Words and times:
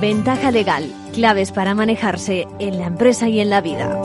Ventaja 0.00 0.52
legal, 0.52 0.92
claves 1.12 1.50
para 1.50 1.74
manejarse 1.74 2.46
en 2.60 2.78
la 2.78 2.86
empresa 2.86 3.28
y 3.28 3.40
en 3.40 3.50
la 3.50 3.60
vida. 3.60 4.00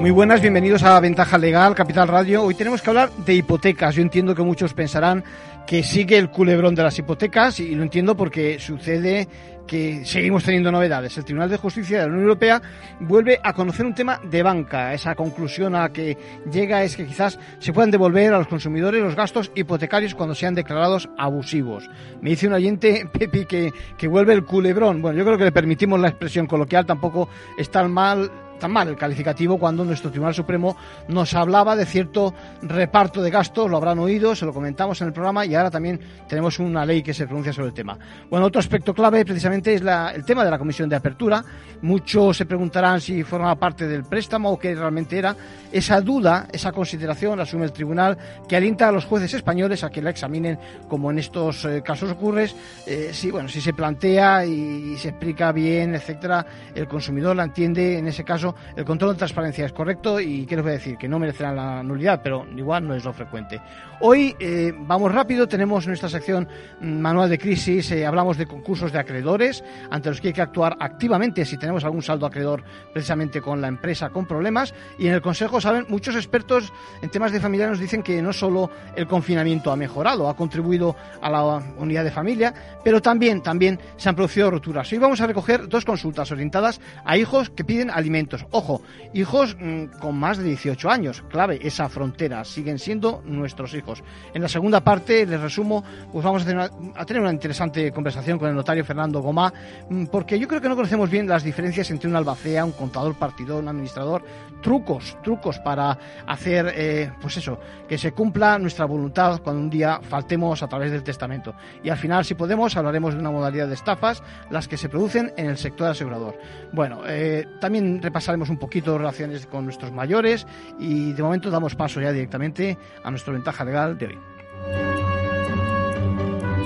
Muy 0.00 0.10
buenas, 0.10 0.40
bienvenidos 0.40 0.82
a 0.82 0.98
Ventaja 0.98 1.38
Legal, 1.38 1.76
Capital 1.76 2.08
Radio. 2.08 2.42
Hoy 2.42 2.56
tenemos 2.56 2.82
que 2.82 2.90
hablar 2.90 3.12
de 3.12 3.34
hipotecas. 3.34 3.94
Yo 3.94 4.02
entiendo 4.02 4.34
que 4.34 4.42
muchos 4.42 4.74
pensarán 4.74 5.22
que 5.66 5.82
sigue 5.82 6.18
el 6.18 6.30
culebrón 6.30 6.74
de 6.74 6.82
las 6.82 6.98
hipotecas 6.98 7.60
y 7.60 7.74
lo 7.74 7.82
entiendo 7.82 8.16
porque 8.16 8.58
sucede 8.58 9.28
que 9.66 10.04
seguimos 10.04 10.44
teniendo 10.44 10.72
novedades. 10.72 11.16
El 11.16 11.24
Tribunal 11.24 11.48
de 11.48 11.56
Justicia 11.56 11.98
de 11.98 12.02
la 12.04 12.08
Unión 12.08 12.24
Europea 12.24 12.62
vuelve 13.00 13.40
a 13.42 13.52
conocer 13.52 13.86
un 13.86 13.94
tema 13.94 14.20
de 14.22 14.42
banca. 14.42 14.92
Esa 14.92 15.14
conclusión 15.14 15.74
a 15.74 15.82
la 15.82 15.92
que 15.92 16.16
llega 16.50 16.82
es 16.82 16.96
que 16.96 17.06
quizás 17.06 17.38
se 17.58 17.72
puedan 17.72 17.90
devolver 17.90 18.32
a 18.34 18.38
los 18.38 18.48
consumidores 18.48 19.02
los 19.02 19.14
gastos 19.14 19.50
hipotecarios 19.54 20.14
cuando 20.14 20.34
sean 20.34 20.54
declarados 20.54 21.08
abusivos. 21.16 21.88
Me 22.20 22.30
dice 22.30 22.48
un 22.48 22.54
oyente, 22.54 23.08
Pepi, 23.12 23.46
que, 23.46 23.72
que 23.96 24.08
vuelve 24.08 24.34
el 24.34 24.44
culebrón. 24.44 25.00
Bueno, 25.00 25.18
yo 25.18 25.24
creo 25.24 25.38
que 25.38 25.44
le 25.44 25.52
permitimos 25.52 26.00
la 26.00 26.08
expresión 26.08 26.46
coloquial, 26.46 26.84
tampoco 26.84 27.28
es 27.56 27.70
tan 27.70 27.90
mal 27.90 28.30
tan 28.62 28.70
mal 28.70 28.86
el 28.86 28.96
calificativo 28.96 29.58
cuando 29.58 29.84
nuestro 29.84 30.10
Tribunal 30.10 30.34
Supremo 30.34 30.76
nos 31.08 31.34
hablaba 31.34 31.74
de 31.74 31.84
cierto 31.84 32.32
reparto 32.62 33.20
de 33.20 33.28
gastos, 33.28 33.68
lo 33.68 33.76
habrán 33.76 33.98
oído, 33.98 34.36
se 34.36 34.46
lo 34.46 34.52
comentamos 34.52 35.00
en 35.00 35.08
el 35.08 35.12
programa 35.12 35.44
y 35.44 35.56
ahora 35.56 35.68
también 35.68 35.98
tenemos 36.28 36.60
una 36.60 36.86
ley 36.86 37.02
que 37.02 37.12
se 37.12 37.26
pronuncia 37.26 37.52
sobre 37.52 37.68
el 37.68 37.74
tema. 37.74 37.98
Bueno, 38.30 38.46
otro 38.46 38.60
aspecto 38.60 38.94
clave 38.94 39.24
precisamente 39.24 39.74
es 39.74 39.82
el 39.82 40.24
tema 40.24 40.44
de 40.44 40.50
la 40.52 40.58
comisión 40.58 40.88
de 40.88 40.94
apertura. 40.94 41.44
Muchos 41.82 42.36
se 42.36 42.46
preguntarán 42.46 43.00
si 43.00 43.24
formaba 43.24 43.56
parte 43.56 43.88
del 43.88 44.04
préstamo 44.04 44.52
o 44.52 44.58
qué 44.60 44.76
realmente 44.76 45.18
era. 45.18 45.34
Esa 45.72 46.00
duda, 46.00 46.46
esa 46.52 46.70
consideración 46.70 47.36
la 47.36 47.42
asume 47.42 47.64
el 47.64 47.72
Tribunal 47.72 48.16
que 48.48 48.54
alienta 48.54 48.88
a 48.88 48.92
los 48.92 49.06
jueces 49.06 49.34
españoles 49.34 49.82
a 49.82 49.90
que 49.90 50.00
la 50.00 50.10
examinen 50.10 50.56
como 50.88 51.10
en 51.10 51.18
estos 51.18 51.64
eh, 51.64 51.82
casos 51.84 52.12
ocurre. 52.12 52.48
Eh, 52.86 53.10
si, 53.12 53.32
bueno, 53.32 53.48
si 53.48 53.60
se 53.60 53.72
plantea 53.72 54.46
y, 54.46 54.92
y 54.92 54.96
se 54.98 55.08
explica 55.08 55.50
bien, 55.50 55.96
etcétera, 55.96 56.46
el 56.76 56.86
consumidor 56.86 57.34
la 57.34 57.42
entiende 57.42 57.98
en 57.98 58.06
ese 58.06 58.22
caso 58.22 58.51
el 58.76 58.84
control 58.84 59.12
de 59.12 59.18
transparencia 59.18 59.66
es 59.66 59.72
correcto 59.72 60.20
y 60.20 60.46
quiero 60.46 60.62
decir 60.62 60.96
que 60.96 61.08
no 61.08 61.18
merecerá 61.18 61.52
la 61.52 61.82
nulidad, 61.82 62.20
pero 62.22 62.46
igual 62.56 62.86
no 62.86 62.94
es 62.94 63.04
lo 63.04 63.12
frecuente. 63.12 63.60
Hoy 64.00 64.34
eh, 64.40 64.72
vamos 64.76 65.12
rápido, 65.12 65.46
tenemos 65.46 65.86
nuestra 65.86 66.08
sección 66.08 66.48
mm, 66.80 67.00
manual 67.00 67.30
de 67.30 67.38
crisis, 67.38 67.90
eh, 67.92 68.04
hablamos 68.04 68.36
de 68.36 68.46
concursos 68.46 68.92
de 68.92 68.98
acreedores 68.98 69.62
ante 69.90 70.08
los 70.08 70.20
que 70.20 70.28
hay 70.28 70.34
que 70.34 70.42
actuar 70.42 70.76
activamente 70.80 71.44
si 71.44 71.56
tenemos 71.56 71.84
algún 71.84 72.02
saldo 72.02 72.26
acreedor 72.26 72.64
precisamente 72.92 73.40
con 73.40 73.60
la 73.60 73.68
empresa 73.68 74.10
con 74.10 74.26
problemas 74.26 74.74
y 74.98 75.06
en 75.06 75.14
el 75.14 75.22
Consejo 75.22 75.60
saben 75.60 75.86
muchos 75.88 76.16
expertos 76.16 76.72
en 77.00 77.10
temas 77.10 77.32
de 77.32 77.40
familia 77.40 77.68
nos 77.68 77.78
dicen 77.78 78.02
que 78.02 78.20
no 78.22 78.32
solo 78.32 78.70
el 78.96 79.06
confinamiento 79.06 79.70
ha 79.70 79.76
mejorado, 79.76 80.28
ha 80.28 80.36
contribuido 80.36 80.96
a 81.20 81.30
la 81.30 81.42
unidad 81.78 82.04
de 82.04 82.10
familia, 82.10 82.52
pero 82.84 83.00
también 83.00 83.42
también 83.42 83.78
se 83.96 84.08
han 84.08 84.16
producido 84.16 84.50
roturas. 84.50 84.90
Hoy 84.92 84.98
vamos 84.98 85.20
a 85.20 85.26
recoger 85.26 85.68
dos 85.68 85.84
consultas 85.84 86.30
orientadas 86.32 86.80
a 87.04 87.16
hijos 87.16 87.50
que 87.50 87.64
piden 87.64 87.90
alimentos 87.90 88.41
Ojo, 88.50 88.82
hijos 89.14 89.56
mm, 89.58 89.98
con 90.00 90.16
más 90.16 90.38
de 90.38 90.44
18 90.44 90.90
años, 90.90 91.22
clave, 91.28 91.58
esa 91.62 91.88
frontera, 91.88 92.44
siguen 92.44 92.78
siendo 92.78 93.22
nuestros 93.24 93.74
hijos. 93.74 94.02
En 94.34 94.42
la 94.42 94.48
segunda 94.48 94.80
parte, 94.80 95.26
les 95.26 95.40
resumo, 95.40 95.84
pues 96.12 96.24
vamos 96.24 96.42
a 96.42 97.04
tener 97.04 97.22
una, 97.22 97.32
interesante 97.32 97.92
conversación 97.92 98.38
con 98.38 98.48
el 98.48 98.54
notario 98.54 98.84
Fernando 98.84 99.20
Gomá, 99.20 99.52
mm, 99.88 100.06
porque 100.06 100.38
yo 100.38 100.48
creo 100.48 100.60
que 100.60 100.68
no 100.68 100.76
conocemos 100.76 101.10
bien 101.10 101.28
las 101.28 101.44
diferencias 101.44 101.90
entre 101.90 102.08
un 102.08 102.16
albacea, 102.16 102.64
un 102.64 102.72
contador 102.72 103.14
partidor, 103.14 103.62
un 103.62 103.68
administrador, 103.68 104.24
trucos, 104.62 105.16
trucos 105.22 105.58
para 105.58 105.98
hacer, 106.26 106.72
eh, 106.74 107.12
pues 107.20 107.36
eso, 107.36 107.58
que 107.88 107.98
se 107.98 108.12
cumpla 108.12 108.58
nuestra 108.58 108.84
voluntad 108.84 109.40
cuando 109.42 109.60
un 109.60 109.70
día 109.70 110.00
faltemos 110.02 110.62
a 110.62 110.68
través 110.68 110.90
del 110.90 111.02
testamento. 111.02 111.54
Y 111.82 111.90
al 111.90 111.98
final, 111.98 112.24
si 112.24 112.34
podemos, 112.34 112.76
hablaremos 112.76 113.14
de 113.14 113.20
una 113.20 113.30
modalidad 113.30 113.68
de 113.68 113.74
estafas, 113.74 114.22
las 114.50 114.68
que 114.68 114.76
se 114.76 114.88
producen 114.88 115.32
en 115.36 115.46
el 115.46 115.58
sector 115.58 115.88
asegurador. 115.88 116.38
Bueno, 116.72 117.02
eh, 117.06 117.46
también 117.60 118.00
repasaremos 118.22 118.50
un 118.50 118.56
poquito 118.56 118.96
relaciones 118.96 119.46
con 119.46 119.64
nuestros 119.64 119.90
mayores 119.90 120.46
y 120.78 121.12
de 121.12 121.22
momento 121.24 121.50
damos 121.50 121.74
paso 121.74 122.00
ya 122.00 122.12
directamente 122.12 122.78
a 123.02 123.10
nuestra 123.10 123.32
ventaja 123.32 123.64
legal 123.64 123.98
de 123.98 124.06
hoy. 124.06 124.18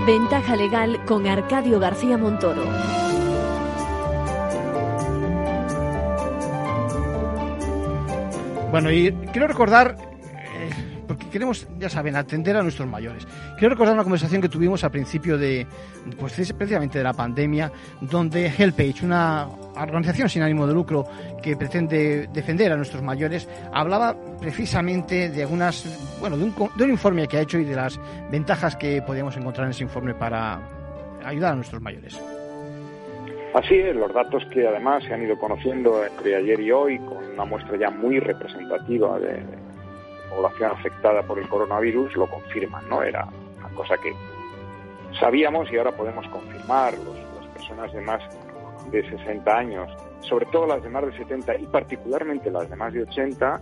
Ventaja 0.07 0.55
legal 0.55 1.03
con 1.07 1.27
Arcadio 1.27 1.81
García 1.81 2.19
Montoro. 2.19 2.63
Bueno, 8.71 8.91
y 8.91 9.13
quiero 9.33 9.49
recordar 9.49 9.97
queremos, 11.17 11.69
ya 11.79 11.89
saben, 11.89 12.17
atender 12.17 12.57
a 12.57 12.63
nuestros 12.63 12.89
mayores. 12.89 13.27
Quiero 13.59 13.75
recordar 13.75 13.95
una 13.95 14.03
conversación 14.03 14.41
que 14.41 14.49
tuvimos 14.49 14.85
al 14.85 14.91
principio 14.91 15.39
de, 15.39 15.67
pues 16.19 16.33
precisamente 16.57 16.99
de 16.99 17.05
la 17.05 17.13
pandemia, 17.13 17.71
donde 18.01 18.51
HelpAge, 18.51 19.05
una 19.05 19.47
organización 19.77 20.29
sin 20.29 20.43
ánimo 20.43 20.67
de 20.67 20.75
lucro 20.75 21.07
que 21.43 21.57
pretende 21.57 22.29
defender 22.33 22.73
a 22.73 22.77
nuestros 22.77 23.03
mayores, 23.03 23.49
hablaba 23.73 24.17
precisamente 24.41 25.29
de 25.29 25.43
algunas, 25.43 26.19
bueno, 26.21 26.37
de 26.37 26.45
un, 26.45 26.55
de 26.77 26.85
un 26.85 26.91
informe 26.91 27.27
que 27.27 27.39
ha 27.39 27.41
hecho 27.41 27.59
y 27.59 27.65
de 27.65 27.77
las 27.77 27.99
ventajas 28.31 28.77
que 28.77 29.03
podíamos 29.03 29.37
encontrar 29.37 29.67
en 29.67 29.71
ese 29.71 29.85
informe 29.85 30.15
para 30.15 30.61
ayudar 31.25 31.53
a 31.53 31.57
nuestros 31.57 31.83
mayores. 31.83 32.21
Así 33.55 33.75
es, 33.75 33.97
los 33.97 34.13
datos 34.13 34.45
que 34.53 34.67
además 34.67 35.03
se 35.05 35.15
han 35.15 35.23
ido 35.23 35.39
conociendo 35.39 36.05
entre 36.05 36.37
ayer 36.37 36.61
y 36.61 36.71
hoy, 36.71 36.99
con 36.99 37.25
una 37.33 37.47
muestra 37.47 37.79
ya 37.79 37.91
muy 37.91 38.21
representativa 38.21 39.19
de, 39.19 39.43
población 40.27 40.73
afectada 40.73 41.23
por 41.23 41.39
el 41.39 41.49
coronavirus 41.49 42.17
lo 42.17 42.27
confirman, 42.29 42.89
¿no? 42.89 43.03
Era 43.03 43.27
una 43.59 43.69
cosa 43.71 43.97
que 43.99 44.15
sabíamos 45.19 45.71
y 45.73 45.79
ahora 45.79 45.93
podemos 45.93 46.27
confirmar. 46.29 46.95
las 46.95 47.47
personas 47.55 47.93
de 47.93 48.01
más 48.03 48.23
de 48.91 49.09
60 49.09 49.57
años, 49.57 49.91
sobre 50.21 50.47
todo 50.47 50.67
las 50.67 50.83
de 50.83 50.89
más 50.89 51.05
de 51.07 51.17
70 51.17 51.57
y 51.57 51.67
particularmente 51.67 52.51
las 52.51 52.69
de 52.69 52.77
más 52.77 52.93
de 52.93 53.03
80, 53.03 53.61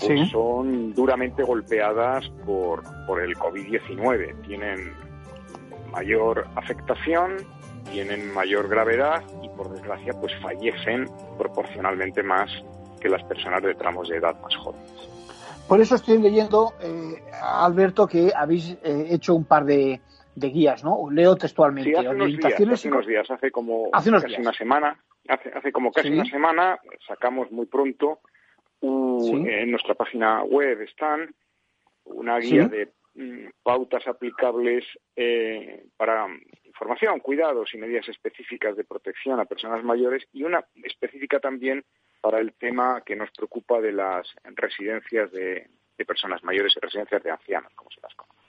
pues 0.00 0.30
son 0.30 0.94
duramente 0.94 1.42
golpeadas 1.42 2.28
por, 2.44 2.82
por 3.06 3.20
el 3.20 3.36
COVID-19. 3.36 4.40
Tienen 4.46 4.92
mayor 5.92 6.46
afectación, 6.56 7.36
tienen 7.90 8.32
mayor 8.32 8.68
gravedad 8.68 9.22
y 9.42 9.48
por 9.50 9.70
desgracia 9.70 10.12
pues 10.14 10.32
fallecen 10.40 11.08
proporcionalmente 11.38 12.22
más 12.22 12.50
que 13.00 13.08
las 13.08 13.22
personas 13.24 13.62
de 13.62 13.74
tramos 13.74 14.08
de 14.08 14.16
edad 14.16 14.40
más 14.40 14.54
jóvenes. 14.56 15.09
Por 15.70 15.80
eso 15.80 15.94
estoy 15.94 16.18
leyendo, 16.18 16.72
eh, 16.82 17.22
Alberto, 17.40 18.04
que 18.04 18.32
habéis 18.34 18.72
eh, 18.82 19.06
hecho 19.10 19.36
un 19.36 19.44
par 19.44 19.64
de, 19.64 20.00
guías, 20.34 20.82
¿no? 20.82 21.08
Leo 21.12 21.36
textualmente. 21.36 21.90
Sí, 21.90 21.96
hace 21.96 22.88
unos 22.88 23.06
días, 23.06 23.30
hace 23.30 23.52
como 23.52 23.88
casi 23.92 24.08
una 24.08 24.52
semana, 24.52 24.98
hace, 25.28 25.70
como 25.70 25.92
casi 25.92 26.08
una 26.08 26.24
semana, 26.24 26.76
sacamos 27.06 27.52
muy 27.52 27.66
pronto, 27.66 28.18
en 28.82 29.70
nuestra 29.70 29.94
página 29.94 30.42
web 30.42 30.80
están 30.80 31.32
una 32.02 32.40
guía 32.40 32.66
de 32.66 32.88
mm, 33.14 33.50
pautas 33.62 34.04
aplicables 34.08 34.84
eh, 35.14 35.84
para 35.96 36.26
información, 36.64 37.20
cuidados 37.20 37.72
y 37.74 37.78
medidas 37.78 38.08
específicas 38.08 38.76
de 38.76 38.82
protección 38.82 39.38
a 39.38 39.44
personas 39.44 39.84
mayores 39.84 40.24
y 40.32 40.42
una 40.42 40.64
específica 40.82 41.38
también 41.38 41.84
para 42.20 42.38
el 42.38 42.52
tema 42.54 43.02
que 43.04 43.16
nos 43.16 43.30
preocupa 43.30 43.80
de 43.80 43.92
las 43.92 44.26
residencias 44.44 45.30
de, 45.32 45.68
personas 46.06 46.42
mayores 46.42 46.72
y 46.76 46.80
residencias 46.80 47.22
de 47.22 47.30
ancianos, 47.30 47.72
como 47.74 47.90
se 47.90 48.00
las 48.00 48.14
conoce. 48.14 48.40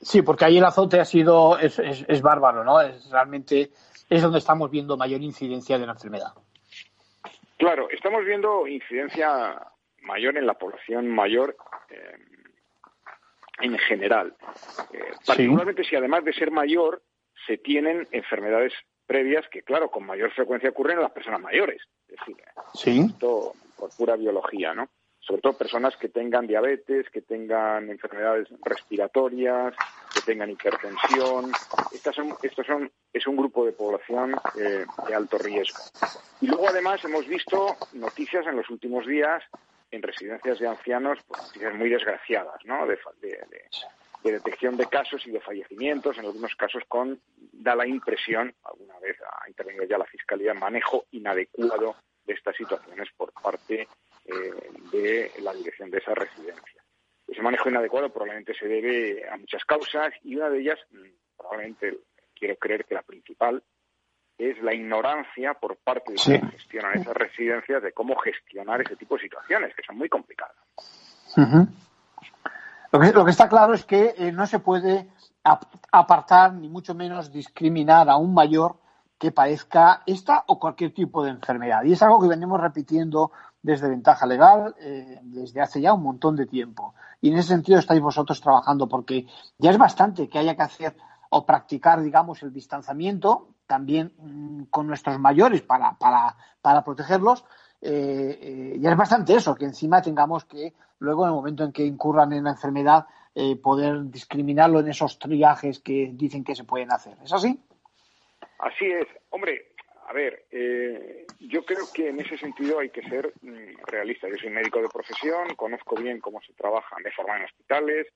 Sí, 0.00 0.22
porque 0.22 0.44
ahí 0.44 0.58
el 0.58 0.64
azote 0.64 0.98
ha 0.98 1.04
sido, 1.04 1.56
es, 1.56 1.78
es, 1.78 2.22
bárbaro, 2.22 2.64
¿no? 2.64 2.80
Es 2.80 3.08
realmente 3.10 3.70
es 4.10 4.22
donde 4.22 4.38
estamos 4.38 4.68
viendo 4.68 4.96
mayor 4.96 5.22
incidencia 5.22 5.78
de 5.78 5.86
la 5.86 5.92
enfermedad. 5.92 6.32
Claro, 7.56 7.88
estamos 7.90 8.24
viendo 8.24 8.66
incidencia 8.66 9.60
mayor 10.02 10.36
en 10.36 10.46
la 10.46 10.54
población 10.54 11.08
mayor 11.08 11.56
eh, 11.90 12.16
en 13.60 13.78
general. 13.78 14.34
Eh, 14.92 15.12
particularmente 15.26 15.84
si 15.84 15.94
además 15.94 16.24
de 16.24 16.32
ser 16.32 16.50
mayor 16.50 17.02
se 17.46 17.58
tienen 17.58 18.06
enfermedades 18.10 18.72
previas 19.08 19.48
que, 19.48 19.62
claro, 19.62 19.90
con 19.90 20.06
mayor 20.06 20.30
frecuencia 20.30 20.70
ocurren 20.70 20.98
en 20.98 21.02
las 21.02 21.12
personas 21.12 21.40
mayores. 21.40 21.82
Es 22.06 22.18
decir, 22.18 22.36
esto 23.10 23.54
por 23.76 23.90
pura 23.96 24.14
biología, 24.16 24.74
¿no? 24.74 24.88
sobre 25.28 25.42
todo 25.42 25.58
personas 25.58 25.94
que 25.98 26.08
tengan 26.08 26.46
diabetes, 26.46 27.10
que 27.10 27.20
tengan 27.20 27.90
enfermedades 27.90 28.48
respiratorias, 28.64 29.74
que 30.14 30.22
tengan 30.22 30.50
hipertensión. 30.50 31.52
Estas 31.92 32.14
son, 32.14 32.34
estos 32.42 32.66
son, 32.66 32.90
es 33.12 33.26
un 33.26 33.36
grupo 33.36 33.66
de 33.66 33.72
población 33.72 34.34
eh, 34.58 34.86
de 35.06 35.14
alto 35.14 35.36
riesgo. 35.36 35.82
Y 36.40 36.46
luego, 36.46 36.68
además, 36.68 37.04
hemos 37.04 37.26
visto 37.26 37.76
noticias 37.92 38.46
en 38.46 38.56
los 38.56 38.70
últimos 38.70 39.06
días 39.06 39.42
en 39.90 40.02
residencias 40.02 40.58
de 40.60 40.68
ancianos, 40.68 41.18
pues, 41.26 41.42
noticias 41.42 41.74
muy 41.74 41.90
desgraciadas, 41.90 42.64
¿no? 42.64 42.86
De, 42.86 42.98
detección 44.22 44.76
de 44.76 44.86
casos 44.86 45.26
y 45.26 45.30
de 45.30 45.40
fallecimientos, 45.40 46.18
en 46.18 46.26
algunos 46.26 46.54
casos 46.56 46.82
con, 46.88 47.20
da 47.52 47.74
la 47.74 47.86
impresión, 47.86 48.54
alguna 48.64 48.98
vez 48.98 49.16
ha 49.20 49.48
intervenido 49.48 49.84
ya 49.84 49.98
la 49.98 50.04
Fiscalía, 50.06 50.54
manejo 50.54 51.06
inadecuado 51.12 51.96
de 52.24 52.34
estas 52.34 52.56
situaciones 52.56 53.08
por 53.16 53.32
parte 53.32 53.88
eh, 54.26 54.70
de 54.92 55.32
la 55.42 55.54
dirección 55.54 55.90
de 55.90 55.98
esa 55.98 56.14
residencia. 56.14 56.82
Ese 57.26 57.42
manejo 57.42 57.68
inadecuado 57.68 58.10
probablemente 58.10 58.54
se 58.54 58.66
debe 58.66 59.28
a 59.28 59.36
muchas 59.36 59.64
causas 59.64 60.12
y 60.22 60.36
una 60.36 60.50
de 60.50 60.60
ellas, 60.60 60.78
mm, 60.90 61.36
probablemente 61.36 61.98
quiero 62.34 62.56
creer 62.56 62.84
que 62.84 62.94
la 62.94 63.02
principal, 63.02 63.62
es 64.38 64.60
la 64.62 64.72
ignorancia 64.72 65.54
por 65.54 65.76
parte 65.78 66.12
de 66.12 66.18
quienes 66.18 66.52
gestionan 66.52 67.00
esas 67.00 67.14
residencias 67.14 67.82
de 67.82 67.92
cómo 67.92 68.16
gestionar 68.16 68.80
ese 68.80 68.94
tipo 68.94 69.16
de 69.16 69.22
situaciones, 69.22 69.74
que 69.74 69.82
son 69.82 69.98
muy 69.98 70.08
complicadas. 70.08 70.56
Lo, 72.92 73.24
que, 73.24 73.30
está 73.30 73.48
claro 73.48 73.74
es 73.74 73.84
que 73.84 74.14
eh, 74.16 74.32
no 74.32 74.46
se 74.46 74.58
puede 74.58 75.10
apartar, 75.92 76.54
ni 76.54 76.68
mucho 76.68 76.94
menos 76.94 77.32
discriminar 77.32 78.08
a 78.08 78.16
un 78.16 78.34
mayor 78.34 78.76
que 79.18 79.32
padezca 79.32 80.02
esta 80.06 80.44
o 80.46 80.58
cualquier 80.58 80.94
tipo 80.94 81.24
de 81.24 81.30
enfermedad. 81.30 81.82
Y 81.84 81.92
es 81.92 82.02
algo 82.02 82.20
que 82.20 82.28
venimos 82.28 82.60
repitiendo 82.60 83.32
desde 83.62 83.88
Ventaja 83.88 84.26
Legal 84.26 84.74
eh, 84.78 85.18
desde 85.22 85.60
hace 85.60 85.80
ya 85.80 85.92
un 85.92 86.02
montón 86.02 86.36
de 86.36 86.46
tiempo. 86.46 86.94
Y 87.20 87.30
en 87.30 87.38
ese 87.38 87.48
sentido 87.48 87.78
estáis 87.78 88.00
vosotros 88.00 88.40
trabajando 88.40 88.88
porque 88.88 89.26
ya 89.58 89.70
es 89.70 89.78
bastante 89.78 90.28
que 90.28 90.38
haya 90.38 90.54
que 90.54 90.62
hacer 90.62 90.96
o 91.30 91.44
practicar, 91.44 92.00
digamos, 92.00 92.42
el 92.42 92.52
distanciamiento 92.52 93.48
también 93.66 94.14
mm, 94.18 94.64
con 94.70 94.86
nuestros 94.86 95.18
mayores 95.18 95.62
para, 95.62 95.98
para, 95.98 96.36
para 96.62 96.84
protegerlos. 96.84 97.44
Eh, 97.80 98.38
eh, 98.40 98.76
ya 98.78 98.90
es 98.90 98.96
bastante 98.96 99.34
eso, 99.34 99.54
que 99.54 99.64
encima 99.64 100.02
tengamos 100.02 100.44
que 100.44 100.72
luego 100.98 101.24
en 101.24 101.28
el 101.28 101.34
momento 101.34 101.64
en 101.64 101.72
que 101.72 101.84
incurran 101.84 102.32
en 102.32 102.44
la 102.44 102.50
enfermedad 102.50 103.06
poder 103.62 104.10
discriminarlo 104.10 104.80
en 104.80 104.88
esos 104.88 105.16
triajes 105.16 105.78
que 105.78 106.10
dicen 106.12 106.42
que 106.42 106.56
se 106.56 106.64
pueden 106.64 106.90
hacer. 106.90 107.16
¿Es 107.22 107.32
así? 107.32 107.56
Así 108.58 108.86
es. 108.86 109.06
Hombre, 109.30 109.68
a 110.08 110.12
ver, 110.14 110.46
eh, 110.50 111.26
yo 111.38 111.66
creo 111.66 111.84
que 111.92 112.08
en 112.08 112.18
ese 112.18 112.38
sentido 112.38 112.78
hay 112.78 112.88
que 112.88 113.02
ser 113.02 113.30
mm, 113.42 113.84
realista. 113.86 114.26
Yo 114.26 114.36
soy 114.36 114.48
médico 114.48 114.80
de 114.80 114.88
profesión, 114.88 115.54
conozco 115.54 115.96
bien 115.96 116.18
cómo 116.18 116.40
se 116.40 116.54
trabaja 116.54 116.96
de 117.04 117.12
forma 117.12 117.36
en 117.36 117.44
hospitales, 117.44 118.06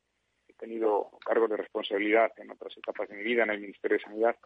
he 0.48 0.54
tenido 0.54 1.10
cargos 1.22 1.50
de 1.50 1.58
responsabilidad 1.58 2.32
en 2.38 2.50
otras 2.50 2.74
etapas 2.78 3.10
de 3.10 3.16
mi 3.16 3.22
vida 3.22 3.42
en 3.42 3.50
el 3.50 3.60
Ministerio 3.60 3.98
de 3.98 4.04
Sanidad. 4.04 4.36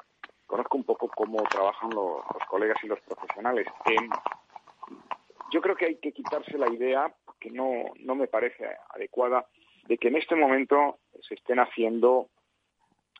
Conozco 0.44 0.76
un 0.76 0.82
poco 0.82 1.08
cómo 1.08 1.40
trabajan 1.44 1.90
los, 1.90 2.24
colegas 2.48 2.78
y 2.82 2.88
los 2.88 3.00
profesionales. 3.02 3.68
Yo 5.52 5.60
creo 5.60 5.76
que 5.76 5.86
hay 5.86 5.96
que 5.96 6.12
quitarse 6.12 6.58
la 6.58 6.72
idea, 6.72 7.12
que 7.40 7.50
no, 7.50 7.84
no 8.00 8.14
me 8.14 8.26
parece 8.26 8.66
adecuada, 8.90 9.46
de 9.86 9.98
que 9.98 10.08
en 10.08 10.16
este 10.16 10.34
momento 10.34 10.98
se 11.20 11.34
estén 11.34 11.58
haciendo, 11.58 12.28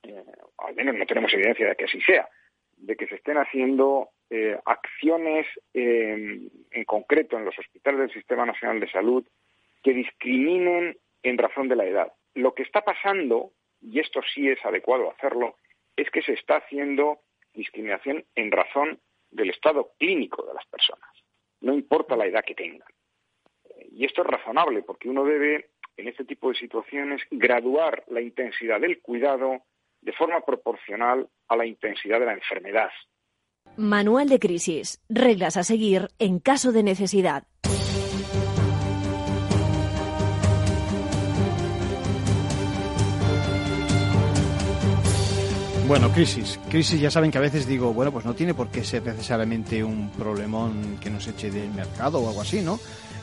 eh, 0.03 0.25
al 0.59 0.75
menos 0.75 0.97
no 0.97 1.07
tenemos 1.07 1.33
evidencia 1.33 1.69
de 1.69 1.77
que 1.77 1.85
así 1.85 2.01
sea, 2.01 2.29
de 2.77 2.97
que 2.97 3.07
se 3.07 3.17
estén 3.17 3.39
haciendo 3.39 4.11
eh, 4.29 4.59
acciones 4.65 5.47
en 5.73 6.85
concreto 6.85 7.37
en 7.37 7.45
los 7.45 7.59
hospitales 7.59 8.01
del 8.01 8.13
Sistema 8.13 8.45
Nacional 8.45 8.81
de 8.81 8.91
Salud 8.91 9.27
que 9.83 9.93
discriminen 9.93 10.99
en 11.23 11.39
razón 11.39 11.69
de 11.69 11.77
la 11.77 11.85
edad. 11.85 12.13
Lo 12.35 12.55
que 12.55 12.65
está 12.65 12.83
pasando, 12.83 13.53
y 13.81 14.01
esto 14.01 14.21
sí 14.35 14.49
es 14.49 14.59
adecuado 14.65 15.11
hacerlo, 15.11 15.57
es 15.97 16.11
que 16.11 16.23
se 16.23 16.33
está 16.33 16.57
haciendo 16.57 17.21
discriminación 17.55 18.25
en 18.35 18.51
razón 18.51 18.99
del 19.31 19.51
estado 19.51 19.93
clínico 19.99 20.45
de 20.45 20.55
las 20.55 20.67
personas, 20.67 21.09
no 21.61 21.75
importa 21.75 22.17
la 22.17 22.27
edad 22.27 22.45
que 22.45 22.55
tengan. 22.55 22.89
Y 23.93 24.05
esto 24.05 24.23
es 24.23 24.29
razonable 24.29 24.83
porque 24.83 25.09
uno 25.09 25.25
debe, 25.25 25.71
en 25.97 26.09
este 26.09 26.25
tipo 26.25 26.51
de 26.51 26.57
situaciones, 26.57 27.23
graduar 27.31 28.05
la 28.09 28.21
intensidad 28.21 28.81
del 28.81 29.01
cuidado 29.01 29.63
de 30.01 30.13
forma 30.13 30.41
proporcional 30.41 31.29
a 31.49 31.57
la 31.57 31.67
intensidad 31.67 32.21
de 32.21 32.27
la 32.27 32.35
enfermedad. 32.35 32.91
Manual 33.77 34.29
de 34.29 34.39
crisis. 34.39 35.03
Reglas 35.09 35.57
a 35.57 35.63
seguir 35.63 36.09
en 36.19 36.39
caso 36.39 36.73
de 36.73 36.83
necesidad. 36.83 37.47
Bueno, 45.87 46.11
crisis. 46.11 46.59
Crisis 46.69 47.01
ya 47.01 47.13
saben 47.13 47.31
que 47.31 47.39
a 47.39 47.41
veces 47.41 47.65
digo, 47.65 47.93
bueno, 47.93 48.11
pues 48.11 48.25
no 48.25 48.35
tiene 48.35 48.55
por 48.55 48.69
qué 48.69 48.83
ser 48.83 49.05
necesariamente 49.05 49.85
un 49.85 50.11
problemón 50.11 50.99
que 51.01 51.09
nos 51.09 51.29
eche 51.29 51.49
del 51.49 51.71
mercado 51.71 52.19
o 52.19 52.29
algo 52.29 52.41
así, 52.41 52.61
¿no? 52.61 52.81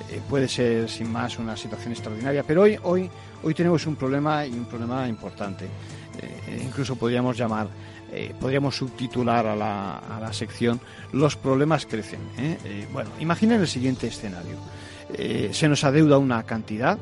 Eh, 0.09 0.21
puede 0.29 0.47
ser 0.47 0.89
sin 0.89 1.11
más 1.11 1.37
una 1.39 1.57
situación 1.57 1.91
extraordinaria, 1.91 2.43
pero 2.43 2.61
hoy, 2.61 2.79
hoy, 2.83 3.09
hoy 3.43 3.53
tenemos 3.53 3.85
un 3.85 3.97
problema 3.97 4.45
y 4.45 4.51
un 4.51 4.63
problema 4.63 5.09
importante. 5.09 5.65
Eh, 5.65 6.61
incluso 6.63 6.95
podríamos 6.95 7.37
llamar, 7.37 7.67
eh, 8.13 8.33
podríamos 8.39 8.77
subtitular 8.77 9.45
a 9.45 9.57
la, 9.57 9.97
a 9.97 10.21
la, 10.21 10.31
sección 10.31 10.79
Los 11.11 11.35
problemas 11.35 11.85
crecen. 11.85 12.21
bueno, 12.93 13.09
imaginen 13.19 13.59
el 13.59 13.67
siguiente 13.67 14.07
escenario. 14.07 14.55
se 15.51 15.67
nos 15.67 15.83
adeuda 15.83 16.17
una 16.17 16.43
cantidad, 16.43 16.97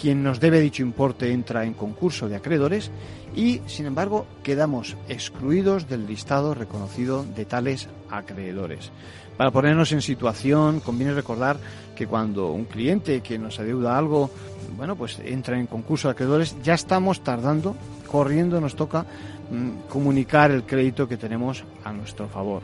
quien 0.00 0.22
nos 0.22 0.38
debe 0.38 0.60
dicho 0.60 0.82
importe 0.82 1.32
entra 1.32 1.64
en 1.64 1.74
concurso 1.74 2.28
de 2.28 2.36
acreedores 2.36 2.92
y, 3.34 3.60
sin 3.66 3.86
embargo, 3.86 4.26
quedamos 4.42 4.96
excluidos 5.08 5.88
del 5.88 6.06
listado 6.06 6.54
reconocido 6.54 7.24
de 7.24 7.44
tales 7.44 7.88
acreedores. 8.10 8.90
Para 9.36 9.50
ponernos 9.52 9.92
en 9.92 10.02
situación, 10.02 10.80
conviene 10.80 11.14
recordar 11.14 11.58
que 11.94 12.06
cuando 12.06 12.50
un 12.50 12.64
cliente 12.64 13.20
que 13.20 13.38
nos 13.38 13.60
adeuda 13.60 13.96
algo, 13.96 14.30
bueno, 14.76 14.96
pues 14.96 15.20
entra 15.24 15.58
en 15.58 15.66
concurso 15.66 16.08
de 16.08 16.12
acreedores, 16.12 16.56
ya 16.62 16.74
estamos 16.74 17.22
tardando 17.22 17.76
corriendo 18.08 18.60
nos 18.60 18.74
toca 18.74 19.04
mm, 19.50 19.88
comunicar 19.88 20.50
el 20.50 20.64
crédito 20.64 21.06
que 21.06 21.16
tenemos 21.16 21.62
a 21.84 21.92
nuestro 21.92 22.26
favor. 22.26 22.62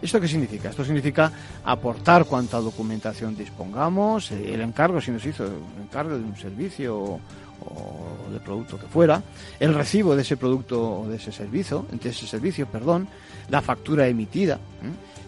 ¿Esto 0.00 0.20
qué 0.20 0.28
significa? 0.28 0.70
Esto 0.70 0.84
significa 0.84 1.30
aportar 1.64 2.24
cuanta 2.24 2.58
documentación 2.58 3.36
dispongamos, 3.36 4.30
el 4.30 4.60
encargo, 4.60 5.00
si 5.00 5.10
nos 5.10 5.24
hizo 5.26 5.44
el 5.44 5.82
encargo 5.82 6.16
de 6.16 6.24
un 6.24 6.36
servicio 6.36 7.20
o, 7.64 8.32
de 8.32 8.40
producto 8.40 8.78
que 8.78 8.86
fuera, 8.86 9.22
el 9.58 9.74
recibo 9.74 10.14
de 10.14 10.22
ese 10.22 10.36
producto 10.36 11.00
o 11.00 11.08
de 11.08 11.16
ese 11.16 11.32
servicio, 11.32 11.86
de 11.90 12.10
ese 12.10 12.26
servicio, 12.26 12.66
perdón, 12.66 13.08
la 13.48 13.62
factura 13.62 14.06
emitida, 14.06 14.58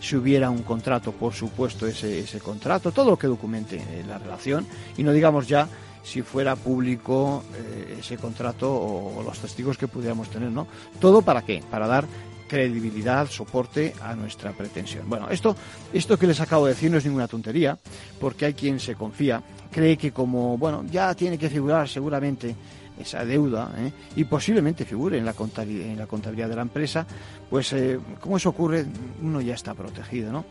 si 0.01 0.17
hubiera 0.17 0.51
un 0.51 0.63
contrato, 0.63 1.13
por 1.13 1.33
supuesto, 1.33 1.87
ese, 1.87 2.21
ese 2.21 2.41
contrato, 2.41 2.93
todo 2.93 3.11
lo 3.11 3.19
que 3.19 3.27
documente 3.27 3.77
eh, 3.77 4.05
la 4.07 4.19
relación, 4.19 4.67
y 4.97 5.03
no 5.03 5.13
digamos 5.13 5.47
ya 5.47 5.69
si 6.03 6.23
fuera 6.23 6.57
público 6.57 7.45
eh, 7.55 7.99
ese 8.01 8.17
contrato 8.17 8.73
o, 8.73 9.23
los 9.23 9.39
testigos 9.39 9.77
que 9.77 9.89
pudiéramos 9.89 10.29
tener, 10.31 10.51
¿no? 10.51 10.67
Todo 10.99 11.23
para 11.23 11.43
qué? 11.43 11.63
Para 11.71 11.87
dar 11.87 12.07
credibilidad, 12.51 13.31
soporte 13.31 13.95
a 14.03 14.17
nuestra 14.17 14.51
pretensión. 14.51 15.09
Bueno, 15.09 15.29
esto, 15.31 15.55
esto 15.93 16.19
que 16.19 16.27
les 16.27 16.41
acabo 16.41 16.67
de 16.67 16.73
decir 16.73 16.91
no 16.91 16.99
es 16.99 17.05
ninguna 17.05 17.29
tontería, 17.29 17.79
porque 18.19 18.47
hay 18.47 18.55
quien 18.55 18.81
se 18.81 18.97
confía, 18.97 19.41
cree 19.71 19.97
que 19.97 20.11
como, 20.11 20.59
bueno, 20.59 20.85
ya 20.91 21.15
tiene 21.15 21.39
que 21.39 21.49
figurar 21.49 21.89
seguramente 21.89 22.57
esa 22.99 23.25
deuda 23.25 23.73
¿eh? 23.79 23.93
y 24.17 24.25
posiblemente 24.25 24.85
figure 24.85 25.17
en 25.17 25.25
la, 25.25 25.33
contabilidad, 25.33 25.87
en 25.87 25.99
la 25.99 26.07
contabilidad 26.09 26.49
de 26.49 26.57
la 26.57 26.63
empresa, 26.63 27.07
pues 27.49 27.73
eh, 27.73 28.01
como 28.21 28.37
eso 28.37 28.49
ocurre, 28.49 28.85
uno 29.23 29.41
ya 29.41 29.55
está 29.55 29.73
protegido, 29.75 30.33
¿no? 30.33 30.45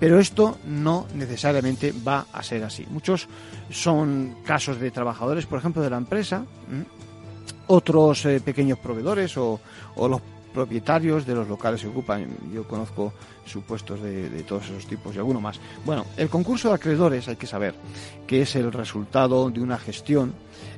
Pero 0.00 0.18
esto 0.18 0.58
no 0.66 1.06
necesariamente 1.14 1.94
va 2.06 2.26
a 2.32 2.42
ser 2.42 2.64
así. 2.64 2.84
Muchos 2.90 3.28
son 3.70 4.38
casos 4.44 4.80
de 4.80 4.90
trabajadores, 4.90 5.46
por 5.46 5.60
ejemplo, 5.60 5.82
de 5.82 5.90
la 5.90 5.98
empresa, 5.98 6.44
otros 7.68 8.26
eh, 8.26 8.40
pequeños 8.40 8.78
proveedores 8.80 9.38
o, 9.38 9.60
o 9.94 10.08
los 10.08 10.20
propietarios 10.54 11.26
de 11.26 11.34
los 11.34 11.48
locales 11.48 11.80
se 11.80 11.88
ocupan. 11.88 12.28
Yo 12.54 12.66
conozco 12.66 13.12
supuestos 13.44 14.00
de, 14.00 14.30
de, 14.30 14.42
todos 14.44 14.64
esos 14.66 14.86
tipos 14.86 15.14
y 15.14 15.18
alguno 15.18 15.40
más. 15.40 15.60
Bueno, 15.84 16.06
el 16.16 16.30
concurso 16.30 16.68
de 16.68 16.76
acreedores 16.76 17.28
hay 17.28 17.36
que 17.36 17.46
saber 17.46 17.74
que 18.26 18.42
es 18.42 18.56
el 18.56 18.72
resultado 18.72 19.50
de 19.50 19.60
una 19.60 19.76
gestión 19.76 20.32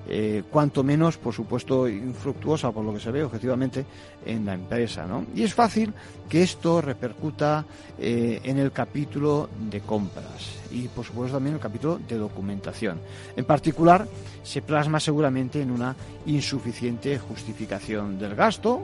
eh, 0.09 0.45
cuanto 0.51 0.85
menos, 0.85 1.17
por 1.17 1.35
supuesto, 1.35 1.89
infructuosa 1.89 2.71
por 2.71 2.85
lo 2.85 2.95
que 2.95 3.01
se 3.01 3.11
ve 3.11 3.25
objetivamente 3.25 3.85
en 4.25 4.47
la 4.47 4.55
empresa. 4.55 5.07
¿no? 5.07 5.27
Y 5.35 5.43
es 5.43 5.55
fácil 5.55 5.93
que 6.29 6.43
esto 6.43 6.81
repercuta 6.81 7.65
eh, 7.99 8.41
en 8.45 8.59
el 8.59 8.73
capítulo 8.73 9.49
de 9.71 9.81
compras 9.81 10.61
y, 10.71 10.89
por 10.89 11.05
supuesto, 11.05 11.37
también 11.37 11.55
en 11.55 11.57
el 11.57 11.63
capítulo 11.63 11.99
de 12.07 12.17
documentación. 12.17 13.01
En 13.37 13.45
particular, 13.45 14.07
se 14.43 14.63
plasma 14.63 15.01
seguramente 15.01 15.61
en 15.61 15.71
una 15.71 15.95
insuficiente 16.27 17.19
justificación 17.19 18.19
del 18.19 18.35
gasto, 18.35 18.83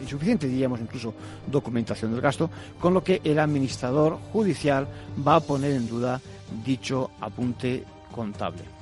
insuficiente, 0.00 0.48
diríamos 0.48 0.80
incluso, 0.80 1.14
documentación 1.46 2.12
del 2.12 2.20
gasto, 2.20 2.50
con 2.80 2.94
lo 2.94 3.04
que 3.04 3.20
el 3.24 3.38
administrador 3.38 4.18
judicial 4.32 4.88
va 5.26 5.36
a 5.36 5.40
poner 5.40 5.72
en 5.72 5.88
duda 5.88 6.20
dicho 6.64 7.10
apunte 7.20 7.84
contable. 8.12 8.81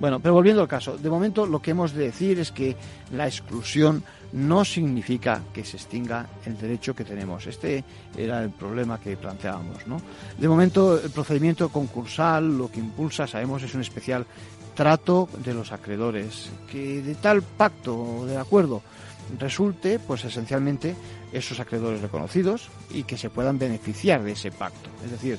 Bueno, 0.00 0.20
pero 0.20 0.34
volviendo 0.34 0.62
al 0.62 0.68
caso, 0.68 0.96
de 0.96 1.10
momento 1.10 1.44
lo 1.44 1.60
que 1.60 1.72
hemos 1.72 1.92
de 1.92 2.04
decir 2.04 2.38
es 2.38 2.52
que 2.52 2.76
la 3.12 3.26
exclusión 3.26 4.04
no 4.32 4.64
significa 4.64 5.42
que 5.52 5.64
se 5.64 5.76
extinga 5.76 6.26
el 6.46 6.56
derecho 6.56 6.94
que 6.94 7.04
tenemos. 7.04 7.46
Este 7.46 7.82
era 8.16 8.42
el 8.42 8.50
problema 8.50 9.00
que 9.00 9.16
planteábamos. 9.16 9.86
¿no? 9.86 10.00
De 10.36 10.48
momento, 10.48 11.00
el 11.02 11.10
procedimiento 11.10 11.68
concursal 11.70 12.56
lo 12.56 12.70
que 12.70 12.80
impulsa, 12.80 13.26
sabemos, 13.26 13.62
es 13.62 13.74
un 13.74 13.80
especial 13.80 14.24
trato 14.74 15.28
de 15.44 15.54
los 15.54 15.72
acreedores, 15.72 16.50
que 16.70 17.02
de 17.02 17.16
tal 17.16 17.42
pacto 17.42 17.96
o 17.96 18.26
de 18.26 18.36
acuerdo 18.36 18.82
resulte, 19.36 19.98
pues 19.98 20.24
esencialmente, 20.24 20.94
esos 21.32 21.58
acreedores 21.58 22.00
reconocidos 22.00 22.70
y 22.90 23.02
que 23.02 23.18
se 23.18 23.28
puedan 23.28 23.58
beneficiar 23.58 24.22
de 24.22 24.32
ese 24.32 24.52
pacto. 24.52 24.88
Es 25.04 25.10
decir, 25.10 25.38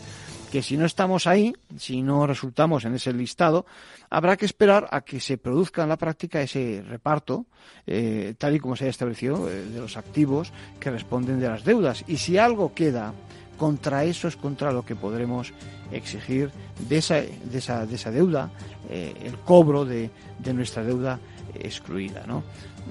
que 0.52 0.64
si 0.64 0.78
no 0.78 0.86
estamos 0.86 1.28
ahí, 1.28 1.54
si 1.78 2.02
no 2.02 2.26
resultamos 2.26 2.86
en 2.86 2.96
ese 2.96 3.14
listado, 3.14 3.66
habrá 4.10 4.36
que 4.36 4.46
esperar 4.46 4.88
a 4.92 5.02
que 5.02 5.20
se 5.20 5.38
produzca 5.38 5.84
en 5.84 5.90
la 5.90 5.98
práctica 5.98 6.42
ese 6.42 6.84
reparto, 6.88 7.46
eh, 7.86 8.34
tal 8.38 8.56
y 8.56 8.60
como 8.60 8.76
se 8.76 8.86
haya 8.86 8.92
establecido, 8.92 9.50
eh, 9.50 9.66
de 9.66 9.80
los 9.80 9.98
activos 9.98 10.52
que 10.80 10.92
responden 10.92 11.40
de 11.40 11.50
las 11.50 11.64
deudas. 11.64 12.04
Y 12.08 12.18
si 12.18 12.38
algo 12.38 12.74
queda 12.74 13.14
contra 13.58 14.06
eso 14.06 14.28
es 14.28 14.38
contra 14.38 14.72
lo 14.72 14.86
que 14.86 14.96
podremos 14.96 15.54
exigir 15.92 16.50
de 16.88 16.98
esa, 16.98 17.16
de 17.16 17.58
esa, 17.58 17.86
de 17.86 17.96
esa 17.96 18.10
deuda, 18.10 18.50
eh, 18.90 19.14
el 19.24 19.38
cobro 19.40 19.86
de, 19.86 20.10
nuestra 20.54 20.84
deuda 20.84 21.20
excluida. 21.54 22.24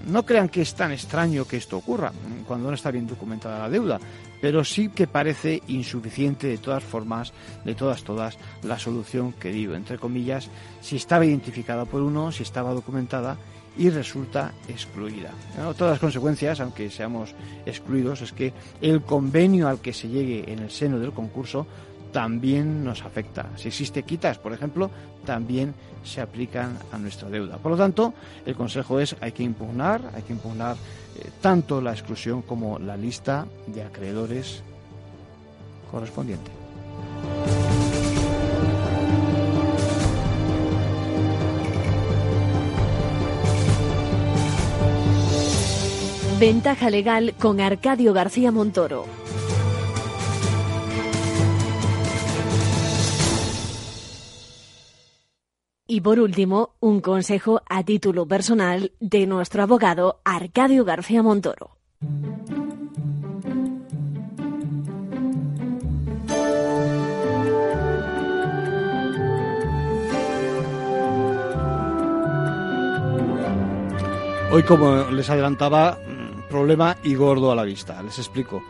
no 0.06 0.26
crean 0.26 0.48
que 0.48 0.62
es 0.62 0.74
tan 0.74 0.92
extraño 0.92 1.46
que 1.46 1.56
esto 1.56 1.78
ocurra 1.78 2.12
cuando 2.46 2.68
no 2.68 2.74
está 2.74 2.90
bien 2.90 3.06
documentada 3.06 3.58
la 3.58 3.70
deuda, 3.70 3.98
pero 4.40 4.64
sí 4.64 4.88
que 4.88 5.06
parece 5.06 5.62
insuficiente 5.68 6.46
de 6.46 6.58
todas 6.58 6.84
formas, 6.84 7.32
de 7.64 7.74
todas, 7.74 8.02
todas, 8.02 8.38
la 8.62 8.78
solución 8.78 9.32
que 9.32 9.50
digo, 9.50 9.74
entre 9.74 9.98
comillas, 9.98 10.50
si 10.80 10.96
estaba 10.96 11.26
identificada 11.26 11.84
por 11.84 12.02
uno, 12.02 12.32
si 12.32 12.42
estaba 12.42 12.72
documentada 12.72 13.36
y 13.76 13.90
resulta 13.90 14.52
excluida. 14.68 15.30
Todas 15.76 15.92
las 15.92 16.00
consecuencias, 16.00 16.60
aunque 16.60 16.90
seamos 16.90 17.34
excluidos, 17.64 18.22
es 18.22 18.32
que 18.32 18.52
el 18.80 19.02
convenio 19.02 19.68
al 19.68 19.80
que 19.80 19.92
se 19.92 20.08
llegue 20.08 20.52
en 20.52 20.58
el 20.58 20.70
seno 20.70 20.98
del 20.98 21.12
concurso 21.12 21.66
también 22.12 22.84
nos 22.84 23.02
afecta. 23.04 23.50
Si 23.56 23.68
existe 23.68 24.02
quitas, 24.02 24.38
por 24.38 24.52
ejemplo, 24.52 24.90
también 25.24 25.74
se 26.02 26.20
aplican 26.20 26.78
a 26.90 26.98
nuestra 26.98 27.28
deuda. 27.28 27.58
Por 27.58 27.72
lo 27.72 27.78
tanto, 27.78 28.14
el 28.46 28.56
consejo 28.56 28.98
es 28.98 29.14
hay 29.20 29.32
que 29.32 29.42
impugnar, 29.42 30.00
hay 30.14 30.22
que 30.22 30.32
impugnar 30.32 30.76
tanto 31.40 31.80
la 31.80 31.92
exclusión 31.92 32.42
como 32.42 32.78
la 32.78 32.96
lista 32.96 33.46
de 33.66 33.82
acreedores 33.82 34.62
correspondiente. 35.90 36.50
Ventaja 46.38 46.88
legal 46.88 47.34
con 47.36 47.60
Arcadio 47.60 48.12
García 48.12 48.52
Montoro. 48.52 49.17
Y 55.90 56.02
por 56.02 56.20
último, 56.20 56.74
un 56.80 57.00
consejo 57.00 57.62
a 57.66 57.82
título 57.82 58.28
personal 58.28 58.92
de 59.00 59.26
nuestro 59.26 59.62
abogado 59.62 60.20
Arcadio 60.22 60.84
García 60.84 61.22
Montoro. 61.22 61.70
Hoy, 74.52 74.62
como 74.64 75.10
les 75.10 75.30
adelantaba, 75.30 75.92
mm, 76.06 76.48
problema 76.50 76.98
y 77.02 77.14
gordo 77.14 77.50
a 77.50 77.56
la 77.56 77.64
vista. 77.64 78.02
Les 78.02 78.18
explico. 78.18 78.62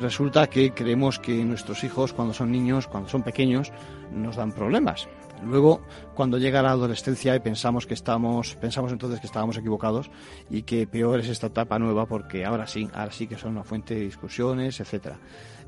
Resulta 0.00 0.46
que 0.46 0.72
creemos 0.72 1.18
que 1.18 1.44
nuestros 1.44 1.84
hijos, 1.84 2.14
cuando 2.14 2.32
son 2.32 2.50
niños, 2.50 2.86
cuando 2.86 3.10
son 3.10 3.22
pequeños, 3.22 3.70
nos 4.10 4.36
dan 4.36 4.52
problemas. 4.52 5.06
Luego, 5.44 5.80
cuando 6.14 6.38
llega 6.38 6.62
la 6.62 6.70
adolescencia 6.70 7.34
y 7.34 7.40
pensamos 7.40 7.86
que 7.86 7.94
estamos, 7.94 8.56
pensamos 8.56 8.92
entonces 8.92 9.20
que 9.20 9.26
estábamos 9.26 9.56
equivocados 9.56 10.10
y 10.50 10.62
que 10.62 10.86
peor 10.86 11.20
es 11.20 11.28
esta 11.28 11.48
etapa 11.48 11.78
nueva 11.78 12.06
porque 12.06 12.44
ahora 12.44 12.66
sí, 12.66 12.88
ahora 12.94 13.12
sí 13.12 13.26
que 13.26 13.36
son 13.36 13.52
una 13.52 13.64
fuente 13.64 13.94
de 13.94 14.00
discusiones, 14.02 14.80
etcétera. 14.80 15.18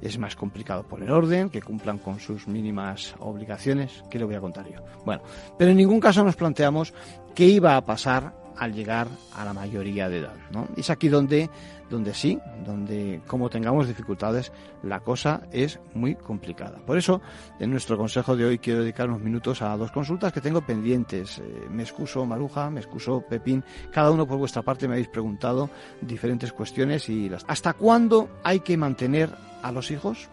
Es 0.00 0.19
más 0.19 0.37
complicado 0.37 0.83
poner 0.85 1.11
orden, 1.11 1.50
que 1.50 1.62
cumplan 1.62 1.99
con 1.99 2.21
sus 2.21 2.47
mínimas 2.47 3.14
obligaciones, 3.19 4.04
¿qué 4.11 4.19
le 4.19 4.25
voy 4.25 4.35
a 4.35 4.40
contar 4.40 4.69
yo? 4.69 4.81
Bueno, 5.04 5.23
pero 5.59 5.71
en 5.71 5.76
ningún 5.76 6.00
caso 6.00 6.23
nos 6.23 6.37
planteamos 6.37 6.93
qué 7.35 7.47
iba 7.47 7.76
a 7.76 7.85
pasar 7.85 8.43
al 8.58 8.73
llegar 8.73 9.08
a 9.34 9.44
la 9.44 9.52
mayoría 9.52 10.08
de 10.08 10.18
edad. 10.18 10.34
¿no? 10.50 10.68
Es 10.76 10.90
aquí 10.90 11.08
donde, 11.08 11.50
donde 11.90 12.14
sí, 12.14 12.38
donde 12.64 13.20
como 13.26 13.50
tengamos 13.50 13.88
dificultades, 13.88 14.52
la 14.82 15.00
cosa 15.00 15.42
es 15.52 15.80
muy 15.94 16.14
complicada. 16.14 16.78
Por 16.87 16.99
eso, 16.99 17.20
en 17.58 17.70
nuestro 17.70 17.96
consejo 17.96 18.37
de 18.37 18.44
hoy 18.44 18.58
quiero 18.58 18.80
dedicar 18.80 19.08
unos 19.08 19.23
minutos 19.23 19.62
a 19.62 19.76
dos 19.76 19.90
consultas 19.90 20.32
que 20.32 20.40
tengo 20.40 20.61
pendientes. 20.61 21.38
Eh, 21.38 21.66
me 21.70 21.82
excuso 21.82 22.25
Maruja, 22.26 22.70
me 22.70 22.80
excuso 22.80 23.25
Pepín, 23.28 23.64
cada 23.92 24.11
uno 24.11 24.26
por 24.26 24.38
vuestra 24.38 24.62
parte 24.62 24.87
me 24.88 24.94
habéis 24.94 25.08
preguntado 25.08 25.70
diferentes 26.00 26.52
cuestiones 26.52 27.08
y 27.08 27.28
las... 27.28 27.44
¿Hasta 27.49 27.73
cuándo 27.73 28.28
hay 28.42 28.61
que 28.61 28.76
mantener 28.76 29.30
a 29.62 29.73
los 29.73 29.90
hijos? 29.90 30.28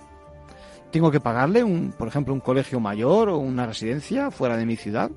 ¿Tengo 0.91 1.09
que 1.09 1.21
pagarle, 1.21 1.63
un, 1.63 1.93
por 1.97 2.09
ejemplo, 2.09 2.33
un 2.33 2.41
colegio 2.41 2.81
mayor 2.81 3.29
o 3.29 3.37
una 3.37 3.65
residencia 3.65 4.29
fuera 4.29 4.57
de 4.57 4.65
mi 4.65 4.75
ciudad? 4.75 5.09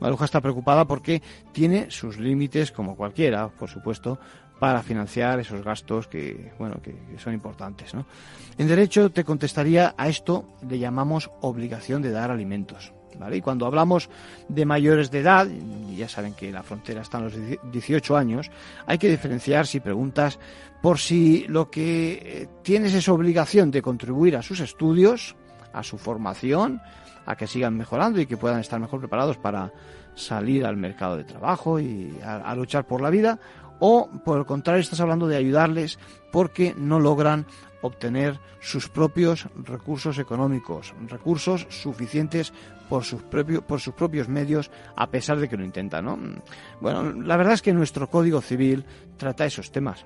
Maruja 0.00 0.24
está 0.24 0.40
preocupada 0.40 0.84
porque 0.84 1.22
tiene 1.52 1.90
sus 1.90 2.18
límites, 2.18 2.72
como 2.72 2.96
cualquiera, 2.96 3.48
por 3.48 3.68
supuesto, 3.68 4.18
para 4.58 4.82
financiar 4.82 5.38
esos 5.40 5.62
gastos 5.62 6.06
que, 6.06 6.52
bueno, 6.58 6.80
que, 6.82 6.94
son 7.18 7.34
importantes. 7.34 7.92
En 8.58 8.68
derecho 8.68 9.10
te 9.10 9.24
contestaría 9.24 9.94
a 9.96 10.08
esto 10.08 10.48
le 10.68 10.78
llamamos 10.78 11.30
obligación 11.40 12.02
de 12.02 12.10
dar 12.10 12.30
alimentos. 12.30 12.92
Y 13.32 13.40
cuando 13.40 13.66
hablamos 13.66 14.08
de 14.48 14.66
mayores 14.66 15.10
de 15.10 15.20
edad, 15.20 15.48
ya 15.96 16.08
saben 16.08 16.34
que 16.34 16.52
la 16.52 16.62
frontera 16.62 17.00
está 17.00 17.18
en 17.18 17.24
los 17.24 17.34
18 17.72 18.16
años, 18.16 18.50
hay 18.86 18.98
que 18.98 19.08
diferenciar 19.08 19.66
si 19.66 19.80
preguntas 19.80 20.38
por 20.82 20.98
si 20.98 21.46
lo 21.48 21.70
que 21.70 22.12
eh, 22.12 22.48
tienes 22.62 22.94
es 22.94 23.08
obligación 23.08 23.70
de 23.70 23.82
contribuir 23.82 24.36
a 24.36 24.42
sus 24.42 24.60
estudios, 24.60 25.34
a 25.72 25.82
su 25.82 25.98
formación, 25.98 26.80
a 27.26 27.36
que 27.36 27.46
sigan 27.46 27.76
mejorando 27.76 28.20
y 28.20 28.26
que 28.26 28.36
puedan 28.36 28.60
estar 28.60 28.80
mejor 28.80 29.00
preparados 29.00 29.36
para 29.36 29.72
salir 30.14 30.64
al 30.64 30.76
mercado 30.76 31.16
de 31.16 31.24
trabajo 31.24 31.78
y 31.78 32.16
a, 32.24 32.54
luchar 32.54 32.86
por 32.86 33.00
la 33.00 33.10
vida, 33.10 33.38
o 33.78 34.08
por 34.24 34.38
el 34.38 34.46
contrario 34.46 34.80
estás 34.80 35.00
hablando 35.00 35.26
de 35.26 35.36
ayudarles 35.36 35.98
porque 36.32 36.74
no 36.78 36.98
logran 36.98 37.46
obtener 37.82 38.40
sus 38.60 38.88
propios 38.88 39.46
recursos 39.64 40.18
económicos, 40.18 40.94
recursos 41.08 41.66
suficientes 41.68 42.52
por 42.88 43.04
sus, 43.04 43.22
propios, 43.22 43.62
por 43.62 43.80
sus 43.80 43.94
propios 43.94 44.28
medios, 44.28 44.70
a 44.96 45.10
pesar 45.10 45.38
de 45.38 45.48
que 45.48 45.56
lo 45.56 45.64
intentan. 45.64 46.04
¿no? 46.04 46.18
Bueno, 46.80 47.12
la 47.12 47.36
verdad 47.36 47.54
es 47.54 47.62
que 47.62 47.72
nuestro 47.72 48.08
Código 48.08 48.40
Civil 48.40 48.84
trata 49.16 49.46
esos 49.46 49.70
temas 49.70 50.04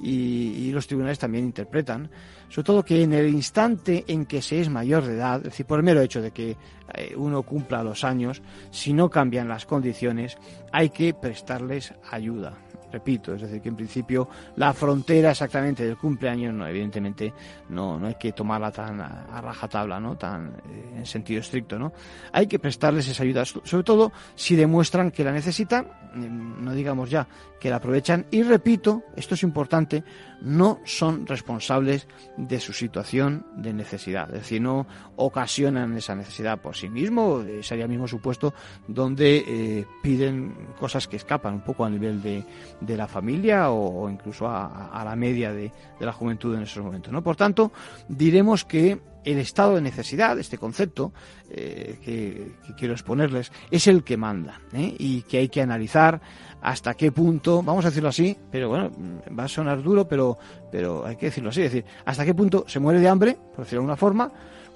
y, 0.00 0.70
los 0.70 0.86
tribunales 0.86 1.18
también 1.18 1.44
interpretan, 1.44 2.10
sobre 2.48 2.64
todo 2.64 2.84
que 2.84 3.02
en 3.02 3.12
el 3.12 3.28
instante 3.28 4.04
en 4.08 4.26
que 4.26 4.42
se 4.42 4.60
es 4.60 4.68
mayor 4.68 5.04
de 5.04 5.14
edad, 5.14 5.38
es 5.38 5.44
decir, 5.44 5.66
por 5.66 5.78
el 5.78 5.84
mero 5.84 6.00
hecho 6.00 6.20
de 6.20 6.32
que 6.32 6.56
eh, 6.94 7.14
uno 7.16 7.42
cumpla 7.42 7.82
los 7.82 8.04
años, 8.04 8.42
si 8.70 8.92
no 8.92 9.08
cambian 9.08 9.48
las 9.48 9.64
condiciones, 9.64 10.36
hay 10.72 10.90
que 10.90 11.14
prestarles 11.14 11.94
ayuda 12.10 12.58
repito, 12.96 13.34
es 13.34 13.42
decir, 13.42 13.60
que 13.60 13.68
en 13.68 13.76
principio 13.76 14.28
la 14.56 14.72
frontera 14.72 15.30
exactamente 15.30 15.84
del 15.84 15.98
cumpleaños, 15.98 16.54
no, 16.54 16.66
evidentemente 16.66 17.32
no, 17.68 17.98
no 17.98 18.06
hay 18.06 18.14
que 18.14 18.32
tomarla 18.32 18.70
tan 18.72 19.00
a, 19.00 19.40
rajatabla, 19.42 20.00
¿no? 20.00 20.16
tan 20.16 20.54
eh, 20.70 20.94
en 20.96 21.06
sentido 21.06 21.40
estricto, 21.40 21.78
¿no? 21.78 21.92
Hay 22.32 22.46
que 22.46 22.58
prestarles 22.58 23.06
esa 23.08 23.22
ayuda, 23.22 23.44
sobre 23.44 23.84
todo 23.84 24.12
si 24.34 24.56
demuestran 24.56 25.10
que 25.10 25.24
la 25.24 25.32
necesitan, 25.32 25.88
mm, 26.14 26.64
no 26.64 26.72
digamos 26.72 27.10
ya 27.10 27.26
que 27.60 27.70
la 27.70 27.76
aprovechan, 27.76 28.26
y 28.30 28.42
repito, 28.42 29.02
esto 29.14 29.34
es 29.34 29.42
importante, 29.42 30.04
no 30.40 30.80
son 30.84 31.26
responsables 31.26 32.06
de 32.36 32.60
su 32.60 32.72
situación 32.72 33.46
de 33.56 33.72
necesidad, 33.72 34.28
es 34.28 34.40
decir, 34.40 34.60
no 34.60 34.86
ocasionan 35.16 35.96
esa 35.96 36.14
necesidad 36.14 36.60
por 36.60 36.76
sí 36.76 36.88
mismo, 36.88 37.42
sería 37.62 37.88
mismo 37.88 38.06
supuesto 38.06 38.54
donde 38.86 39.44
eh, 39.46 39.86
piden 40.02 40.54
cosas 40.78 41.08
que 41.08 41.16
escapan 41.16 41.54
un 41.54 41.60
poco 41.62 41.84
a 41.84 41.90
nivel 41.90 42.22
de, 42.22 42.44
de 42.86 42.96
la 42.96 43.06
familia 43.06 43.70
o, 43.70 44.08
incluso 44.08 44.48
a, 44.48 45.02
la 45.04 45.16
media 45.16 45.52
de, 45.52 45.70
la 46.00 46.12
juventud 46.12 46.54
en 46.54 46.62
esos 46.62 46.84
momentos. 46.84 47.12
¿no? 47.12 47.22
Por 47.22 47.36
tanto, 47.36 47.72
diremos 48.08 48.64
que 48.64 49.00
el 49.24 49.38
estado 49.38 49.74
de 49.74 49.80
necesidad, 49.80 50.38
este 50.38 50.56
concepto 50.56 51.12
eh, 51.50 51.98
que, 52.04 52.52
quiero 52.76 52.94
exponerles, 52.94 53.50
es 53.70 53.88
el 53.88 54.04
que 54.04 54.16
manda 54.16 54.60
¿eh? 54.72 54.94
y 54.98 55.22
que 55.22 55.38
hay 55.38 55.48
que 55.48 55.60
analizar 55.60 56.20
hasta 56.62 56.94
qué 56.94 57.10
punto, 57.10 57.62
vamos 57.62 57.84
a 57.84 57.88
decirlo 57.88 58.08
así, 58.08 58.36
pero 58.50 58.68
bueno, 58.68 58.90
va 59.36 59.44
a 59.44 59.48
sonar 59.48 59.82
duro, 59.82 60.06
pero, 60.06 60.38
pero 60.70 61.04
hay 61.04 61.16
que 61.16 61.26
decirlo 61.26 61.50
así, 61.50 61.62
es 61.62 61.72
decir, 61.72 61.90
hasta 62.04 62.24
qué 62.24 62.34
punto 62.34 62.64
se 62.68 62.78
muere 62.78 63.00
de 63.00 63.08
hambre, 63.08 63.34
por 63.34 63.64
decirlo 63.64 63.80
de 63.80 63.84
alguna 63.84 63.96
forma, 63.96 64.32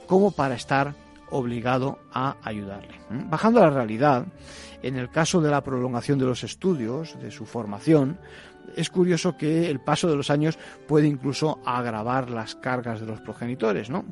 como 0.07 0.33
para 0.33 0.57
estar 0.57 0.95
obligado 1.31 1.99
a 2.13 2.37
ayudarle. 2.43 3.01
Bajando 3.09 3.61
a 3.61 3.65
la 3.65 3.71
realidad, 3.71 4.27
en 4.83 4.97
el 4.97 5.11
caso 5.11 5.41
de 5.41 5.51
la 5.51 5.63
prolongación 5.63 6.19
de 6.19 6.27
los 6.27 6.45
estudios, 6.45 7.19
de 7.21 7.31
su 7.31 7.47
formación, 7.47 8.19
es 8.77 8.91
curioso 8.91 9.37
que 9.37 9.71
el 9.71 9.81
paso 9.81 10.09
de 10.09 10.17
los 10.17 10.31
años 10.31 10.59
puede 10.87 11.07
incluso 11.07 11.61
agravar 11.65 12.31
las 12.31 12.55
cargas 12.55 13.01
de 13.01 13.07
los 13.07 13.21
progenitores, 13.21 13.91
¿no? 13.91 14.05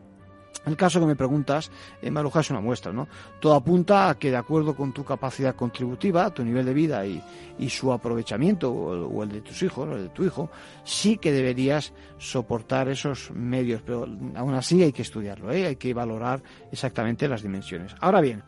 El 0.66 0.76
caso 0.76 1.00
que 1.00 1.06
me 1.06 1.16
preguntas, 1.16 1.70
eh, 2.02 2.10
Maruja, 2.10 2.40
es 2.40 2.50
una 2.50 2.60
muestra, 2.60 2.92
¿no? 2.92 3.08
Todo 3.40 3.54
apunta 3.54 4.10
a 4.10 4.18
que 4.18 4.30
de 4.30 4.36
acuerdo 4.36 4.74
con 4.74 4.92
tu 4.92 5.04
capacidad 5.04 5.54
contributiva, 5.54 6.30
tu 6.30 6.44
nivel 6.44 6.66
de 6.66 6.74
vida 6.74 7.06
y, 7.06 7.22
su 7.70 7.92
aprovechamiento, 7.92 8.70
o, 8.70 9.22
el 9.22 9.30
de 9.30 9.40
tus 9.40 9.62
hijos, 9.62 9.88
o 9.88 9.92
el 9.96 10.02
de 10.04 10.08
tu 10.10 10.24
hijo, 10.24 10.50
sí 10.84 11.16
que 11.16 11.32
deberías 11.32 11.92
soportar 12.18 12.88
esos 12.88 13.30
medios, 13.30 13.82
pero 13.82 14.06
aún 14.34 14.54
así 14.54 14.82
hay 14.82 14.92
que 14.92 15.02
estudiarlo, 15.02 15.50
¿eh? 15.52 15.66
hay 15.66 15.76
que 15.76 15.94
valorar 15.94 16.42
exactamente 16.70 17.28
las 17.28 17.42
dimensiones. 17.42 17.94
Ahora 18.00 18.20
bien, 18.20 18.42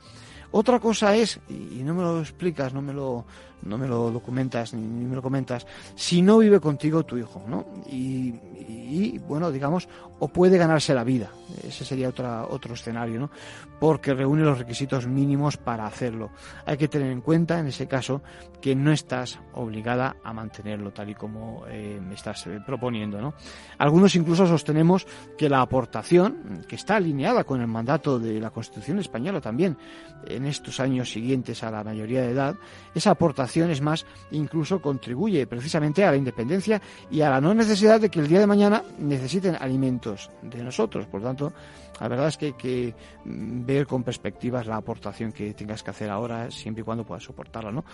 otra 0.52 0.80
cosa 0.80 1.14
es, 1.14 1.38
y 1.48 1.82
no 1.82 1.94
me 1.94 2.02
lo 2.02 2.20
explicas, 2.20 2.72
no 2.74 2.82
me 2.82 2.92
lo, 2.92 3.24
no 3.62 3.78
me 3.78 3.86
lo 3.86 4.10
documentas 4.10 4.74
ni, 4.74 5.04
me 5.04 5.14
lo 5.14 5.22
comentas, 5.22 5.66
si 5.94 6.22
no 6.22 6.38
vive 6.38 6.60
contigo 6.60 7.04
tu 7.04 7.16
hijo, 7.16 7.42
¿no? 7.46 7.66
Y, 7.90 9.18
bueno, 9.28 9.52
digamos, 9.52 9.88
o 10.18 10.28
puede 10.28 10.58
ganarse 10.58 10.94
la 10.94 11.04
vida, 11.04 11.30
ese 11.62 11.84
sería 11.84 12.08
otra, 12.08 12.46
otro 12.46 12.74
escenario, 12.74 13.20
¿no? 13.20 13.30
Porque 13.78 14.12
reúne 14.14 14.42
los 14.42 14.58
requisitos 14.58 15.06
mínimos 15.06 15.56
para 15.56 15.86
hacerlo. 15.86 16.30
Hay 16.66 16.76
que 16.76 16.88
tener 16.88 17.10
en 17.10 17.20
cuenta, 17.20 17.58
en 17.58 17.68
ese 17.68 17.86
caso, 17.86 18.20
que 18.60 18.74
no 18.74 18.92
estás 18.92 19.38
obligada 19.54 20.16
a 20.22 20.32
mantenerlo 20.32 20.92
tal 20.92 21.10
y 21.10 21.14
como 21.14 21.64
eh, 21.68 22.00
me 22.02 22.14
estás 22.14 22.46
eh, 22.46 22.60
proponiendo, 22.66 23.20
¿no? 23.20 23.34
Algunos 23.78 24.14
incluso 24.16 24.46
sostenemos 24.46 25.06
que 25.38 25.48
la 25.48 25.60
aportación, 25.60 26.64
que 26.68 26.76
está 26.76 26.96
alineada 26.96 27.44
con 27.44 27.60
el 27.60 27.68
mandato 27.68 28.18
de 28.18 28.40
la 28.40 28.50
Constitución 28.50 28.98
española 28.98 29.40
también, 29.40 29.78
en 30.26 30.46
estos 30.46 30.80
años 30.80 31.10
siguientes 31.10 31.62
a 31.62 31.70
la 31.70 31.84
mayoría 31.84 32.22
de 32.22 32.32
edad, 32.32 32.56
esa 32.94 33.12
aportación 33.12 33.49
es 33.56 33.80
más, 33.80 34.06
incluso 34.30 34.80
contribuye 34.80 35.46
precisamente 35.46 36.04
a 36.04 36.10
la 36.10 36.16
independencia 36.16 36.80
y 37.10 37.20
a 37.20 37.30
la 37.30 37.40
no 37.40 37.54
necesidad 37.54 38.00
de 38.00 38.08
que 38.08 38.20
el 38.20 38.28
día 38.28 38.40
de 38.40 38.46
mañana 38.46 38.82
necesiten 38.98 39.56
alimentos 39.56 40.30
de 40.42 40.62
nosotros. 40.62 41.06
Por 41.06 41.22
tanto, 41.22 41.52
la 42.00 42.08
verdad 42.08 42.28
es 42.28 42.38
que 42.38 42.46
hay 42.46 42.52
que 42.54 42.94
mm, 43.24 43.64
ver 43.66 43.86
con 43.86 44.02
perspectivas 44.02 44.66
la 44.66 44.76
aportación 44.76 45.32
que 45.32 45.52
tengas 45.54 45.82
que 45.82 45.90
hacer 45.90 46.10
ahora, 46.10 46.50
siempre 46.50 46.80
y 46.80 46.84
cuando 46.84 47.04
puedas 47.04 47.24
soportarla, 47.24 47.70
¿no? 47.70 47.84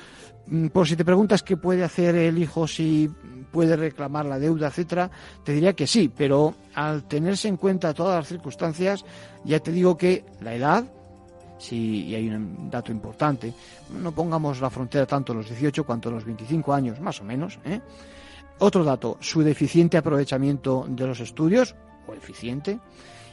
Mm, 0.46 0.68
por 0.68 0.86
si 0.86 0.96
te 0.96 1.04
preguntas 1.04 1.42
qué 1.42 1.56
puede 1.56 1.82
hacer 1.82 2.14
el 2.14 2.38
hijo, 2.38 2.68
si 2.68 3.10
puede 3.50 3.76
reclamar 3.76 4.26
la 4.26 4.38
deuda, 4.38 4.68
etcétera, 4.68 5.10
te 5.44 5.52
diría 5.52 5.72
que 5.72 5.86
sí, 5.86 6.10
pero 6.14 6.54
al 6.74 7.04
tenerse 7.04 7.48
en 7.48 7.56
cuenta 7.56 7.94
todas 7.94 8.16
las 8.16 8.28
circunstancias, 8.28 9.04
ya 9.44 9.58
te 9.60 9.72
digo 9.72 9.96
que 9.96 10.24
la 10.40 10.54
edad, 10.54 10.84
Sí, 11.58 12.04
y 12.06 12.14
hay 12.14 12.28
un 12.28 12.68
dato 12.70 12.92
importante, 12.92 13.52
no 13.90 14.12
pongamos 14.12 14.60
la 14.60 14.68
frontera 14.68 15.06
tanto 15.06 15.32
a 15.32 15.36
los 15.36 15.48
18 15.48 15.84
cuanto 15.84 16.08
a 16.08 16.12
los 16.12 16.24
25 16.24 16.72
años, 16.72 17.00
más 17.00 17.20
o 17.20 17.24
menos. 17.24 17.58
¿eh? 17.64 17.80
Otro 18.58 18.84
dato, 18.84 19.16
su 19.20 19.42
deficiente 19.42 19.96
aprovechamiento 19.96 20.86
de 20.88 21.06
los 21.06 21.20
estudios, 21.20 21.74
o 22.06 22.14
eficiente, 22.14 22.78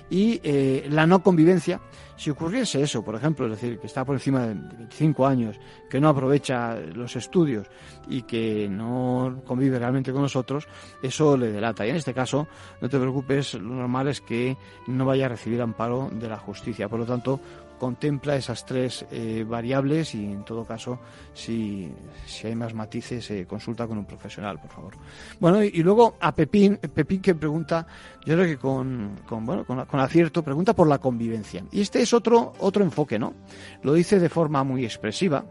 y 0.09 0.39
eh, 0.43 0.87
la 0.89 1.07
no 1.07 1.23
convivencia. 1.23 1.79
Si 2.15 2.29
ocurriese 2.29 2.81
eso, 2.81 3.03
por 3.03 3.15
ejemplo, 3.15 3.45
es 3.45 3.53
decir, 3.53 3.79
que 3.79 3.87
está 3.87 4.05
por 4.05 4.15
encima 4.15 4.41
de 4.41 4.53
25 4.53 5.25
años, 5.25 5.59
que 5.89 5.99
no 5.99 6.09
aprovecha 6.09 6.75
los 6.75 7.15
estudios 7.15 7.67
y 8.07 8.21
que 8.21 8.67
no 8.69 9.41
convive 9.45 9.79
realmente 9.79 10.13
con 10.13 10.21
nosotros, 10.21 10.67
eso 11.01 11.35
le 11.35 11.51
delata. 11.51 11.85
Y 11.85 11.89
en 11.89 11.95
este 11.95 12.13
caso, 12.13 12.47
no 12.79 12.87
te 12.87 12.99
preocupes, 12.99 13.55
lo 13.55 13.73
normal 13.75 14.09
es 14.09 14.21
que 14.21 14.55
no 14.87 15.05
vaya 15.05 15.25
a 15.25 15.29
recibir 15.29 15.61
amparo 15.61 16.09
de 16.13 16.29
la 16.29 16.37
justicia. 16.37 16.87
Por 16.87 16.99
lo 16.99 17.05
tanto, 17.05 17.39
contempla 17.83 18.37
esas 18.37 18.65
tres 18.65 19.05
eh, 19.11 19.43
variables 19.45 20.15
y 20.15 20.23
en 20.23 20.45
todo 20.45 20.63
caso 20.63 21.01
si, 21.33 21.91
si 22.25 22.47
hay 22.47 22.55
más 22.55 22.73
matices 22.73 23.29
eh, 23.29 23.45
consulta 23.45 23.85
con 23.87 23.97
un 23.97 24.05
profesional 24.05 24.57
por 24.57 24.71
favor. 24.71 24.93
Bueno 25.37 25.61
y, 25.61 25.83
luego 25.83 26.15
a 26.21 26.33
Pepín 26.33 26.77
Pepín 26.77 27.21
que 27.21 27.35
pregunta 27.35 27.85
yo 28.25 28.35
creo 28.35 28.45
que 28.45 28.57
con, 28.57 29.19
con 29.27 29.45
bueno 29.45 29.65
con, 29.65 29.99
acierto 29.99 30.41
pregunta 30.41 30.73
por 30.73 30.87
la 30.87 30.99
convivencia. 30.99 31.65
Y 31.73 31.81
este 31.81 32.01
es 32.01 32.13
otro 32.13 32.53
otro 32.59 32.85
enfoque 32.85 33.19
no 33.19 33.33
lo 33.81 33.93
dice 33.93 34.17
de 34.17 34.29
forma 34.29 34.63
muy 34.63 34.85
expresiva. 34.85 35.43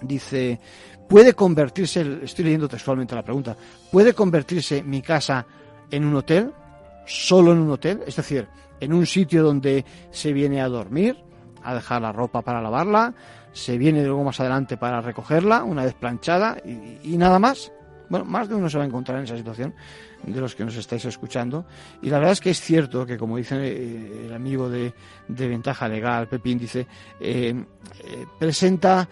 Dice 0.00 0.58
puede 1.10 1.34
convertirse 1.34 2.20
estoy 2.22 2.46
leyendo 2.46 2.68
textualmente 2.68 3.14
la 3.14 3.22
pregunta 3.22 3.54
puede 3.92 4.14
convertirse 4.14 4.82
mi 4.82 5.02
casa 5.02 5.46
en 5.90 6.06
un 6.06 6.16
hotel 6.16 6.52
solo 7.04 7.52
en 7.52 7.58
un 7.58 7.70
hotel 7.70 8.00
es 8.06 8.16
decir 8.16 8.48
en 8.80 8.94
un 8.94 9.04
sitio 9.04 9.42
donde 9.42 9.84
se 10.10 10.32
viene 10.32 10.62
a 10.62 10.68
dormir 10.68 11.29
a 11.62 11.74
dejar 11.74 12.02
la 12.02 12.12
ropa 12.12 12.42
para 12.42 12.60
lavarla, 12.60 13.14
se 13.52 13.78
viene 13.78 14.04
luego 14.04 14.24
más 14.24 14.40
adelante 14.40 14.76
para 14.76 15.00
recogerla 15.00 15.64
una 15.64 15.84
vez 15.84 15.94
planchada 15.94 16.58
y, 16.64 17.16
nada 17.16 17.38
más. 17.38 17.72
Bueno, 18.10 18.24
más 18.24 18.48
de 18.48 18.56
uno 18.56 18.68
se 18.68 18.76
va 18.76 18.82
a 18.82 18.86
encontrar 18.88 19.18
en 19.18 19.24
esa 19.24 19.36
situación 19.36 19.72
de 20.24 20.40
los 20.40 20.56
que 20.56 20.64
nos 20.64 20.76
estáis 20.76 21.04
escuchando. 21.04 21.64
Y 22.02 22.10
la 22.10 22.18
verdad 22.18 22.32
es 22.32 22.40
que 22.40 22.50
es 22.50 22.60
cierto 22.60 23.06
que, 23.06 23.16
como 23.16 23.36
dice 23.36 23.56
eh, 23.56 24.26
el 24.26 24.34
amigo 24.34 24.68
de, 24.68 24.92
de 25.28 25.48
Ventaja 25.48 25.88
Legal, 25.88 26.28
Pepín, 26.28 26.58
dice, 26.58 26.88
eh, 27.20 27.54
eh, 28.04 28.26
presenta 28.38 29.08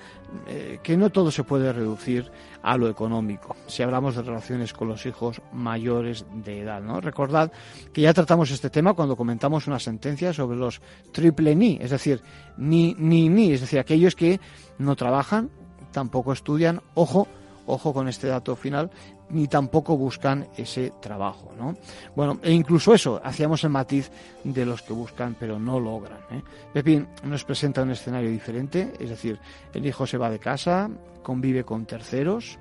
que 0.83 0.95
no 0.95 1.09
todo 1.09 1.31
se 1.31 1.43
puede 1.43 1.73
reducir 1.73 2.31
a 2.63 2.77
lo 2.77 2.91
económico, 2.91 3.57
si 3.67 3.83
hablamos 3.83 4.15
de 4.15 4.21
relaciones 4.21 4.75
con 4.75 4.89
los 4.89 5.07
hijos 5.07 5.41
mayores 5.55 6.27
de 6.45 6.61
edad. 6.61 6.83
¿no? 6.83 7.01
Recordad 7.01 7.51
que 7.95 8.03
ya 8.03 8.13
tratamos 8.13 8.51
este 8.51 8.69
tema 8.69 8.93
cuando 8.93 9.17
comentamos 9.17 9.67
una 9.67 9.79
sentencia 9.79 10.35
sobre 10.35 10.59
los 10.59 10.83
triple 11.13 11.57
ni, 11.57 11.79
es 11.81 11.93
decir, 11.93 12.21
ni, 12.59 12.95
ni, 12.99 13.31
ni, 13.31 13.53
es 13.53 13.63
decir, 13.63 13.79
aquellos 13.79 14.15
que 14.15 14.39
no 14.77 14.97
trabajan, 14.97 15.49
tampoco 15.93 16.35
estudian, 16.35 16.83
ojo, 16.93 17.27
ojo 17.69 17.95
con 17.95 18.09
este 18.09 18.27
dato 18.27 18.57
final, 18.57 18.91
ni 19.31 19.47
tampoco 19.47 19.97
buscan 19.97 20.49
ese 20.57 20.93
trabajo, 21.01 21.53
¿no? 21.57 21.77
Bueno, 22.17 22.41
e 22.43 22.53
incluso 22.53 22.95
eso, 22.95 23.21
hacíamos 23.23 23.63
el 23.65 23.71
matiz 23.71 24.11
de 24.43 24.67
los 24.67 24.83
que 24.83 24.93
buscan 24.93 25.37
pero 25.39 25.59
no 25.59 25.79
logran. 25.79 26.19
¿eh? 26.31 26.43
Pepín 26.73 27.07
nos 27.25 27.45
presenta 27.45 27.83
un 27.83 27.91
escenario 27.91 28.31
diferente, 28.31 28.93
es 28.99 29.11
decir, 29.11 29.39
el 29.75 29.87
hijo 29.87 30.07
se 30.07 30.19
va 30.19 30.31
de 30.31 30.39
casa, 30.39 30.91
convive 31.23 31.65
con 31.65 31.87
terceros, 31.87 32.59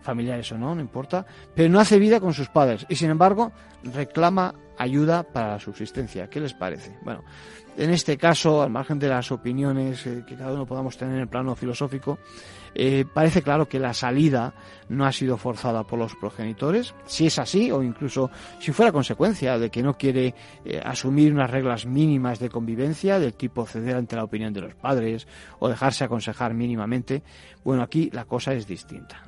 familiares 0.00 0.50
o 0.52 0.58
no, 0.58 0.74
no 0.74 0.80
importa, 0.80 1.26
pero 1.54 1.68
no 1.68 1.80
hace 1.80 1.98
vida 1.98 2.20
con 2.20 2.34
sus 2.34 2.48
padres 2.48 2.86
y 2.88 2.96
sin 2.96 3.10
embargo 3.10 3.52
reclama 3.82 4.54
ayuda 4.78 5.22
para 5.22 5.52
la 5.52 5.58
subsistencia. 5.58 6.28
¿Qué 6.28 6.40
les 6.40 6.54
parece? 6.54 6.96
Bueno, 7.02 7.22
en 7.76 7.90
este 7.90 8.16
caso, 8.16 8.62
al 8.62 8.70
margen 8.70 8.98
de 8.98 9.08
las 9.08 9.30
opiniones 9.30 10.06
eh, 10.06 10.24
que 10.26 10.36
cada 10.36 10.52
uno 10.52 10.66
podamos 10.66 10.96
tener 10.96 11.14
en 11.14 11.20
el 11.20 11.28
plano 11.28 11.54
filosófico, 11.54 12.18
eh, 12.74 13.04
parece 13.12 13.42
claro 13.42 13.68
que 13.68 13.78
la 13.78 13.94
salida 13.94 14.54
no 14.88 15.04
ha 15.04 15.12
sido 15.12 15.36
forzada 15.36 15.84
por 15.84 15.98
los 15.98 16.14
progenitores. 16.14 16.94
Si 17.06 17.26
es 17.26 17.38
así, 17.38 17.70
o 17.70 17.82
incluso 17.82 18.30
si 18.58 18.72
fuera 18.72 18.92
consecuencia 18.92 19.58
de 19.58 19.70
que 19.70 19.82
no 19.82 19.96
quiere 19.96 20.34
eh, 20.64 20.80
asumir 20.84 21.32
unas 21.32 21.50
reglas 21.50 21.86
mínimas 21.86 22.38
de 22.38 22.48
convivencia, 22.48 23.18
del 23.18 23.34
tipo 23.34 23.66
ceder 23.66 23.96
ante 23.96 24.16
la 24.16 24.24
opinión 24.24 24.52
de 24.52 24.62
los 24.62 24.74
padres 24.74 25.26
o 25.58 25.68
dejarse 25.68 26.04
aconsejar 26.04 26.54
mínimamente, 26.54 27.22
bueno, 27.64 27.82
aquí 27.82 28.10
la 28.12 28.24
cosa 28.24 28.52
es 28.54 28.66
distinta. 28.66 29.22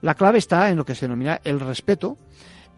La 0.00 0.14
clave 0.14 0.38
está 0.38 0.70
en 0.70 0.76
lo 0.76 0.84
que 0.84 0.94
se 0.94 1.06
denomina 1.06 1.40
el 1.44 1.60
respeto, 1.60 2.18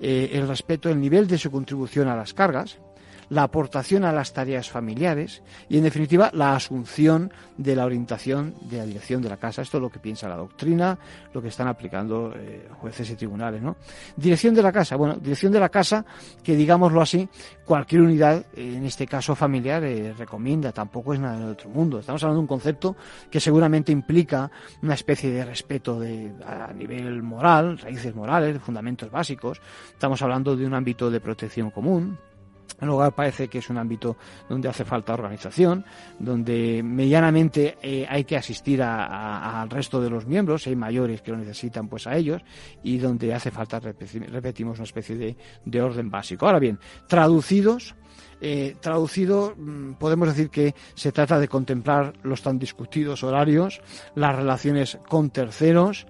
eh, 0.00 0.30
el 0.32 0.48
respeto, 0.48 0.88
el 0.88 1.00
nivel 1.00 1.28
de 1.28 1.38
su 1.38 1.50
contribución 1.50 2.08
a 2.08 2.16
las 2.16 2.34
cargas, 2.34 2.80
la 3.28 3.44
aportación 3.44 4.04
a 4.04 4.12
las 4.12 4.32
tareas 4.32 4.70
familiares 4.70 5.42
y, 5.68 5.78
en 5.78 5.84
definitiva, 5.84 6.30
la 6.32 6.54
asunción 6.54 7.32
de 7.56 7.76
la 7.76 7.84
orientación 7.84 8.54
de 8.62 8.78
la 8.78 8.86
dirección 8.86 9.22
de 9.22 9.28
la 9.28 9.36
casa. 9.36 9.62
Esto 9.62 9.78
es 9.78 9.82
lo 9.82 9.90
que 9.90 9.98
piensa 9.98 10.28
la 10.28 10.36
doctrina, 10.36 10.98
lo 11.32 11.40
que 11.40 11.48
están 11.48 11.68
aplicando 11.68 12.32
eh, 12.36 12.68
jueces 12.80 13.10
y 13.10 13.16
tribunales. 13.16 13.62
¿no? 13.62 13.76
Dirección 14.16 14.54
de 14.54 14.62
la 14.62 14.72
casa. 14.72 14.96
Bueno, 14.96 15.16
dirección 15.16 15.52
de 15.52 15.60
la 15.60 15.68
casa 15.68 16.04
que, 16.42 16.56
digámoslo 16.56 17.00
así, 17.00 17.28
cualquier 17.64 18.02
unidad, 18.02 18.44
en 18.54 18.84
este 18.84 19.06
caso 19.06 19.34
familiar, 19.34 19.84
eh, 19.84 20.12
recomienda. 20.16 20.72
Tampoco 20.72 21.14
es 21.14 21.20
nada 21.20 21.38
de 21.38 21.52
otro 21.52 21.70
mundo. 21.70 21.98
Estamos 21.98 22.22
hablando 22.22 22.38
de 22.38 22.42
un 22.42 22.48
concepto 22.48 22.96
que 23.30 23.40
seguramente 23.40 23.92
implica 23.92 24.50
una 24.82 24.94
especie 24.94 25.30
de 25.30 25.44
respeto 25.44 25.98
de, 26.00 26.32
a 26.46 26.72
nivel 26.72 27.22
moral, 27.22 27.78
raíces 27.78 28.14
morales, 28.14 28.60
fundamentos 28.60 29.10
básicos. 29.10 29.60
Estamos 29.92 30.20
hablando 30.22 30.56
de 30.56 30.66
un 30.66 30.74
ámbito 30.74 31.10
de 31.10 31.20
protección 31.20 31.70
común 31.70 32.18
el 32.80 32.88
hogar 32.88 33.14
parece 33.14 33.48
que 33.48 33.58
es 33.58 33.70
un 33.70 33.78
ámbito 33.78 34.16
donde 34.48 34.68
hace 34.68 34.84
falta 34.84 35.14
organización, 35.14 35.84
donde 36.18 36.82
medianamente 36.82 37.78
eh, 37.82 38.06
hay 38.08 38.24
que 38.24 38.36
asistir 38.36 38.82
al 38.82 39.70
resto 39.70 40.00
de 40.00 40.10
los 40.10 40.26
miembros, 40.26 40.66
hay 40.66 40.76
mayores 40.76 41.22
que 41.22 41.30
lo 41.30 41.38
necesitan 41.38 41.88
pues 41.88 42.06
a 42.06 42.16
ellos, 42.16 42.42
y 42.82 42.98
donde 42.98 43.34
hace 43.34 43.50
falta, 43.50 43.80
repetimos, 43.80 44.78
una 44.78 44.84
especie 44.84 45.16
de, 45.16 45.36
de 45.64 45.82
orden 45.82 46.10
básico. 46.10 46.46
Ahora 46.46 46.58
bien, 46.58 46.78
traducidos, 47.06 47.94
eh, 48.40 48.76
mm, 49.56 49.92
podemos 49.94 50.28
decir 50.28 50.50
que 50.50 50.74
se 50.94 51.12
trata 51.12 51.38
de 51.38 51.48
contemplar 51.48 52.12
los 52.22 52.42
tan 52.42 52.58
discutidos 52.58 53.22
horarios, 53.22 53.80
las 54.14 54.36
relaciones 54.36 54.98
con 55.08 55.30
terceros, 55.30 56.06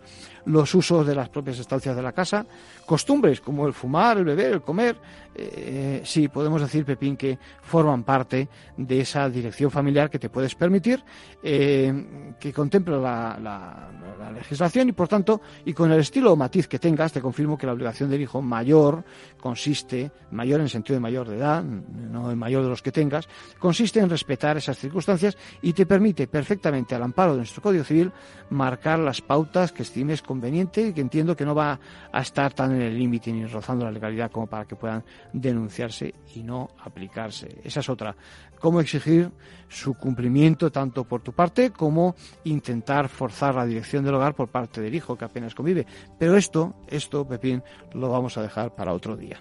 los 0.47 0.75
usos 0.75 1.07
de 1.07 1.15
las 1.15 1.29
propias 1.29 1.59
estancias 1.59 1.97
de 1.97 2.03
la 2.03 2.13
casa, 2.13 2.47
costumbres 2.85 3.41
como 3.41 3.67
el 3.67 3.73
fumar, 3.73 4.19
el 4.19 4.25
beber, 4.25 4.55
el 4.55 4.63
comer, 4.63 4.97
eh, 5.37 6.03
sí, 6.05 6.29
podemos 6.29 6.61
decir, 6.61 6.85
Pepín, 6.85 7.17
que 7.17 7.39
forman 7.63 8.05
parte 8.05 8.49
de 8.77 9.01
esa 9.01 9.29
dirección 9.29 9.71
familiar 9.71 10.09
que 10.09 10.19
te 10.19 10.29
puedes 10.29 10.55
permitir, 10.55 11.03
eh, 11.43 12.35
que 12.39 12.53
contempla 12.53 12.99
la, 12.99 13.91
legislación 14.33 14.89
y, 14.89 14.93
por 14.93 15.07
tanto, 15.07 15.41
y 15.65 15.73
con 15.73 15.93
el 15.93 16.01
estilo 16.01 16.33
o 16.33 16.37
matiz 16.37 16.67
que 16.67 16.79
tengas, 16.79 17.13
te 17.13 17.21
confirmo 17.21 17.57
que 17.57 17.67
la 17.67 17.73
obligación 17.73 18.11
del 18.11 18.23
hijo 18.23 18.43
mayor 18.43 19.05
consiste, 19.39 20.11
mayor 20.33 20.61
en 20.61 20.65
el 20.65 20.71
sentido 20.71 20.97
de 20.97 21.01
mayor 21.01 21.29
de 21.29 21.37
edad, 21.37 21.63
no 21.63 22.31
el 22.31 22.37
mayor 22.37 22.63
de 22.63 22.69
los 22.69 22.83
que 22.83 22.91
tengas, 22.91 23.29
consiste 23.59 24.01
en 24.01 24.11
respetar 24.11 24.57
esas 24.57 24.79
circunstancias 24.79 25.37
y 25.63 25.73
te 25.73 25.87
permite 25.87 26.27
perfectamente, 26.27 26.95
al 26.95 27.03
amparo 27.03 27.33
de 27.33 27.39
nuestro 27.39 27.63
Código 27.63 27.85
Civil, 27.85 28.13
marcar 28.51 28.99
las 28.99 29.21
pautas 29.21 29.73
que 29.73 29.83
estimes 29.83 30.23
conveniente 30.23 30.89
y 30.89 30.93
que 30.93 31.01
entiendo 31.01 31.37
que 31.37 31.45
no 31.45 31.55
va 31.55 31.79
a 32.11 32.21
estar 32.21 32.53
tan 32.55 32.74
en 32.75 32.83
el 32.83 32.99
límite 32.99 33.33
ni 33.33 33.45
rozando 33.47 33.85
la 33.85 33.91
legalidad 33.91 34.31
como 34.31 34.47
para 34.47 34.65
que 34.65 34.77
puedan 34.77 35.05
denunciarse 35.33 36.15
y 36.35 36.43
no 36.43 36.71
aplicarse. 36.85 37.61
Esa 37.63 37.81
es 37.81 37.89
otra. 37.89 38.15
Cómo 38.59 38.81
exigir 38.81 39.31
su 39.69 39.95
cumplimiento 39.95 40.71
tanto 40.71 41.05
por 41.05 41.23
tu 41.23 41.33
parte 41.33 41.71
como 41.71 42.15
intentar 42.45 43.09
forzar 43.09 43.55
la 43.55 43.67
dirección 43.67 44.05
del 44.05 44.15
hogar 44.15 44.35
por 44.35 44.49
parte 44.49 44.81
del 44.81 44.95
hijo 44.95 45.17
que 45.17 45.25
apenas 45.25 45.55
convive. 45.55 45.87
Pero 46.19 46.37
esto, 46.37 46.75
esto, 46.89 47.27
Pepín, 47.27 47.63
lo 47.93 48.09
vamos 48.11 48.37
a 48.39 48.43
dejar 48.43 48.75
para 48.75 48.93
otro 48.93 49.17
día. 49.17 49.39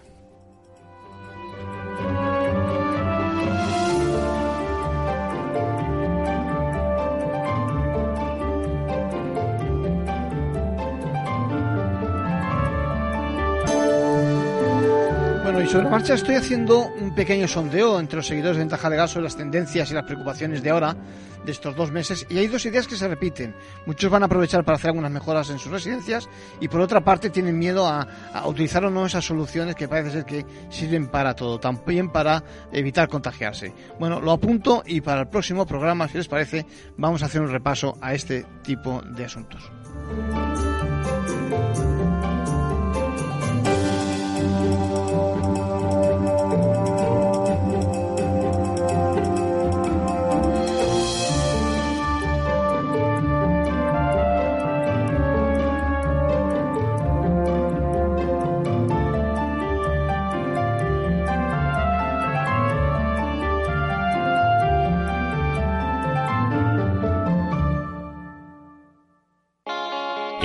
Sobre 15.68 15.90
marcha 15.90 16.14
estoy 16.14 16.36
haciendo 16.36 16.88
un 17.00 17.16
pequeño 17.16 17.48
sondeo 17.48 18.00
entre 18.00 18.18
los 18.18 18.28
seguidores 18.28 18.58
de 18.58 18.64
Ventaja 18.64 18.90
Legal 18.90 19.08
sobre 19.08 19.26
las 19.26 19.38
tendencias 19.38 19.90
y 19.90 19.94
las 19.94 20.04
preocupaciones 20.04 20.62
de 20.62 20.70
ahora, 20.70 20.96
de 21.46 21.52
estos 21.52 21.76
dos 21.76 21.92
meses, 21.92 22.26
y 22.30 22.38
hay 22.38 22.48
dos 22.48 22.66
ideas 22.66 22.88
que 22.88 22.96
se 22.96 23.08
repiten. 23.08 23.56
Muchos 23.86 24.10
van 24.10 24.24
a 24.24 24.26
aprovechar 24.26 24.64
para 24.66 24.76
hacer 24.76 24.90
algunas 24.90 25.12
mejoras 25.12 25.50
en 25.50 25.60
sus 25.60 25.72
residencias 25.72 26.28
y 26.60 26.68
por 26.68 26.82
otra 26.82 27.02
parte 27.02 27.30
tienen 27.30 27.58
miedo 27.58 27.88
a, 27.88 28.08
utilizar 28.46 28.84
o 28.86 28.90
no 28.90 29.06
esas 29.06 29.26
soluciones 29.26 29.76
que 29.76 29.88
parece 29.88 30.12
ser 30.12 30.26
que 30.26 30.46
sirven 30.70 31.08
para 31.08 31.36
todo, 31.36 31.60
también 31.60 32.10
para 32.10 32.44
evitar 32.72 33.08
contagiarse. 33.08 33.74
Bueno, 34.00 34.20
lo 34.20 34.32
apunto 34.32 34.84
y 34.86 35.02
para 35.02 35.22
el 35.22 35.28
próximo 35.28 35.66
programa, 35.66 36.08
si 36.08 36.18
les 36.18 36.28
parece, 36.28 36.66
vamos 36.98 37.24
a 37.24 37.28
hacer 37.28 37.42
un 37.42 37.52
repaso 37.52 37.98
a 38.02 38.14
este 38.14 38.46
tipo 38.64 39.02
de 39.02 39.26
asuntos. 39.26 39.72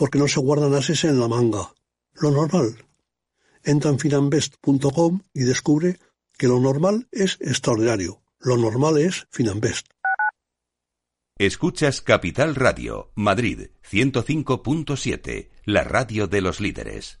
porque 0.00 0.18
no 0.18 0.28
se 0.28 0.40
guardan 0.40 0.72
ases 0.72 1.04
en 1.04 1.20
la 1.20 1.28
manga. 1.28 1.74
Lo 2.14 2.30
normal. 2.30 2.86
Entra 3.62 3.90
en 3.90 3.98
finambest.com 3.98 5.20
y 5.34 5.40
descubre 5.40 5.98
que 6.38 6.48
lo 6.48 6.58
normal 6.58 7.06
es 7.12 7.36
extraordinario. 7.42 8.22
Lo 8.38 8.56
normal 8.56 8.96
es 8.96 9.26
Finambest. 9.30 9.88
Escuchas 11.36 12.00
Capital 12.00 12.54
Radio, 12.54 13.12
Madrid 13.14 13.72
105.7, 13.90 15.50
la 15.66 15.84
radio 15.84 16.26
de 16.26 16.40
los 16.40 16.60
líderes. 16.60 17.20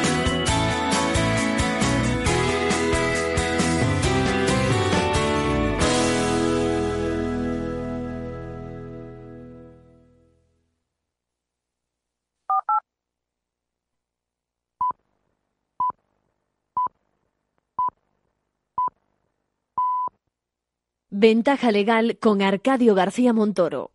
Ventaja 21.23 21.69
legal 21.69 22.17
con 22.19 22.41
Arcadio 22.41 22.95
García 22.95 23.31
Montoro. 23.31 23.91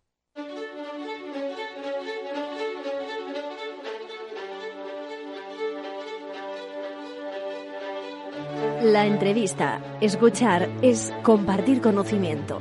La 8.81 9.05
entrevista, 9.05 9.81
escuchar, 9.99 10.69
es 10.81 11.11
compartir 11.21 11.81
conocimiento. 11.81 12.59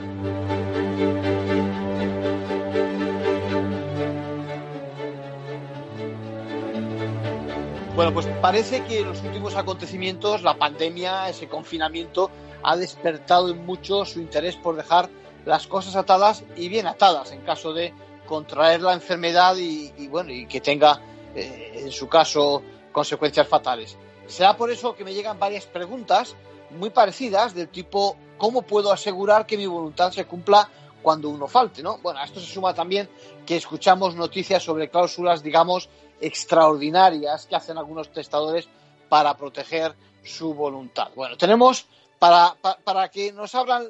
Bueno, 7.94 8.12
pues 8.12 8.26
parece 8.42 8.82
que 8.82 9.02
los 9.02 9.22
últimos 9.22 9.54
acontecimientos, 9.54 10.42
la 10.42 10.58
pandemia, 10.58 11.28
ese 11.28 11.46
confinamiento, 11.46 12.32
ha 12.66 12.76
despertado 12.76 13.50
en 13.50 13.64
muchos 13.64 14.10
su 14.10 14.20
interés 14.20 14.56
por 14.56 14.74
dejar 14.74 15.08
las 15.44 15.68
cosas 15.68 15.94
atadas 15.94 16.42
y 16.56 16.68
bien 16.68 16.88
atadas 16.88 17.30
en 17.30 17.42
caso 17.42 17.72
de 17.72 17.94
contraer 18.26 18.82
la 18.82 18.92
enfermedad 18.92 19.56
y, 19.56 20.08
bueno 20.08 20.32
y 20.32 20.46
que 20.46 20.60
tenga 20.60 21.00
eh, 21.36 21.82
en 21.84 21.92
su 21.92 22.08
caso 22.08 22.62
consecuencias 22.90 23.46
fatales. 23.46 23.96
Será 24.26 24.56
por 24.56 24.72
eso 24.72 24.96
que 24.96 25.04
me 25.04 25.14
llegan 25.14 25.38
varias 25.38 25.64
preguntas 25.64 26.34
muy 26.70 26.90
parecidas 26.90 27.54
del 27.54 27.68
tipo 27.68 28.16
¿cómo 28.36 28.62
puedo 28.62 28.92
asegurar 28.92 29.46
que 29.46 29.56
mi 29.56 29.66
voluntad 29.66 30.10
se 30.10 30.24
cumpla 30.24 30.68
cuando 31.02 31.28
uno 31.28 31.46
falte? 31.46 31.84
¿no? 31.84 31.98
Bueno, 31.98 32.18
a 32.18 32.24
esto 32.24 32.40
se 32.40 32.52
suma 32.52 32.74
también 32.74 33.08
que 33.46 33.56
escuchamos 33.56 34.16
noticias 34.16 34.64
sobre 34.64 34.90
cláusulas, 34.90 35.40
digamos, 35.40 35.88
extraordinarias 36.20 37.46
que 37.46 37.54
hacen 37.54 37.78
algunos 37.78 38.10
testadores 38.10 38.68
para 39.08 39.36
proteger 39.36 39.94
su 40.24 40.52
voluntad. 40.52 41.12
Bueno, 41.14 41.36
tenemos 41.36 41.86
para, 42.18 42.54
para, 42.84 43.08
que 43.08 43.32
nos 43.32 43.54
abran 43.54 43.88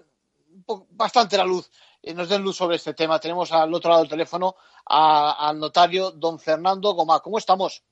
bastante 0.91 1.37
la 1.37 1.45
luz, 1.45 1.71
y 2.03 2.15
nos 2.15 2.29
den 2.29 2.43
luz 2.43 2.57
sobre 2.57 2.77
este 2.77 2.95
tema, 2.95 3.19
tenemos 3.19 3.53
al 3.53 3.73
otro 3.75 3.91
lado 3.91 4.03
del 4.03 4.11
teléfono 4.11 4.55
al 4.85 5.59
notario 5.59 6.13
don 6.13 6.39
Fernando 6.39 6.93
Goma. 6.93 7.21
¿Cómo 7.21 7.39
estamos? 7.39 7.83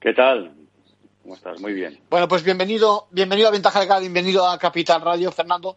¿Qué 0.00 0.14
tal? 0.14 0.54
¿Cómo 1.22 1.34
estás? 1.34 1.60
Muy 1.60 1.74
bien. 1.74 2.00
Bueno, 2.08 2.26
pues 2.28 2.42
bienvenido, 2.42 3.08
bienvenido 3.10 3.48
a 3.48 3.50
Ventaja 3.50 3.80
Legal, 3.80 4.00
bienvenido 4.00 4.48
a 4.48 4.58
Capital 4.58 5.02
Radio, 5.02 5.30
Fernando. 5.30 5.76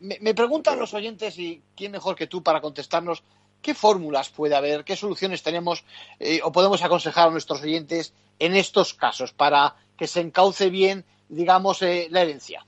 Me, 0.00 0.18
me 0.20 0.34
preguntan 0.34 0.78
los 0.78 0.92
oyentes, 0.92 1.38
y 1.38 1.62
quién 1.74 1.92
mejor 1.92 2.14
que 2.14 2.26
tú 2.26 2.42
para 2.42 2.60
contestarnos, 2.60 3.24
¿Qué 3.62 3.74
fórmulas 3.74 4.28
puede 4.28 4.56
haber? 4.56 4.84
¿Qué 4.84 4.96
soluciones 4.96 5.44
tenemos 5.44 5.84
eh, 6.18 6.40
o 6.42 6.50
podemos 6.50 6.82
aconsejar 6.82 7.28
a 7.28 7.30
nuestros 7.30 7.62
oyentes 7.62 8.12
en 8.40 8.56
estos 8.56 8.92
casos 8.92 9.32
para 9.32 9.76
que 9.96 10.08
se 10.08 10.20
encauce 10.20 10.68
bien, 10.68 11.04
digamos, 11.28 11.80
eh, 11.82 12.08
la 12.10 12.22
herencia? 12.22 12.66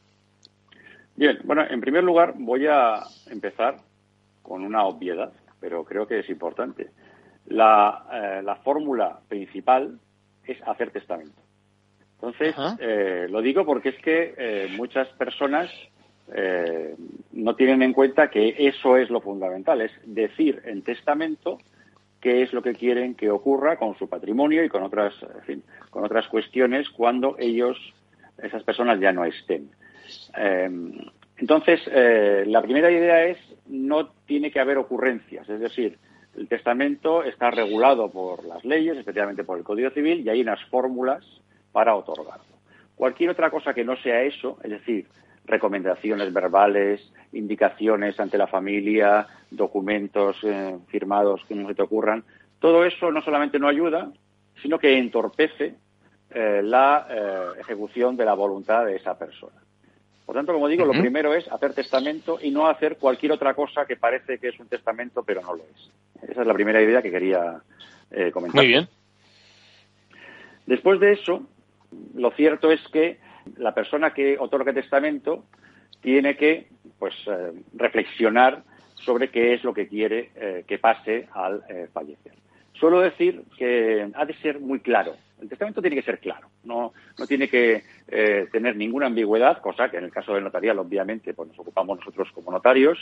Bien, 1.16 1.38
bueno, 1.44 1.64
en 1.68 1.81
primer 1.81 2.05
lugar 2.05 2.35
voy 2.37 2.66
a 2.66 3.03
empezar 3.31 3.77
con 4.42 4.64
una 4.64 4.85
obviedad, 4.85 5.33
pero 5.61 5.85
creo 5.85 6.07
que 6.07 6.20
es 6.20 6.29
importante. 6.29 6.90
La, 7.46 8.05
eh, 8.12 8.55
fórmula 8.62 9.20
principal 9.29 9.98
es 10.46 10.59
hacer 10.66 10.90
testamento. 10.90 11.40
Entonces, 12.14 12.55
lo 13.31 13.42
digo 13.42 13.66
porque 13.66 13.90
es 13.90 13.98
que 13.98 14.68
muchas 14.77 15.09
personas 15.09 15.70
eh, 16.33 16.96
no 17.33 17.55
tienen 17.55 17.83
en 17.83 17.92
cuenta 17.92 18.31
que 18.31 18.55
eso 18.59 18.96
es 18.96 19.11
lo 19.11 19.20
fundamental, 19.20 19.83
es 19.83 19.92
decir 20.05 20.62
en 20.64 20.83
testamento 20.83 21.59
qué 22.20 22.42
es 22.42 22.53
lo 22.55 22.62
que 22.62 22.72
quieren 22.72 23.14
que 23.14 23.31
ocurra 23.31 23.77
con 23.77 23.96
su 23.98 24.09
patrimonio 24.09 24.64
y 24.64 24.70
con 24.70 24.83
otras, 24.83 25.14
con 25.90 26.05
otras 26.05 26.27
cuestiones 26.29 26.88
cuando 26.88 27.37
ellos, 27.38 27.77
esas 28.42 28.62
personas 28.62 28.98
ya 29.00 29.12
no 29.12 29.27
estén. 29.27 29.70
Eh, 30.37 30.71
entonces, 31.37 31.81
eh, 31.90 32.45
la 32.47 32.62
primera 32.62 32.90
idea 32.90 33.25
es 33.25 33.38
no 33.67 34.09
tiene 34.27 34.51
que 34.51 34.61
haber 34.61 34.79
ocurrencias, 34.79 35.49
es 35.49 35.61
decir, 35.61 35.99
el 36.37 36.49
testamento 36.49 37.23
está 37.23 37.51
regulado 37.51 38.11
por 38.11 38.45
las 38.45 38.64
leyes, 38.64 38.97
especialmente 38.97 39.45
por 39.45 39.59
el 39.59 39.64
Código 39.64 39.90
Civil, 39.90 40.21
y 40.21 40.29
hay 40.29 40.40
unas 40.40 40.62
fórmulas 40.67 41.25
para 41.73 41.95
otorgarlo. 41.95 42.55
Cualquier 42.95 43.31
otra 43.31 43.51
cosa 43.51 43.75
que 43.75 43.85
no 43.85 43.97
sea 43.97 44.23
eso, 44.23 44.59
es 44.62 44.71
decir, 44.71 45.07
recomendaciones 45.45 46.33
verbales, 46.33 47.12
indicaciones 47.33 48.19
ante 48.19 48.38
la 48.38 48.47
familia, 48.47 49.27
documentos 49.51 50.37
eh, 50.43 50.77
firmados 50.88 51.45
que 51.47 51.55
no 51.55 51.69
se 51.69 51.75
te 51.75 51.83
ocurran. 51.83 52.25
Todo 52.59 52.85
eso 52.85 53.11
no 53.11 53.21
solamente 53.23 53.59
no 53.59 53.69
ayuda, 53.69 54.11
sino 54.62 54.79
que 54.79 54.97
entorpece 54.97 55.75
eh, 56.31 56.61
la 56.64 57.07
ejecución 57.59 58.17
de 58.17 58.25
la 58.25 58.35
voluntad 58.35 58.87
de 58.87 58.97
esa 58.97 59.19
persona. 59.19 59.63
Por 60.35 60.40
tanto, 60.40 60.53
como 60.53 60.66
digo, 60.66 60.85
lo 60.85 61.01
primero 61.01 61.33
es 61.33 61.47
hacer 61.47 61.75
testamento 61.75 62.40
y 62.42 62.51
no 62.51 62.66
hacer 62.66 62.97
cualquier 62.97 63.31
otra 63.31 63.55
cosa 63.55 63.87
que 63.87 63.94
parece 63.94 64.38
que 64.38 64.49
es 64.49 64.59
un 64.59 64.66
testamento, 64.66 65.23
pero 65.23 65.40
no 65.42 65.55
lo 65.55 65.62
es. 65.62 65.92
Esa 66.29 66.40
es 66.40 66.47
la 66.49 66.53
primera 66.53 66.83
idea 66.83 67.01
que 67.01 67.12
quería 67.12 67.62
comentar. 68.33 68.57
Muy 68.57 68.66
bien. 68.66 68.88
Después 70.66 70.99
de 70.99 71.12
eso, 71.12 71.47
lo 72.16 72.33
cierto 72.33 72.73
es 72.73 72.81
que 72.88 73.18
la 73.59 73.75
persona 73.75 74.12
que 74.12 74.37
otorga 74.37 74.73
testamento 74.73 75.44
tiene 76.01 76.37
que 76.37 76.66
pues 76.99 77.14
eh, 77.29 77.53
reflexionar 77.75 78.64
sobre 78.97 79.31
qué 79.31 79.55
es 79.55 79.62
lo 79.62 79.73
que 79.73 79.87
quiere 79.87 80.31
eh, 80.35 80.64
que 80.66 80.81
pase 80.81 81.29
al 81.33 81.62
eh, 81.68 81.87
fallecer. 81.92 82.33
Suelo 82.73 82.99
decir 82.99 83.44
que 83.57 84.11
ha 84.12 84.25
de 84.25 84.35
ser 84.38 84.59
muy 84.59 84.81
claro. 84.81 85.14
El 85.40 85.49
testamento 85.49 85.81
tiene 85.81 85.97
que 85.97 86.03
ser 86.03 86.20
claro, 86.20 86.49
no, 86.64 86.92
no 87.18 87.27
tiene 87.27 87.49
que 87.49 87.83
tener 88.51 88.77
ninguna 88.77 89.07
ambigüedad, 89.07 89.61
cosa 89.61 89.90
que 89.90 89.99
en 89.99 90.05
el 90.05 90.11
caso 90.11 90.33
del 90.33 90.44
notarial, 90.44 90.79
obviamente, 90.79 91.35
pues 91.35 91.49
nos 91.49 91.59
ocupamos 91.59 91.99
nosotros 91.99 92.29
como 92.33 92.51
notarios. 92.51 92.99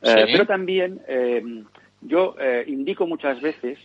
Pero 0.00 0.46
también 0.46 1.00
yo 2.00 2.34
indico 2.66 3.06
muchas 3.06 3.40
veces 3.40 3.78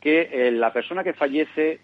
que 0.00 0.50
la 0.50 0.72
persona 0.72 1.04
que 1.04 1.12
fallece, 1.12 1.80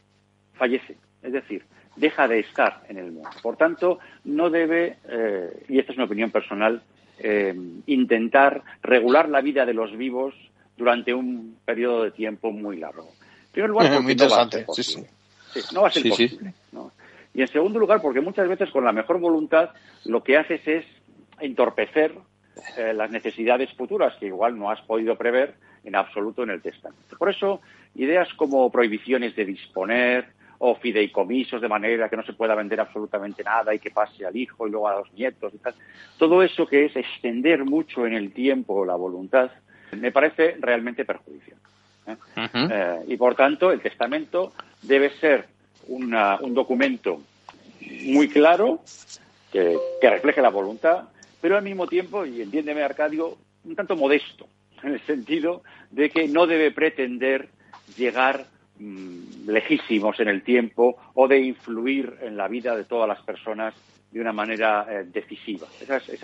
fallece. 0.54 0.96
Es 1.22 1.32
decir, 1.32 1.62
deja 1.98 2.28
de 2.28 2.40
estar 2.40 2.82
en 2.88 2.98
el 2.98 3.12
mundo. 3.12 3.30
Por 3.42 3.56
tanto, 3.56 3.98
no 4.24 4.50
debe, 4.50 4.98
eh, 5.08 5.64
y 5.68 5.78
esta 5.78 5.92
es 5.92 5.98
una 5.98 6.06
opinión 6.06 6.30
personal, 6.30 6.82
eh, 7.18 7.54
intentar 7.86 8.62
regular 8.82 9.28
la 9.28 9.40
vida 9.40 9.66
de 9.66 9.74
los 9.74 9.96
vivos 9.96 10.34
durante 10.76 11.12
un 11.12 11.56
periodo 11.64 12.04
de 12.04 12.12
tiempo 12.12 12.52
muy 12.52 12.76
largo. 12.76 13.08
En 13.46 13.52
primer 13.52 13.70
lugar, 13.70 13.92
porque 13.96 14.14
no 14.14 14.30
va 14.30 14.42
a 14.42 14.50
ser 14.50 14.64
posible. 14.64 15.08
No 15.72 15.82
va 15.82 15.88
a 15.88 15.90
ser 15.90 16.08
posible. 16.08 16.54
Y 17.34 17.42
en 17.42 17.48
segundo 17.48 17.78
lugar, 17.78 18.00
porque 18.00 18.20
muchas 18.20 18.48
veces 18.48 18.70
con 18.70 18.84
la 18.84 18.92
mejor 18.92 19.20
voluntad 19.20 19.70
lo 20.04 20.22
que 20.22 20.36
haces 20.36 20.66
es 20.66 20.84
entorpecer 21.40 22.14
eh, 22.76 22.92
las 22.92 23.10
necesidades 23.10 23.72
futuras 23.74 24.14
que 24.18 24.26
igual 24.26 24.58
no 24.58 24.70
has 24.70 24.80
podido 24.82 25.16
prever 25.16 25.54
en 25.84 25.94
absoluto 25.94 26.42
en 26.42 26.50
el 26.50 26.62
testamento. 26.62 27.16
Por 27.16 27.30
eso, 27.30 27.60
ideas 27.94 28.28
como 28.34 28.70
prohibiciones 28.70 29.36
de 29.36 29.44
disponer, 29.44 30.38
o 30.58 30.74
fideicomisos 30.74 31.60
de 31.60 31.68
manera 31.68 32.08
que 32.08 32.16
no 32.16 32.24
se 32.24 32.32
pueda 32.32 32.54
vender 32.54 32.80
absolutamente 32.80 33.44
nada 33.44 33.74
y 33.74 33.78
que 33.78 33.90
pase 33.90 34.26
al 34.26 34.36
hijo 34.36 34.66
y 34.66 34.70
luego 34.70 34.88
a 34.88 34.98
los 34.98 35.12
nietos 35.12 35.54
y 35.54 35.58
tal. 35.58 35.74
Todo 36.18 36.42
eso 36.42 36.66
que 36.66 36.86
es 36.86 36.96
extender 36.96 37.64
mucho 37.64 38.06
en 38.06 38.14
el 38.14 38.32
tiempo 38.32 38.84
la 38.84 38.96
voluntad 38.96 39.50
me 39.92 40.12
parece 40.12 40.56
realmente 40.60 41.04
perjudicial. 41.04 41.58
¿Eh? 42.08 42.16
Eh, 42.36 43.04
y 43.08 43.16
por 43.16 43.34
tanto, 43.34 43.70
el 43.70 43.80
testamento 43.80 44.52
debe 44.82 45.10
ser 45.18 45.46
un 45.88 46.54
documento 46.54 47.22
muy 48.04 48.28
claro 48.28 48.80
que, 49.50 49.76
que 50.00 50.10
refleje 50.10 50.42
la 50.42 50.50
voluntad, 50.50 51.04
pero 51.40 51.56
al 51.56 51.62
mismo 51.62 51.86
tiempo, 51.86 52.26
y 52.26 52.42
entiéndeme 52.42 52.82
Arcadio, 52.82 53.38
un 53.64 53.74
tanto 53.74 53.96
modesto, 53.96 54.46
en 54.82 54.94
el 54.94 55.06
sentido 55.06 55.62
de 55.90 56.10
que 56.10 56.28
no 56.28 56.46
debe 56.46 56.70
pretender 56.70 57.48
llegar 57.96 58.46
Mm, 58.80 59.48
lejísimos 59.50 60.20
en 60.20 60.28
el 60.28 60.44
tiempo 60.44 60.96
o 61.14 61.26
de 61.26 61.40
influir 61.40 62.16
en 62.20 62.36
la 62.36 62.46
vida 62.46 62.76
de 62.76 62.84
todas 62.84 63.08
las 63.08 63.20
personas 63.22 63.74
de 64.12 64.20
una 64.20 64.32
manera 64.32 64.86
eh, 64.88 65.04
decisiva. 65.04 65.66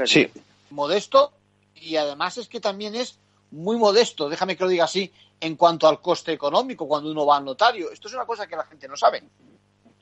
sí. 0.05 0.29
Modesto 0.71 1.33
y 1.75 1.97
además 1.97 2.39
es 2.39 2.49
que 2.49 2.61
también 2.61 2.95
es 2.95 3.19
muy 3.55 3.79
modesto, 3.79 4.29
déjame 4.29 4.57
que 4.57 4.65
lo 4.65 4.71
diga 4.71 4.85
así, 4.85 5.11
en 5.41 5.57
cuanto 5.57 5.87
al 5.89 6.01
coste 6.01 6.33
económico 6.33 6.89
cuando 6.89 7.11
uno 7.11 7.25
va 7.25 7.39
al 7.39 7.45
notario. 7.45 7.91
Esto 7.91 8.09
es 8.09 8.15
una 8.15 8.27
cosa 8.27 8.47
que 8.47 8.57
la 8.57 8.65
gente 8.65 8.89
no 8.89 8.97
sabe. 8.97 9.23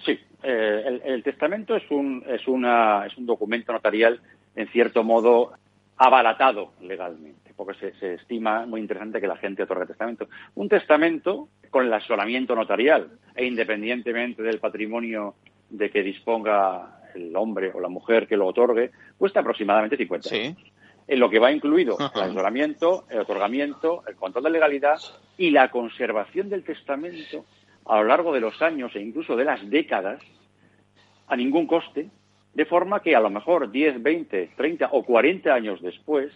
Sí, 0.05 0.19
eh, 0.43 1.01
el, 1.05 1.23
testamento 1.23 1.77
es 1.77 1.89
un, 1.91 2.25
es, 2.27 2.47
una, 2.49 3.07
es 3.07 3.17
un 3.17 3.27
documento 3.27 3.73
notarial 3.73 4.21
en 4.57 4.69
cierto 4.69 5.05
modo 5.05 5.53
abaratado 5.97 6.73
legalmente, 6.81 7.53
porque 7.55 7.79
se, 7.79 7.95
se, 8.01 8.15
estima 8.15 8.67
muy 8.67 8.81
interesante 8.81 9.21
que 9.21 9.29
la 9.29 9.37
gente 9.37 9.63
otorgue 9.63 9.87
testamento. 9.87 10.29
Un 10.57 10.69
testamento 10.69 11.49
con 11.71 11.87
el 11.87 11.93
asolamiento 11.93 12.57
notarial 12.57 13.19
e 13.35 13.45
independientemente 13.45 14.43
del 14.43 14.59
patrimonio 14.59 15.37
de 15.71 15.91
que 15.91 16.03
disponga 16.03 17.01
el 17.15 17.35
hombre 17.37 17.71
o 17.73 17.81
la 17.81 17.89
mujer 17.89 18.27
que 18.27 18.37
lo 18.37 18.47
otorgue, 18.47 18.91
cuesta 19.17 19.41
aproximadamente 19.41 19.97
50 19.97 20.35
euros. 20.35 20.72
En 21.13 21.21
lo 21.21 21.29
que 21.29 21.39
va 21.39 21.53
incluido 21.53 21.99
el 21.99 22.23
asolamiento, 22.23 23.05
el 23.11 23.19
otorgamiento, 23.19 24.03
el 24.09 24.17
control 24.17 24.45
de 24.45 24.51
legalidad 24.51 24.99
y 25.37 25.51
la 25.51 25.71
conservación 25.71 26.49
del 26.49 26.65
testamento 26.65 27.45
a 27.85 27.99
lo 27.99 28.05
largo 28.05 28.33
de 28.33 28.41
los 28.41 28.63
años 28.63 28.97
e 28.97 29.01
incluso 29.03 29.37
de 29.37 29.45
las 29.45 29.69
décadas 29.69 30.23
a 31.27 31.37
ningún 31.37 31.67
coste, 31.67 32.09
de 32.55 32.65
forma 32.65 33.03
que 33.03 33.15
a 33.15 33.21
lo 33.21 33.29
mejor 33.29 33.71
10, 33.71 34.03
20, 34.03 34.53
30 34.57 34.89
o 34.93 35.05
40 35.05 35.53
años 35.53 35.83
después 35.83 36.33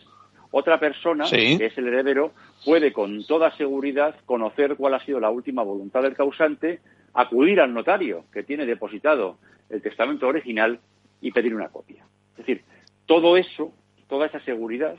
otra 0.50 0.78
persona, 0.78 1.24
que 1.24 1.54
es 1.54 1.78
el 1.78 1.88
heredero, 1.88 2.32
puede 2.62 2.92
con 2.92 3.24
toda 3.24 3.56
seguridad 3.56 4.14
conocer 4.26 4.76
cuál 4.76 4.92
ha 4.92 5.04
sido 5.06 5.20
la 5.20 5.30
última 5.30 5.62
voluntad 5.62 6.02
del 6.02 6.14
causante, 6.14 6.80
acudir 7.14 7.62
al 7.62 7.72
notario 7.72 8.26
que 8.30 8.42
tiene 8.42 8.66
depositado 8.66 9.38
el 9.70 9.80
testamento 9.80 10.28
original 10.28 10.80
y 11.22 11.32
pedir 11.32 11.54
una 11.54 11.70
copia. 11.70 12.04
Es 12.32 12.44
decir, 12.44 12.62
todo 13.06 13.38
eso, 13.38 13.72
toda 14.08 14.26
esa 14.26 14.40
seguridad. 14.40 14.96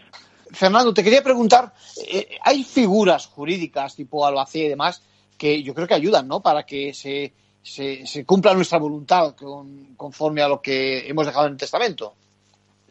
Fernando, 0.51 0.93
te 0.93 1.03
quería 1.03 1.21
preguntar, 1.21 1.73
eh, 2.09 2.37
hay 2.43 2.63
figuras 2.63 3.27
jurídicas 3.27 3.95
tipo 3.95 4.25
albacea 4.25 4.65
y 4.65 4.69
demás 4.69 5.03
que 5.37 5.61
yo 5.61 5.73
creo 5.73 5.87
que 5.87 5.93
ayudan, 5.93 6.27
¿no? 6.27 6.41
Para 6.41 6.63
que 6.63 6.93
se, 6.93 7.33
se, 7.61 8.25
cumpla 8.25 8.53
nuestra 8.53 8.79
voluntad 8.79 9.35
conforme 9.95 10.41
a 10.41 10.47
lo 10.47 10.61
que 10.61 11.07
hemos 11.07 11.25
dejado 11.25 11.47
en 11.47 11.53
el 11.53 11.59
testamento. 11.59 12.13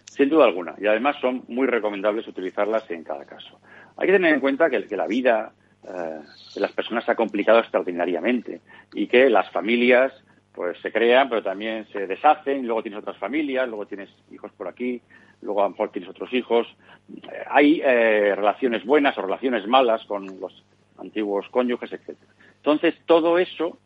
Sin 0.05 0.29
duda 0.29 0.45
alguna. 0.45 0.75
Y 0.79 0.87
además 0.87 1.17
son 1.21 1.45
muy 1.49 1.67
recomendables 1.67 2.27
utilizarlas 2.29 2.89
en 2.91 3.03
cada 3.03 3.25
caso. 3.25 3.59
Hay 3.97 4.07
que 4.07 4.13
tener 4.13 4.35
en 4.35 4.41
cuenta 4.41 4.71
que, 4.71 4.87
la 4.97 5.07
vida 5.07 5.53
eh, 5.83 6.21
de 6.55 6.61
las 6.61 6.73
personas 6.73 7.05
se 7.05 7.13
ha 7.13 7.17
complicado 7.17 7.59
extraordinariamente 7.59 8.61
y 8.95 9.07
que 9.09 9.29
las 9.29 9.51
familias 9.51 10.13
pues 10.53 10.79
se 10.81 10.91
crean, 10.91 11.29
pero 11.29 11.43
también 11.43 11.87
se 11.93 12.07
deshacen, 12.07 12.61
y 12.61 12.63
luego 12.63 12.83
tienes 12.83 13.01
otras 13.01 13.19
familias, 13.19 13.69
luego 13.69 13.85
tienes 13.85 14.09
hijos 14.33 14.51
por 14.53 14.69
aquí, 14.69 15.03
luego 15.43 15.61
a 15.61 15.65
lo 15.65 15.71
mejor 15.71 15.91
tienes 15.91 16.11
otros 16.11 16.33
hijos. 16.33 16.67
Eh, 17.15 17.45
hay 17.49 17.81
eh, 17.85 18.35
relaciones 18.35 18.85
buenas 18.85 19.17
o 19.19 19.23
relaciones 19.23 19.67
malas 19.67 20.05
con 20.05 20.41
los 20.41 20.65
antiguos 20.99 21.49
cónyuges, 21.51 21.93
etcétera. 21.93 22.33
Entonces, 22.57 22.95
todo 23.07 23.39
eso 23.39 23.79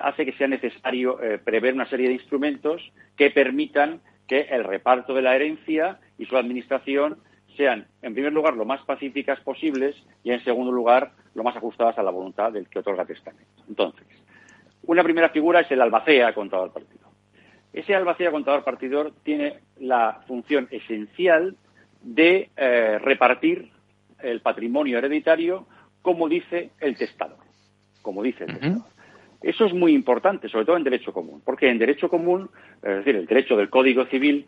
hace 0.00 0.24
que 0.24 0.32
sea 0.34 0.46
necesario 0.46 1.18
prever 1.42 1.74
una 1.74 1.88
serie 1.88 2.06
de 2.06 2.14
instrumentos 2.14 2.80
que 3.16 3.30
permitan 3.30 4.00
que 4.28 4.42
el 4.42 4.62
reparto 4.62 5.12
de 5.12 5.22
la 5.22 5.34
herencia 5.34 5.98
y 6.18 6.26
su 6.26 6.36
administración 6.36 7.18
sean, 7.56 7.86
en 8.00 8.14
primer 8.14 8.32
lugar, 8.32 8.54
lo 8.54 8.64
más 8.64 8.80
pacíficas 8.84 9.40
posibles 9.40 9.96
y, 10.24 10.30
en 10.30 10.42
segundo 10.44 10.72
lugar, 10.72 11.12
lo 11.34 11.42
más 11.42 11.56
ajustadas 11.56 11.98
a 11.98 12.02
la 12.02 12.10
voluntad 12.10 12.52
del 12.52 12.68
que 12.68 12.78
otorga 12.78 13.04
testamento. 13.04 13.62
Entonces, 13.68 14.06
una 14.84 15.02
primera 15.02 15.28
figura 15.28 15.60
es 15.60 15.70
el 15.70 15.80
albacea 15.80 16.34
contador 16.34 16.72
partidor. 16.72 17.01
Ese 17.72 17.94
albacea 17.94 18.30
contador 18.30 18.64
partidor 18.64 19.12
tiene 19.22 19.54
la 19.78 20.20
función 20.26 20.68
esencial 20.70 21.56
de 22.02 22.50
eh, 22.56 22.98
repartir 22.98 23.70
el 24.20 24.40
patrimonio 24.40 24.98
hereditario 24.98 25.66
como 26.02 26.28
dice 26.28 26.70
el 26.80 26.96
testador. 26.96 27.38
Como 28.02 28.22
dice 28.22 28.44
el 28.44 28.58
testador. 28.58 28.92
Eso 29.42 29.64
es 29.64 29.74
muy 29.74 29.92
importante, 29.92 30.48
sobre 30.48 30.64
todo 30.64 30.76
en 30.76 30.84
derecho 30.84 31.12
común, 31.12 31.42
porque 31.44 31.68
en 31.68 31.78
derecho 31.78 32.08
común, 32.08 32.48
es 32.76 32.96
decir, 32.98 33.16
el 33.16 33.26
derecho 33.26 33.56
del 33.56 33.70
Código 33.70 34.06
Civil, 34.06 34.46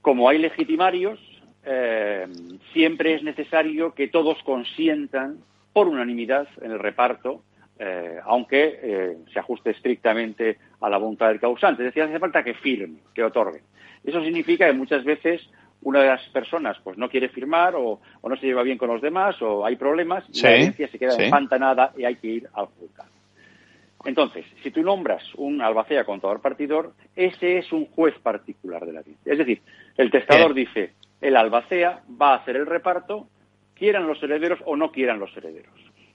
como 0.00 0.28
hay 0.28 0.38
legitimarios, 0.38 1.18
eh, 1.64 2.26
siempre 2.72 3.14
es 3.14 3.22
necesario 3.22 3.94
que 3.94 4.08
todos 4.08 4.40
consientan 4.44 5.38
por 5.72 5.88
unanimidad 5.88 6.48
en 6.60 6.72
el 6.72 6.78
reparto, 6.78 7.42
eh, 7.78 8.18
aunque 8.24 8.78
eh, 8.82 9.16
se 9.32 9.38
ajuste 9.38 9.70
estrictamente 9.70 10.58
a 10.82 10.90
la 10.90 10.98
voluntad 10.98 11.28
del 11.28 11.40
causante. 11.40 11.82
Es 11.82 11.94
decir, 11.94 12.02
hace 12.02 12.18
falta 12.18 12.42
que 12.42 12.54
firme, 12.54 12.98
que 13.14 13.22
otorgue. 13.22 13.62
Eso 14.04 14.22
significa 14.22 14.66
que 14.66 14.72
muchas 14.72 15.04
veces 15.04 15.40
una 15.82 16.00
de 16.00 16.08
las 16.08 16.22
personas 16.28 16.76
pues 16.82 16.96
no 16.96 17.08
quiere 17.08 17.28
firmar 17.28 17.74
o, 17.76 18.00
no 18.22 18.36
se 18.36 18.46
lleva 18.46 18.62
bien 18.62 18.78
con 18.78 18.88
los 18.88 19.00
demás 19.00 19.40
o 19.42 19.64
hay 19.64 19.76
problemas 19.76 20.24
y 20.32 20.40
la 20.40 20.50
herencia 20.50 20.88
se 20.88 20.98
queda 20.98 21.16
empantanada 21.16 21.92
y 21.96 22.04
hay 22.04 22.16
que 22.16 22.28
ir 22.28 22.48
al 22.54 22.66
juzgado. 22.66 23.10
Entonces, 24.04 24.44
si 24.62 24.70
tú 24.72 24.82
nombras 24.82 25.22
un 25.36 25.60
albacea 25.60 26.04
contador 26.04 26.40
partidor, 26.40 26.92
ese 27.14 27.58
es 27.58 27.72
un 27.72 27.86
juez 27.86 28.18
particular 28.18 28.84
de 28.84 28.92
la 28.92 29.02
vida. 29.02 29.18
Es 29.24 29.38
decir, 29.38 29.62
el 29.96 30.10
testador 30.10 30.54
dice, 30.54 30.92
el 31.20 31.36
albacea 31.36 32.02
va 32.20 32.32
a 32.32 32.36
hacer 32.38 32.56
el 32.56 32.66
reparto, 32.66 33.28
quieran 33.74 34.08
los 34.08 34.20
herederos 34.22 34.58
o 34.64 34.76
no 34.76 34.90
quieran 34.90 35.20
los 35.20 35.36
herederos. 35.36 35.74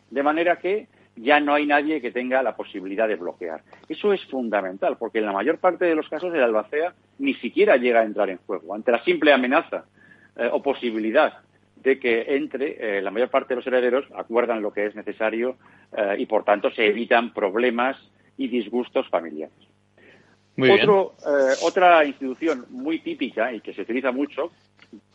De 0.09 0.23
manera 0.23 0.57
que 0.57 0.87
ya 1.17 1.39
no 1.39 1.53
hay 1.53 1.65
nadie 1.65 2.01
que 2.01 2.11
tenga 2.11 2.41
la 2.43 2.55
posibilidad 2.55 3.07
de 3.07 3.15
bloquear. 3.15 3.61
Eso 3.89 4.13
es 4.13 4.23
fundamental, 4.25 4.97
porque 4.97 5.19
en 5.19 5.25
la 5.25 5.31
mayor 5.31 5.57
parte 5.57 5.85
de 5.85 5.95
los 5.95 6.07
casos 6.09 6.33
el 6.33 6.43
albacea 6.43 6.93
ni 7.19 7.33
siquiera 7.35 7.77
llega 7.77 8.01
a 8.01 8.05
entrar 8.05 8.29
en 8.29 8.37
juego. 8.37 8.73
Ante 8.73 8.91
la 8.91 9.03
simple 9.03 9.33
amenaza 9.33 9.85
eh, 10.37 10.49
o 10.51 10.61
posibilidad 10.61 11.39
de 11.75 11.99
que 11.99 12.35
entre, 12.35 12.97
eh, 12.97 13.01
la 13.01 13.11
mayor 13.11 13.29
parte 13.29 13.49
de 13.49 13.57
los 13.57 13.67
herederos 13.67 14.05
acuerdan 14.15 14.61
lo 14.61 14.71
que 14.71 14.85
es 14.85 14.95
necesario 14.95 15.57
eh, 15.95 16.15
y, 16.19 16.25
por 16.25 16.43
tanto, 16.43 16.71
se 16.71 16.85
evitan 16.85 17.33
problemas 17.33 17.97
y 18.37 18.47
disgustos 18.47 19.07
familiares. 19.09 19.55
Otro, 20.59 21.13
otra 21.61 22.03
institución 22.03 22.65
muy 22.71 22.97
típica 22.99 23.53
y 23.53 23.61
que 23.61 23.75
se 23.75 23.83
utiliza 23.83 24.11
mucho, 24.11 24.51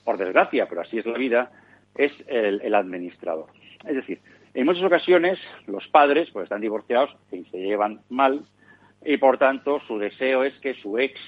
por 0.05 0.17
desgracia, 0.17 0.69
pero 0.69 0.83
así 0.83 0.99
es 0.99 1.07
la 1.07 1.19
vida, 1.19 1.51
es 1.97 2.13
el, 2.27 2.75
administrador. 2.75 3.47
Es 3.85 3.97
decir, 3.97 4.21
en 4.55 4.67
muchas 4.67 4.85
ocasiones 4.85 5.39
los 5.67 5.87
padres 5.89 6.31
pues 6.33 6.45
están 6.45 6.61
divorciados 6.61 7.11
y 7.31 7.45
se 7.45 7.59
llevan 7.59 8.01
mal 8.09 8.45
y 9.05 9.17
por 9.17 9.39
tanto 9.39 9.81
su 9.87 9.99
deseo 9.99 10.45
es 10.45 10.55
que 10.61 10.75
su 10.75 10.99
ex, 10.99 11.19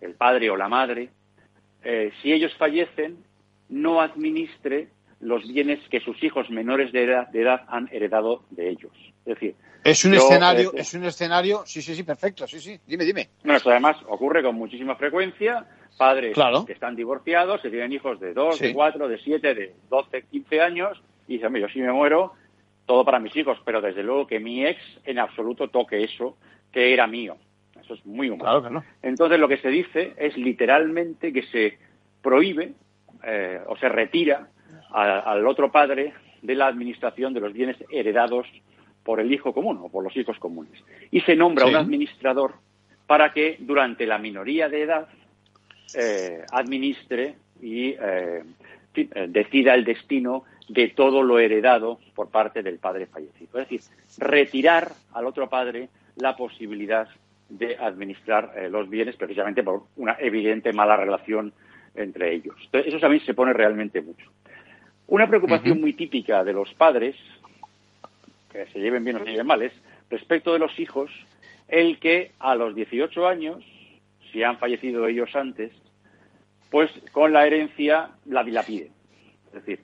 el 0.00 0.14
padre 0.14 0.50
o 0.50 0.56
la 0.56 0.68
madre, 0.68 1.10
si 2.22 2.32
ellos 2.32 2.54
fallecen, 2.56 3.18
no 3.68 4.00
administre 4.00 4.88
los 5.20 5.46
bienes 5.46 5.78
que 5.90 6.00
sus 6.00 6.22
hijos 6.22 6.48
menores 6.50 6.92
de 6.92 7.04
edad, 7.04 7.64
han 7.68 7.88
heredado 7.92 8.42
de 8.50 8.70
ellos. 8.70 8.92
Es 9.26 9.34
decir, 9.34 9.54
es 9.84 10.04
un 10.04 10.14
escenario, 10.14 10.72
eh, 10.74 10.80
es 10.80 10.94
un 10.94 11.04
escenario, 11.04 11.62
sí, 11.66 11.80
sí, 11.82 11.94
sí, 11.94 12.02
perfecto, 12.02 12.46
sí, 12.46 12.58
sí. 12.58 12.78
Dime, 12.86 13.04
dime. 13.04 13.28
No, 13.44 13.54
esto 13.54 13.70
además 13.70 13.96
ocurre 14.08 14.42
con 14.42 14.54
muchísima 14.54 14.96
frecuencia. 14.96 15.66
Padres 15.98 16.34
que 16.66 16.72
están 16.72 16.96
divorciados, 16.96 17.60
se 17.60 17.68
tienen 17.68 17.92
hijos 17.92 18.18
de 18.20 18.32
2, 18.32 18.58
de 18.58 18.72
4, 18.72 19.08
de 19.08 19.18
7, 19.18 19.54
de 19.54 19.74
12, 19.90 20.22
15 20.30 20.60
años 20.62 21.02
y 21.30 21.34
dicen, 21.34 21.54
yo 21.54 21.68
si 21.68 21.80
me 21.80 21.92
muero, 21.92 22.32
todo 22.86 23.04
para 23.04 23.20
mis 23.20 23.34
hijos, 23.36 23.56
pero 23.64 23.80
desde 23.80 24.02
luego 24.02 24.26
que 24.26 24.40
mi 24.40 24.66
ex 24.66 24.80
en 25.04 25.20
absoluto 25.20 25.68
toque 25.68 26.02
eso 26.02 26.36
que 26.72 26.92
era 26.92 27.06
mío. 27.06 27.36
Eso 27.80 27.94
es 27.94 28.04
muy 28.04 28.30
humano. 28.30 28.82
Entonces 29.00 29.38
lo 29.38 29.46
que 29.46 29.58
se 29.58 29.68
dice 29.68 30.12
es 30.16 30.36
literalmente 30.36 31.32
que 31.32 31.42
se 31.44 31.78
prohíbe 32.20 32.72
eh, 33.22 33.60
o 33.68 33.76
se 33.76 33.88
retira 33.88 34.48
al 34.92 35.46
otro 35.46 35.70
padre 35.70 36.14
de 36.42 36.54
la 36.56 36.66
administración 36.66 37.32
de 37.32 37.38
los 37.38 37.52
bienes 37.52 37.76
heredados 37.92 38.48
por 39.04 39.20
el 39.20 39.32
hijo 39.32 39.54
común 39.54 39.78
o 39.80 39.88
por 39.88 40.02
los 40.02 40.16
hijos 40.16 40.36
comunes. 40.40 40.82
Y 41.12 41.20
se 41.20 41.36
nombra 41.36 41.66
un 41.66 41.76
administrador 41.76 42.54
para 43.06 43.32
que 43.32 43.56
durante 43.60 44.04
la 44.04 44.18
minoría 44.18 44.68
de 44.68 44.82
edad 44.82 45.08
eh, 45.94 46.44
administre 46.50 47.36
y 47.62 47.90
eh, 47.90 48.42
decida 49.28 49.74
el 49.74 49.84
destino 49.84 50.44
de 50.70 50.88
todo 50.88 51.22
lo 51.22 51.40
heredado 51.40 51.98
por 52.14 52.30
parte 52.30 52.62
del 52.62 52.78
padre 52.78 53.06
fallecido. 53.06 53.58
Es 53.58 53.68
decir, 53.68 53.80
retirar 54.18 54.92
al 55.12 55.26
otro 55.26 55.48
padre 55.48 55.88
la 56.16 56.36
posibilidad 56.36 57.08
de 57.48 57.76
administrar 57.76 58.54
los 58.70 58.88
bienes 58.88 59.16
precisamente 59.16 59.64
por 59.64 59.82
una 59.96 60.16
evidente 60.20 60.72
mala 60.72 60.96
relación 60.96 61.52
entre 61.96 62.32
ellos. 62.32 62.54
eso 62.72 63.00
también 63.00 63.24
se 63.24 63.34
pone 63.34 63.52
realmente 63.52 64.00
mucho. 64.00 64.30
Una 65.08 65.26
preocupación 65.26 65.80
muy 65.80 65.94
típica 65.94 66.44
de 66.44 66.52
los 66.52 66.72
padres, 66.74 67.16
que 68.52 68.66
se 68.66 68.78
lleven 68.78 69.02
bien 69.02 69.16
o 69.16 69.24
se 69.24 69.32
lleven 69.32 69.48
mal, 69.48 69.62
es 69.62 69.72
respecto 70.08 70.52
de 70.52 70.60
los 70.60 70.78
hijos, 70.78 71.10
el 71.66 71.98
que 71.98 72.30
a 72.38 72.54
los 72.54 72.76
18 72.76 73.26
años, 73.26 73.64
si 74.30 74.44
han 74.44 74.58
fallecido 74.58 75.08
ellos 75.08 75.34
antes, 75.34 75.72
pues 76.70 76.92
con 77.10 77.32
la 77.32 77.44
herencia 77.44 78.10
la 78.26 78.44
dilapiden. 78.44 78.92
Es 79.48 79.54
decir, 79.54 79.80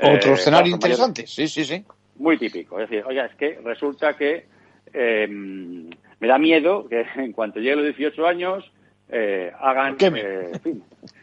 otro 0.00 0.30
eh, 0.30 0.34
escenario 0.34 0.72
interesante, 0.72 1.26
sí, 1.26 1.48
sí, 1.48 1.64
sí. 1.64 1.84
Muy 2.16 2.38
típico. 2.38 2.80
Es 2.80 2.88
decir, 2.88 3.04
oiga, 3.06 3.26
es 3.26 3.34
que 3.36 3.60
resulta 3.64 4.16
que 4.16 4.46
em, 4.92 5.88
me 6.20 6.28
da 6.28 6.38
miedo 6.38 6.88
que 6.88 7.06
en 7.16 7.32
cuanto 7.32 7.60
llegue 7.60 7.72
a 7.72 7.76
los 7.76 7.96
18 7.96 8.26
años 8.26 8.70
eh, 9.08 9.52
hagan, 9.58 9.96
eh, 10.00 10.52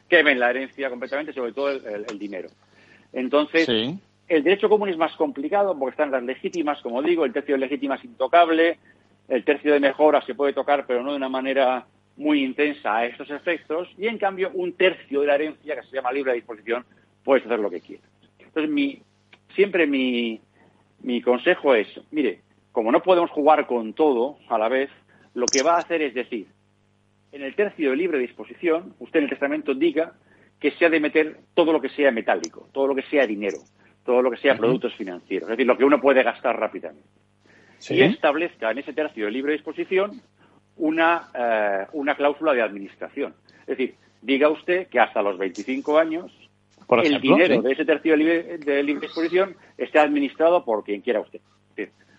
quemen 0.07 0.39
la 0.39 0.49
herencia 0.49 0.89
completamente, 0.89 1.33
sobre 1.33 1.53
todo 1.53 1.69
el, 1.71 2.19
dinero. 2.19 2.49
Entonces, 3.13 3.67
el 4.27 4.43
derecho 4.43 4.69
común 4.69 4.89
es 4.89 4.97
más 4.97 5.15
complicado 5.15 5.77
porque 5.77 5.91
están 5.91 6.11
las 6.11 6.23
legítimas, 6.23 6.81
como 6.81 7.01
digo, 7.01 7.25
el 7.25 7.33
tercio 7.33 7.55
de 7.55 7.59
legítima 7.59 7.95
es 7.95 8.03
intocable, 8.03 8.79
el 9.27 9.43
tercio 9.43 9.73
de 9.73 9.79
mejora 9.79 10.21
se 10.21 10.35
puede 10.35 10.53
tocar, 10.53 10.85
pero 10.87 11.03
no 11.03 11.11
de 11.11 11.17
una 11.17 11.29
manera 11.29 11.85
muy 12.17 12.43
intensa 12.43 12.97
a 12.97 13.05
estos 13.05 13.29
efectos, 13.29 13.89
y 13.97 14.07
en 14.07 14.17
cambio 14.17 14.51
un 14.53 14.73
tercio 14.73 15.21
de 15.21 15.27
la 15.27 15.35
herencia, 15.35 15.75
que 15.75 15.87
se 15.87 15.95
llama 15.95 16.11
libre 16.11 16.33
disposición, 16.33 16.85
puedes 17.23 17.45
hacer 17.45 17.59
lo 17.59 17.69
que 17.69 17.81
quieras. 17.81 18.07
Entonces, 18.55 18.73
mi, 18.73 19.01
siempre 19.53 19.85
mi, 19.85 20.39
mi 21.01 21.21
consejo 21.21 21.75
es, 21.75 21.87
mire, 22.11 22.39
como 22.71 22.89
no 22.89 23.01
podemos 23.03 23.29
jugar 23.31 23.67
con 23.67 23.93
todo 23.93 24.37
a 24.47 24.57
la 24.57 24.69
vez, 24.69 24.89
lo 25.33 25.45
que 25.45 25.61
va 25.61 25.75
a 25.75 25.79
hacer 25.79 26.01
es 26.01 26.13
decir, 26.13 26.47
en 27.33 27.41
el 27.41 27.53
tercio 27.53 27.89
de 27.89 27.97
libre 27.97 28.17
disposición, 28.17 28.93
usted 28.99 29.19
en 29.19 29.23
el 29.25 29.29
testamento 29.29 29.73
diga 29.73 30.13
que 30.57 30.71
se 30.71 30.85
ha 30.85 30.89
de 30.89 31.01
meter 31.01 31.39
todo 31.53 31.73
lo 31.73 31.81
que 31.81 31.89
sea 31.89 32.11
metálico, 32.11 32.69
todo 32.71 32.87
lo 32.87 32.95
que 32.95 33.01
sea 33.03 33.27
dinero, 33.27 33.57
todo 34.05 34.21
lo 34.21 34.31
que 34.31 34.37
sea 34.37 34.55
productos 34.55 34.95
financieros, 34.95 35.49
es 35.49 35.57
decir, 35.57 35.67
lo 35.67 35.77
que 35.77 35.83
uno 35.83 35.99
puede 35.99 36.23
gastar 36.23 36.57
rápidamente. 36.57 37.09
Y 37.89 38.01
establezca 38.03 38.71
en 38.71 38.77
ese 38.77 38.93
tercio 38.93 39.25
de 39.25 39.31
libre 39.31 39.51
disposición 39.51 40.21
una, 40.77 41.29
eh, 41.33 41.87
una 41.91 42.15
cláusula 42.15 42.53
de 42.53 42.61
administración. 42.61 43.35
Es 43.67 43.77
decir, 43.77 43.95
diga 44.21 44.47
usted 44.47 44.87
que 44.87 45.01
hasta 45.01 45.21
los 45.21 45.37
25 45.37 45.99
años 45.99 46.31
el 47.03 47.21
dinero 47.21 47.61
de 47.61 47.71
ese 47.71 47.85
tercio 47.85 48.11
de 48.13 48.17
libre, 48.17 48.57
de 48.57 48.83
libre 48.83 49.07
disposición 49.07 49.55
esté 49.77 49.99
administrado 49.99 50.63
por 50.63 50.83
quien 50.83 51.01
quiera 51.01 51.21
usted. 51.21 51.39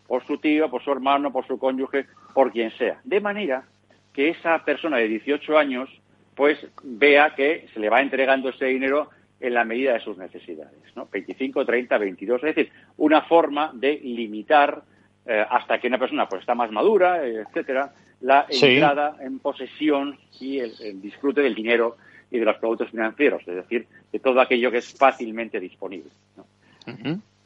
por 0.07 0.25
su 0.25 0.39
tío, 0.39 0.71
por 0.71 0.83
su 0.85 0.93
hermano, 0.93 1.33
por 1.33 1.47
su 1.47 1.59
cónyuge, 1.59 2.07
por 2.33 2.53
quien 2.53 2.71
sea. 2.73 3.01
De 3.03 3.21
manera 3.21 3.65
que 4.13 4.29
esa 4.29 4.65
persona 4.65 4.99
de 4.99 5.09
18 5.09 5.59
años 5.59 5.91
pues 6.37 6.59
vea 6.85 7.35
que 7.35 7.67
se 7.73 7.81
le 7.81 7.89
va 7.89 8.03
entregando 8.03 8.51
ese 8.51 8.67
dinero 8.67 9.11
en 9.41 9.55
la 9.55 9.65
medida 9.65 9.95
de 9.95 10.01
sus 10.01 10.17
necesidades, 10.17 10.79
¿no? 10.95 11.09
25, 11.11 11.65
30, 11.65 11.99
22, 11.99 12.45
es 12.45 12.55
decir, 12.55 12.73
una 12.99 13.23
forma 13.23 13.71
de 13.75 13.99
limitar 14.03 14.83
eh, 15.27 15.45
hasta 15.49 15.79
que 15.79 15.89
una 15.89 15.99
persona 15.99 16.29
pues 16.29 16.41
está 16.41 16.55
más 16.55 16.71
madura, 16.71 17.27
etcétera, 17.27 17.93
la 18.21 18.47
entrada 18.49 19.17
en 19.21 19.39
posesión 19.41 20.19
y 20.41 20.59
el, 20.59 21.01
disfrute 21.01 21.43
del 21.43 21.55
dinero 21.55 21.97
y 22.37 22.41
de 22.41 22.45
los 22.45 22.59
productos 22.59 22.91
financieros, 22.91 23.43
es 23.47 23.55
decir, 23.55 23.87
de 24.13 24.19
todo 24.19 24.41
aquello 24.41 24.71
que 24.71 24.79
es 24.79 24.95
fácilmente 24.97 25.59
disponible. 25.59 26.11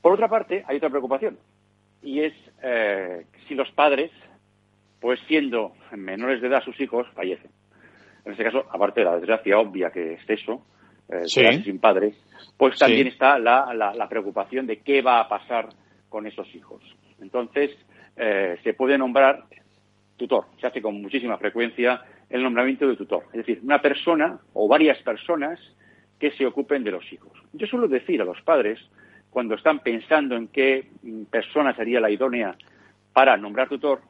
Por 0.03 0.13
otra 0.13 0.29
parte, 0.29 0.65
hay 0.67 0.77
otra 0.77 0.91
preocupación 0.91 1.39
y 2.03 2.21
es 2.21 2.35
eh, 2.63 3.27
si 3.47 3.55
los 3.55 3.71
padres, 3.73 4.11
pues 5.01 5.21
siendo 5.27 5.73
menores 5.93 6.41
de 6.41 6.49
edad 6.49 6.63
sus 6.63 6.79
hijos, 6.81 7.07
fallecen. 7.15 7.51
En 8.25 8.33
este 8.33 8.45
caso, 8.45 8.67
aparte 8.71 9.01
de 9.01 9.07
la 9.07 9.17
desgracia 9.17 9.59
obvia 9.59 9.91
que 9.91 10.15
es 10.15 10.29
eso, 10.29 10.65
eh, 11.09 11.27
sin 11.27 11.79
padres, 11.79 12.15
pues 12.57 12.79
también 12.79 13.07
está 13.07 13.39
la, 13.39 13.73
la, 13.75 14.09
preocupación 14.09 14.67
de 14.67 14.79
qué 14.79 15.03
va 15.03 15.21
a 15.21 15.29
pasar 15.29 15.69
con 16.09 16.27
esos 16.27 16.55
hijos. 16.55 16.83
Entonces, 17.21 17.71
eh, 18.17 18.59
se 18.63 18.75
puede 18.75 18.97
nombrar 18.97 19.45
tutor. 20.17 20.47
Se 20.61 20.67
hace 20.67 20.83
con 20.83 21.01
muchísima 21.01 21.39
frecuencia 21.39 22.03
el 22.31 22.43
nombramiento 22.43 22.89
de 22.89 22.97
tutor. 22.97 23.25
Es 23.33 23.39
decir, 23.39 23.61
una 23.63 23.83
persona 23.83 24.39
o 24.55 24.69
varias 24.69 24.99
personas 25.03 25.59
que 26.19 26.31
se 26.33 26.47
ocupen 26.47 26.85
de 26.85 26.93
los 26.93 27.13
hijos. 27.13 27.33
Yo 27.53 27.67
suelo 27.67 27.89
decir 27.89 28.21
a 28.23 28.25
los 28.25 28.41
padres, 28.43 28.79
cuando 29.31 29.55
están 29.55 29.81
pensando 29.81 30.37
en 30.37 30.49
qué 30.49 30.89
persona 31.31 31.75
sería 31.75 32.01
la 32.01 32.11
idónea 32.11 32.57
para 33.13 33.37
nombrar 33.37 33.69
tutor, 33.69 34.01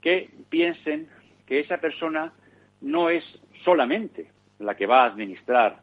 que 0.00 0.30
piensen 0.48 1.08
que 1.46 1.60
esa 1.60 1.78
persona 1.78 2.32
no 2.80 3.10
es 3.10 3.24
solamente 3.64 4.30
la 4.58 4.74
que 4.74 4.86
va 4.86 5.02
a 5.02 5.06
administrar 5.06 5.80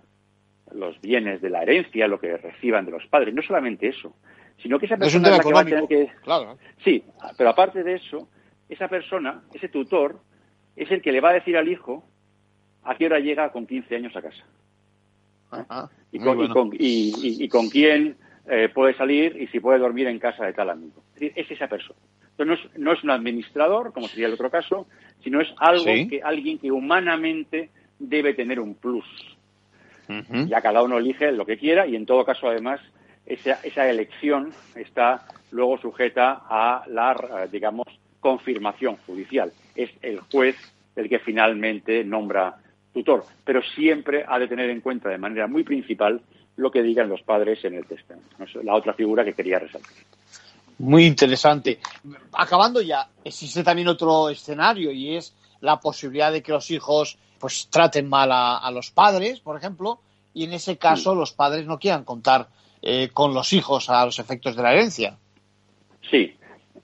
los 0.72 1.00
bienes 1.02 1.42
de 1.42 1.50
la 1.50 1.62
herencia, 1.62 2.08
lo 2.08 2.20
que 2.20 2.38
reciban 2.38 2.86
de 2.86 2.92
los 2.92 3.06
padres, 3.08 3.34
no 3.34 3.42
solamente 3.42 3.88
eso, 3.88 4.16
sino 4.58 4.80
que 4.80 4.86
esa 4.86 4.98
persona 4.98 5.30
es, 5.30 5.38
la 5.38 5.44
que 5.44 5.54
va 5.54 5.60
a 5.60 5.66
tener 5.66 5.88
que... 5.88 6.10
Sí, 6.84 7.04
pero 7.38 7.50
aparte 7.50 7.84
de 7.84 7.96
eso, 7.96 8.30
esa 8.70 8.88
persona, 8.88 9.44
ese 9.54 9.70
tutor, 9.70 10.20
es 10.76 10.92
el 10.92 11.02
que 11.02 11.12
le 11.12 11.22
va 11.22 11.30
a 11.30 11.34
decir 11.34 11.58
al 11.58 11.68
hijo 11.68 12.04
a 12.84 12.96
qué 12.96 13.06
hora 13.06 13.20
llega 13.20 13.52
con 13.52 13.66
15 13.66 13.96
años 13.96 14.16
a 14.16 14.22
casa. 14.22 14.44
y, 16.12 17.48
con, 17.48 17.70
quién 17.70 18.18
eh, 18.48 18.70
puede 18.74 18.96
salir 18.96 19.40
y 19.40 19.48
si 19.48 19.60
puede 19.60 19.80
dormir 19.80 20.08
en 20.08 20.20
casa 20.20 20.46
de 20.46 20.54
tal 20.54 20.70
amigo. 20.70 21.04
Es, 21.14 21.20
decir, 21.20 21.34
es 21.36 21.52
esa 21.52 21.68
persona. 21.68 22.00
Entonces 22.38 22.72
no 22.78 22.92
es, 22.92 23.04
un 23.04 23.12
administrador, 23.12 23.94
como 23.94 24.08
sería 24.08 24.26
el 24.28 24.34
otro 24.34 24.50
caso, 24.50 24.88
sino 25.24 25.40
es 25.40 25.50
algo 25.58 25.86
que 25.86 26.22
alguien 26.24 26.58
que 26.58 26.72
humanamente 26.72 27.70
debe 28.00 28.34
tener 28.34 28.60
un 28.60 28.76
plus. 28.76 29.06
Ya 30.48 30.62
cada 30.62 30.84
uno 30.84 30.98
elige 30.98 31.32
lo 31.32 31.46
que 31.46 31.58
quiera 31.58 31.88
y 31.88 31.96
en 31.96 32.06
todo 32.06 32.26
caso 32.26 32.48
además 32.48 32.82
esa, 33.26 33.54
esa 33.64 33.90
elección 33.90 34.52
está 34.76 35.26
luego 35.52 35.78
sujeta 35.78 36.42
a 36.50 36.84
la, 36.88 37.14
eh, 37.14 37.48
digamos, 37.52 37.88
confirmación 38.20 38.98
judicial. 39.06 39.52
Es 39.76 39.90
el 40.02 40.20
juez 40.20 40.56
el 40.96 41.10
que 41.10 41.20
finalmente 41.20 42.04
nombra 42.04 42.58
tutor, 42.94 43.26
pero 43.44 43.62
siempre 43.76 44.24
ha 44.28 44.38
de 44.38 44.48
tener 44.48 44.70
en 44.70 44.82
cuenta 44.82 45.10
de 45.10 45.18
manera 45.18 45.48
muy 45.48 45.64
principal 45.64 46.22
lo 46.56 46.72
que 46.72 46.84
digan 46.84 47.10
los 47.10 47.22
padres 47.24 47.64
en 47.66 47.74
el 47.76 47.86
testamento. 47.86 48.44
Es 48.44 48.56
la 48.64 48.76
otra 48.76 48.94
figura 48.94 49.26
que 49.26 49.34
quería 49.34 49.60
resaltar. 49.60 49.92
Muy 50.78 51.06
interesante. 51.06 51.80
Acabando 52.34 52.82
ya, 52.82 53.08
existe 53.24 53.64
también 53.64 53.88
otro 53.88 54.30
escenario 54.30 54.92
y 54.92 55.16
es 55.16 55.36
la 55.62 55.80
posibilidad 55.80 56.32
de 56.32 56.44
que 56.44 56.52
los 56.52 56.70
hijos 56.72 57.18
pues 57.40 57.68
traten 57.70 58.08
mal 58.08 58.30
a, 58.32 58.70
los 58.72 58.92
padres, 58.92 59.40
por 59.40 59.58
ejemplo, 59.58 60.00
y 60.34 60.46
en 60.46 60.54
ese 60.54 60.78
caso 60.78 61.14
los 61.14 61.34
padres 61.34 61.66
no 61.66 61.78
quieran 61.78 62.06
contar 62.06 62.48
eh, 62.82 63.10
con 63.14 63.34
los 63.34 63.52
hijos 63.54 63.90
a 63.90 64.06
los 64.06 64.20
efectos 64.20 64.56
de 64.56 64.64
la 64.64 64.72
herencia. 64.74 65.18
Sí, 66.10 66.36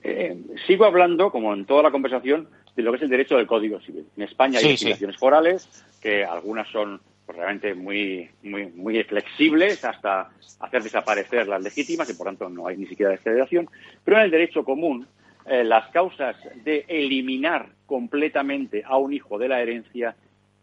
eh, 0.04 0.38
sigo 0.68 0.86
hablando, 0.86 1.32
como 1.32 1.54
en 1.54 1.66
toda 1.66 1.84
la 1.84 1.92
conversación, 1.92 2.50
de 2.80 2.84
lo 2.84 2.92
que 2.92 2.98
es 2.98 3.04
el 3.04 3.10
derecho 3.10 3.36
del 3.36 3.46
Código 3.46 3.80
Civil. 3.82 4.06
En 4.16 4.24
España 4.24 4.60
hay 4.60 4.66
legislaciones 4.66 5.18
forales, 5.18 5.68
que 6.02 6.24
algunas 6.24 6.68
son 6.70 7.02
pues, 7.26 7.38
realmente 7.38 7.74
muy, 7.76 8.30
muy, 8.42 8.68
muy 8.68 9.04
flexibles 9.04 9.84
hasta 9.84 10.30
hacer 10.62 10.82
desaparecer 10.82 11.48
las 11.48 11.62
legítimas 11.62 12.10
y 12.10 12.14
por 12.14 12.28
tanto 12.28 12.50
no 12.50 12.68
hay 12.68 12.78
ni 12.78 12.86
siquiera 12.86 13.12
desfederación. 13.12 13.70
Pero 14.06 14.18
en 14.18 14.24
el 14.24 14.32
derecho 14.32 14.64
común, 14.64 15.06
eh, 15.46 15.66
las 15.66 15.90
causas 15.90 16.38
de 16.64 16.86
eliminar 16.88 17.68
completamente 17.86 18.82
a 18.86 18.98
un 18.98 19.12
hijo 19.12 19.38
de 19.38 19.50
la 19.50 19.62
herencia 19.62 20.16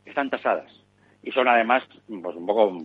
están 0.07 0.31
tasadas. 0.31 0.73
Y 1.23 1.33
son 1.33 1.49
además 1.49 1.83
pues, 2.09 2.35
un 2.35 2.47
poco 2.47 2.83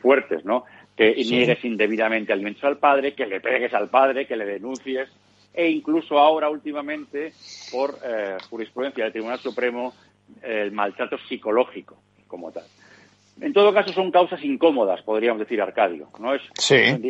fuertes, 0.00 0.42
¿no? 0.44 0.64
Que 0.96 1.14
niegues 1.16 1.62
indebidamente 1.66 2.32
alimentos 2.32 2.64
al 2.64 2.78
padre, 2.78 3.12
que 3.14 3.26
le 3.26 3.40
pegues 3.40 3.74
al 3.74 3.90
padre, 3.90 4.26
que 4.26 4.36
le 4.36 4.46
denuncies, 4.46 5.10
e 5.56 5.70
incluso 5.70 6.18
ahora 6.18 6.50
últimamente 6.50 7.32
por 7.72 7.98
eh, 8.04 8.36
jurisprudencia 8.50 9.04
del 9.04 9.12
Tribunal 9.12 9.38
Supremo 9.38 9.94
el 10.42 10.70
maltrato 10.70 11.16
psicológico 11.26 11.96
como 12.28 12.52
tal. 12.52 12.64
En 13.40 13.52
todo 13.52 13.72
caso 13.72 13.92
son 13.92 14.10
causas 14.10 14.42
incómodas, 14.44 15.02
podríamos 15.02 15.40
decir, 15.40 15.60
Arcadio. 15.60 16.08
¿no? 16.18 16.34
Es, 16.34 16.42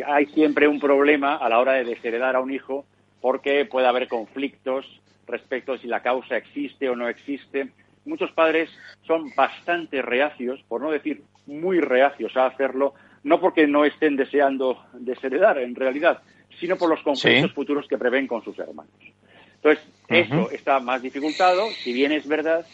Hay 0.05 0.25
siempre 0.27 0.67
un 0.67 0.79
problema 0.79 1.35
a 1.35 1.49
la 1.49 1.59
hora 1.59 1.73
de 1.73 1.85
desheredar 1.85 2.35
a 2.35 2.41
un 2.41 2.51
hijo 2.51 2.85
porque 3.21 3.65
puede 3.65 3.87
haber 3.87 4.07
conflictos 4.07 4.85
respecto 5.25 5.73
a 5.73 5.77
si 5.77 5.87
la 5.87 6.01
causa 6.01 6.37
existe 6.37 6.89
o 6.89 6.95
no 6.95 7.09
existe. 7.09 7.69
Muchos 8.05 8.31
padres 8.31 8.69
son 9.05 9.31
bastante 9.35 10.01
reacios, 10.01 10.61
por 10.67 10.81
no 10.81 10.91
decir 10.91 11.23
muy 11.45 11.79
reacios 11.79 12.35
a 12.37 12.45
hacerlo, 12.45 12.93
no 13.23 13.39
porque 13.39 13.67
no 13.67 13.83
estén 13.85 14.15
deseando 14.15 14.83
desheredar 14.93 15.57
en 15.57 15.75
realidad, 15.75 16.21
sino 16.59 16.77
por 16.77 16.89
los 16.89 17.01
conflictos 17.01 17.53
futuros 17.53 17.87
que 17.87 17.97
prevén 17.97 18.27
con 18.27 18.43
sus 18.43 18.57
hermanos. 18.59 18.93
Entonces, 19.55 19.83
eso 20.07 20.51
está 20.51 20.79
más 20.79 21.01
dificultado, 21.01 21.67
si 21.83 21.91
bien 21.91 22.11
es 22.11 22.27
verdad 22.27 22.65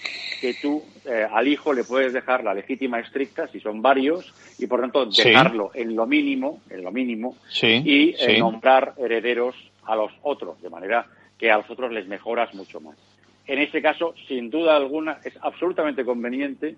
que 0.41 0.53
tú 0.53 0.83
eh, 1.05 1.25
al 1.31 1.47
hijo 1.47 1.73
le 1.73 1.83
puedes 1.83 2.11
dejar 2.11 2.43
la 2.43 2.53
legítima 2.53 2.99
estricta, 2.99 3.47
si 3.47 3.59
son 3.59 3.81
varios, 3.81 4.33
y 4.59 4.67
por 4.67 4.81
tanto 4.81 5.05
dejarlo 5.05 5.71
en 5.73 5.95
lo 5.95 6.05
mínimo, 6.05 6.61
en 6.69 6.83
lo 6.83 6.91
mínimo, 6.91 7.37
y 7.61 8.15
eh, 8.19 8.37
nombrar 8.37 8.93
herederos 8.97 9.55
a 9.85 9.95
los 9.95 10.11
otros, 10.21 10.61
de 10.61 10.69
manera 10.69 11.07
que 11.37 11.49
a 11.49 11.57
los 11.57 11.69
otros 11.69 11.91
les 11.91 12.07
mejoras 12.07 12.53
mucho 12.53 12.79
más. 12.81 12.97
En 13.47 13.59
este 13.59 13.81
caso, 13.81 14.13
sin 14.27 14.49
duda 14.49 14.75
alguna, 14.75 15.19
es 15.23 15.33
absolutamente 15.41 16.05
conveniente, 16.05 16.75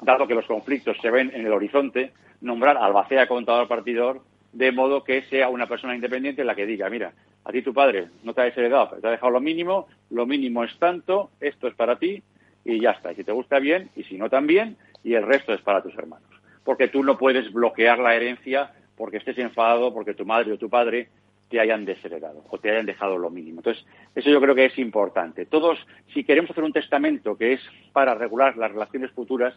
dado 0.00 0.26
que 0.26 0.34
los 0.34 0.46
conflictos 0.46 0.96
se 1.00 1.10
ven 1.10 1.32
en 1.34 1.46
el 1.46 1.52
horizonte, 1.52 2.12
nombrar 2.40 2.76
albacea 2.76 3.26
contador 3.26 3.66
partidor 3.66 4.20
de 4.56 4.72
modo 4.72 5.04
que 5.04 5.22
sea 5.22 5.50
una 5.50 5.66
persona 5.66 5.94
independiente 5.94 6.42
la 6.42 6.54
que 6.54 6.64
diga, 6.64 6.88
mira, 6.88 7.12
a 7.44 7.52
ti 7.52 7.60
tu 7.60 7.74
padre 7.74 8.08
no 8.24 8.32
te 8.32 8.40
ha 8.40 8.44
desheredado, 8.44 8.96
te 8.98 9.06
ha 9.06 9.10
dejado 9.10 9.30
lo 9.30 9.40
mínimo, 9.40 9.86
lo 10.10 10.24
mínimo 10.24 10.64
es 10.64 10.76
tanto, 10.78 11.30
esto 11.40 11.68
es 11.68 11.74
para 11.74 11.98
ti 11.98 12.22
y 12.64 12.80
ya 12.80 12.92
está. 12.92 13.12
Y 13.12 13.16
si 13.16 13.24
te 13.24 13.32
gusta 13.32 13.58
bien 13.58 13.90
y 13.96 14.04
si 14.04 14.16
no 14.16 14.30
también, 14.30 14.78
y 15.04 15.12
el 15.12 15.26
resto 15.26 15.52
es 15.52 15.60
para 15.60 15.82
tus 15.82 15.94
hermanos. 15.94 16.28
Porque 16.64 16.88
tú 16.88 17.04
no 17.04 17.18
puedes 17.18 17.52
bloquear 17.52 17.98
la 17.98 18.16
herencia 18.16 18.72
porque 18.96 19.18
estés 19.18 19.36
enfadado 19.36 19.92
porque 19.92 20.14
tu 20.14 20.24
madre 20.24 20.52
o 20.52 20.58
tu 20.58 20.70
padre 20.70 21.10
te 21.50 21.60
hayan 21.60 21.84
desheredado 21.84 22.42
o 22.48 22.58
te 22.58 22.70
hayan 22.70 22.86
dejado 22.86 23.18
lo 23.18 23.28
mínimo. 23.28 23.60
Entonces, 23.60 23.84
eso 24.14 24.30
yo 24.30 24.40
creo 24.40 24.54
que 24.54 24.64
es 24.64 24.78
importante. 24.78 25.44
Todos, 25.44 25.78
si 26.14 26.24
queremos 26.24 26.50
hacer 26.50 26.64
un 26.64 26.72
testamento 26.72 27.36
que 27.36 27.52
es 27.52 27.60
para 27.92 28.14
regular 28.14 28.56
las 28.56 28.72
relaciones 28.72 29.10
futuras, 29.10 29.54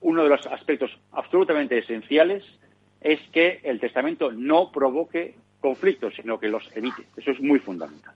uno 0.00 0.22
de 0.22 0.28
los 0.28 0.46
aspectos 0.46 0.96
absolutamente 1.10 1.76
esenciales 1.76 2.44
es 3.00 3.20
que 3.32 3.60
el 3.64 3.80
testamento 3.80 4.32
no 4.32 4.70
provoque 4.72 5.34
conflictos, 5.60 6.14
sino 6.14 6.38
que 6.38 6.48
los 6.48 6.64
evite. 6.74 7.06
Eso 7.16 7.30
es 7.30 7.40
muy 7.40 7.58
fundamental. 7.58 8.14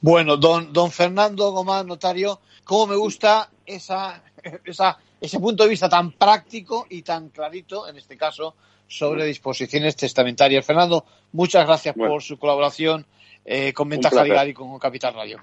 Bueno, 0.00 0.36
don, 0.36 0.72
don 0.72 0.90
Fernando 0.90 1.50
Gómez, 1.50 1.84
notario, 1.84 2.40
cómo 2.64 2.88
me 2.88 2.96
gusta 2.96 3.50
esa, 3.66 4.22
esa, 4.64 4.98
ese 5.20 5.40
punto 5.40 5.64
de 5.64 5.70
vista 5.70 5.88
tan 5.88 6.12
práctico 6.12 6.86
y 6.88 7.02
tan 7.02 7.30
clarito, 7.30 7.88
en 7.88 7.96
este 7.96 8.16
caso, 8.16 8.54
sobre 8.86 9.24
disposiciones 9.24 9.96
testamentarias. 9.96 10.64
Fernando, 10.64 11.04
muchas 11.32 11.66
gracias 11.66 11.94
por 11.94 12.22
su 12.22 12.38
colaboración 12.38 13.06
eh, 13.44 13.72
con 13.72 13.88
Ventaja 13.88 14.22
Legal 14.22 14.48
y 14.48 14.54
con 14.54 14.78
Capital 14.78 15.14
Radio. 15.14 15.40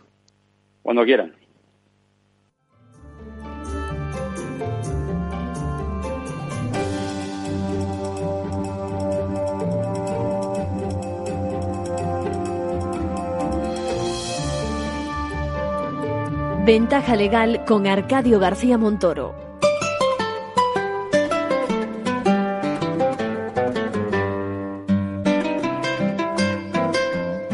Cuando 0.82 1.04
quieran. 1.04 1.36
Ventaja 16.66 17.16
Legal 17.16 17.64
con 17.64 17.86
Arcadio 17.86 18.40
García 18.40 18.80
Montoro. 18.80 19.36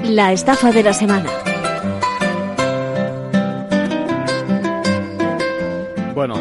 La 0.06 0.32
estafa 0.32 0.72
de 0.72 0.84
la 0.84 0.94
semana. 0.94 1.30
Bueno, 6.16 6.36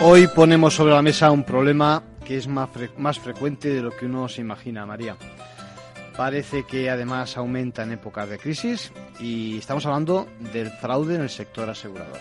hoy 0.00 0.28
ponemos 0.34 0.74
sobre 0.74 0.94
la 0.94 1.02
mesa 1.02 1.30
un 1.30 1.44
problema 1.44 2.02
que 2.24 2.38
es 2.38 2.48
más, 2.48 2.70
más 2.96 3.18
frecuente 3.18 3.68
de 3.68 3.82
lo 3.82 3.90
que 3.90 4.06
uno 4.06 4.30
se 4.30 4.40
imagina, 4.40 4.86
María. 4.86 5.14
Parece 6.16 6.64
que 6.64 6.88
además 6.88 7.36
aumenta 7.36 7.82
en 7.82 7.92
épocas 7.92 8.30
de 8.30 8.38
crisis 8.38 8.90
y 9.20 9.58
estamos 9.58 9.84
hablando 9.86 10.26
del 10.52 10.70
fraude 10.70 11.16
en 11.16 11.22
el 11.22 11.30
sector 11.30 11.68
asegurador. 11.68 12.18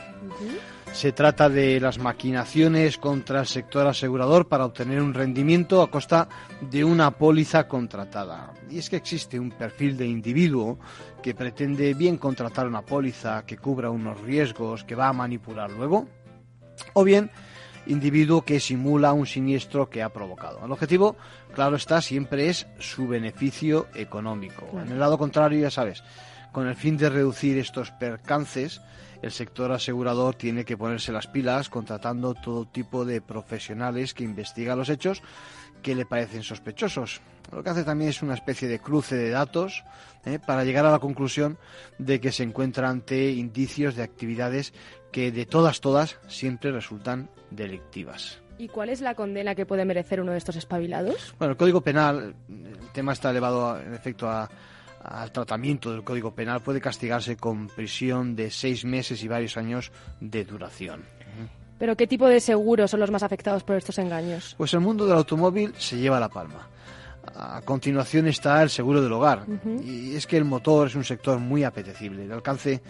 Se 0.91 1.12
trata 1.12 1.50
de 1.50 1.80
las 1.80 2.00
maquinaciones 2.00 2.97
contra 2.97 3.41
el 3.41 3.47
sector 3.47 3.88
asegurador 3.88 4.47
para 4.47 4.66
obtener 4.66 5.02
un 5.02 5.14
rendimiento 5.14 5.82
a 5.82 5.89
costa 5.89 6.28
de 6.62 6.84
una 6.84 7.12
póliza 7.12 7.68
contratada. 7.68 8.54
Y 8.70 8.80
es 8.80 8.89
que 8.89 8.97
existe 8.97 9.39
un 9.39 9.52
perfil 9.52 9.97
de 9.97 10.08
individuo 10.08 10.80
que 11.22 11.36
pretende 11.36 11.93
bien 11.93 12.18
contratar 12.18 12.68
una 12.68 12.82
póliza 12.82 13.45
que 13.45 13.58
cubra 13.58 13.89
unos 13.89 14.20
riesgos 14.22 14.84
que 14.84 14.95
va 14.95 15.08
a 15.08 15.14
manipular 15.14 15.72
luego, 15.72 16.08
o 16.93 17.04
bien 17.04 17.32
individuo 17.88 18.43
que 18.43 18.60
simula 18.60 19.14
un 19.14 19.26
siniestro 19.26 19.89
que 19.89 20.04
ha 20.04 20.10
provocado. 20.10 20.64
El 20.64 20.72
objetivo, 20.72 21.16
claro 21.54 21.76
está, 21.76 22.02
siempre 22.02 22.50
es 22.50 22.68
su 22.80 23.08
beneficio 23.08 23.88
económico. 23.95 24.66
En 24.74 24.91
el 24.91 25.00
lado 25.00 25.18
contrario, 25.18 25.60
ya 25.60 25.72
sabes, 25.72 26.04
con 26.52 26.68
el 26.68 26.76
fin 26.76 26.97
de 26.97 27.10
reducir 27.10 27.58
estos 27.58 27.91
percances, 27.91 28.82
el 29.22 29.32
sector 29.32 29.72
asegurador 29.72 30.36
tiene 30.36 30.66
que 30.66 30.78
ponerse 30.78 31.12
las 31.12 31.28
pilas 31.28 31.70
contratando 31.70 32.34
todo 32.34 32.66
tipo 32.66 33.06
de 33.06 33.22
profesionales 33.22 34.14
que 34.14 34.24
investigan 34.24 34.78
los 34.78 34.89
hechos 34.89 35.22
que 35.82 35.95
le 35.95 36.06
parecen 36.06 36.43
sospechosos. 36.43 37.22
Lo 37.52 37.64
que 37.64 37.70
hace 37.70 37.84
también 37.84 38.10
es 38.10 38.22
una 38.22 38.34
especie 38.34 38.68
de 38.68 38.80
cruce 38.80 39.16
de 39.16 39.30
datos 39.30 39.84
¿eh? 40.26 40.39
para 40.45 40.64
llegar 40.64 40.86
a 40.86 40.91
la 40.91 41.00
conclusión 41.00 41.58
de 41.97 42.20
que 42.20 42.32
se 42.32 42.43
encuentra 42.43 42.89
ante 42.89 43.32
indicios 43.32 43.95
de 43.95 44.04
actividades 44.04 44.74
que 45.12 45.32
de 45.32 45.45
todas, 45.45 45.82
todas, 45.82 46.20
siempre 46.28 46.72
resultan 46.72 47.30
delictivas. 47.50 48.41
¿Y 48.58 48.68
cuál 48.68 48.89
es 48.89 49.02
la 49.02 49.16
condena 49.16 49.56
que 49.56 49.66
puede 49.66 49.86
merecer 49.86 50.20
uno 50.22 50.34
de 50.34 50.38
estos 50.38 50.58
espabilados? 50.58 51.34
Bueno, 51.39 51.54
el 51.54 51.58
Código 51.58 51.82
Penal, 51.82 52.36
el 52.50 52.91
tema 52.93 53.14
está 53.14 53.32
elevado 53.32 53.80
en 53.80 53.93
efecto 53.93 54.30
al 55.04 55.32
tratamiento 55.32 55.91
del 55.91 56.04
Código 56.04 56.34
Penal, 56.34 56.62
puede 56.62 56.82
castigarse 56.82 57.38
con 57.38 57.68
prisión 57.68 58.36
de 58.36 58.52
seis 58.52 58.86
meses 58.86 59.24
y 59.24 59.28
varios 59.28 59.58
años 59.58 59.91
de 60.20 60.45
duración. 60.45 61.04
¿Pero 61.78 61.95
qué 61.95 62.08
tipo 62.08 62.28
de 62.28 62.41
seguros 62.41 62.91
son 62.91 63.00
los 63.00 63.10
más 63.10 63.24
afectados 63.24 63.64
por 63.64 63.78
estos 63.78 63.97
engaños? 64.00 64.56
Pues 64.58 64.74
el 64.74 64.82
mundo 64.82 65.06
del 65.06 65.18
automóvil 65.18 65.74
se 65.78 65.97
lleva 65.97 66.20
la 66.20 66.28
palma. 66.28 66.68
A 67.36 67.62
continuación 67.62 68.28
está 68.28 68.62
el 68.62 68.70
seguro 68.70 69.02
del 69.02 69.14
hogar. 69.14 69.45
Y 69.84 70.16
es 70.16 70.28
que 70.28 70.36
el 70.36 70.45
motor 70.45 70.88
es 70.88 70.95
un 70.95 71.06
sector 71.06 71.39
muy 71.39 71.64
apetecible. 71.64 72.26
El 72.26 72.32
alcance 72.34 72.82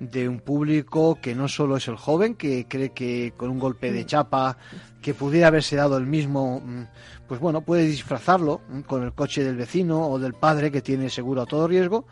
de 0.00 0.28
un 0.28 0.40
público 0.40 1.18
que 1.20 1.34
no 1.34 1.48
solo 1.48 1.76
es 1.76 1.88
el 1.88 1.96
joven, 1.96 2.34
que 2.34 2.66
cree 2.68 2.90
que 2.90 3.32
con 3.36 3.50
un 3.50 3.58
golpe 3.58 3.92
de 3.92 4.06
chapa 4.06 4.56
que 5.02 5.14
pudiera 5.14 5.48
haberse 5.48 5.76
dado 5.76 5.96
el 5.96 6.06
mismo, 6.06 6.60
mm, 6.60 6.82
pues 7.26 7.40
bueno, 7.40 7.62
puede 7.62 7.84
disfrazarlo 7.84 8.60
mm, 8.68 8.80
con 8.82 9.02
el 9.02 9.12
coche 9.12 9.42
del 9.42 9.56
vecino 9.56 10.08
o 10.08 10.18
del 10.18 10.34
padre 10.34 10.70
que 10.70 10.82
tiene 10.82 11.10
seguro 11.10 11.42
a 11.42 11.46
todo 11.46 11.66
riesgo, 11.66 12.06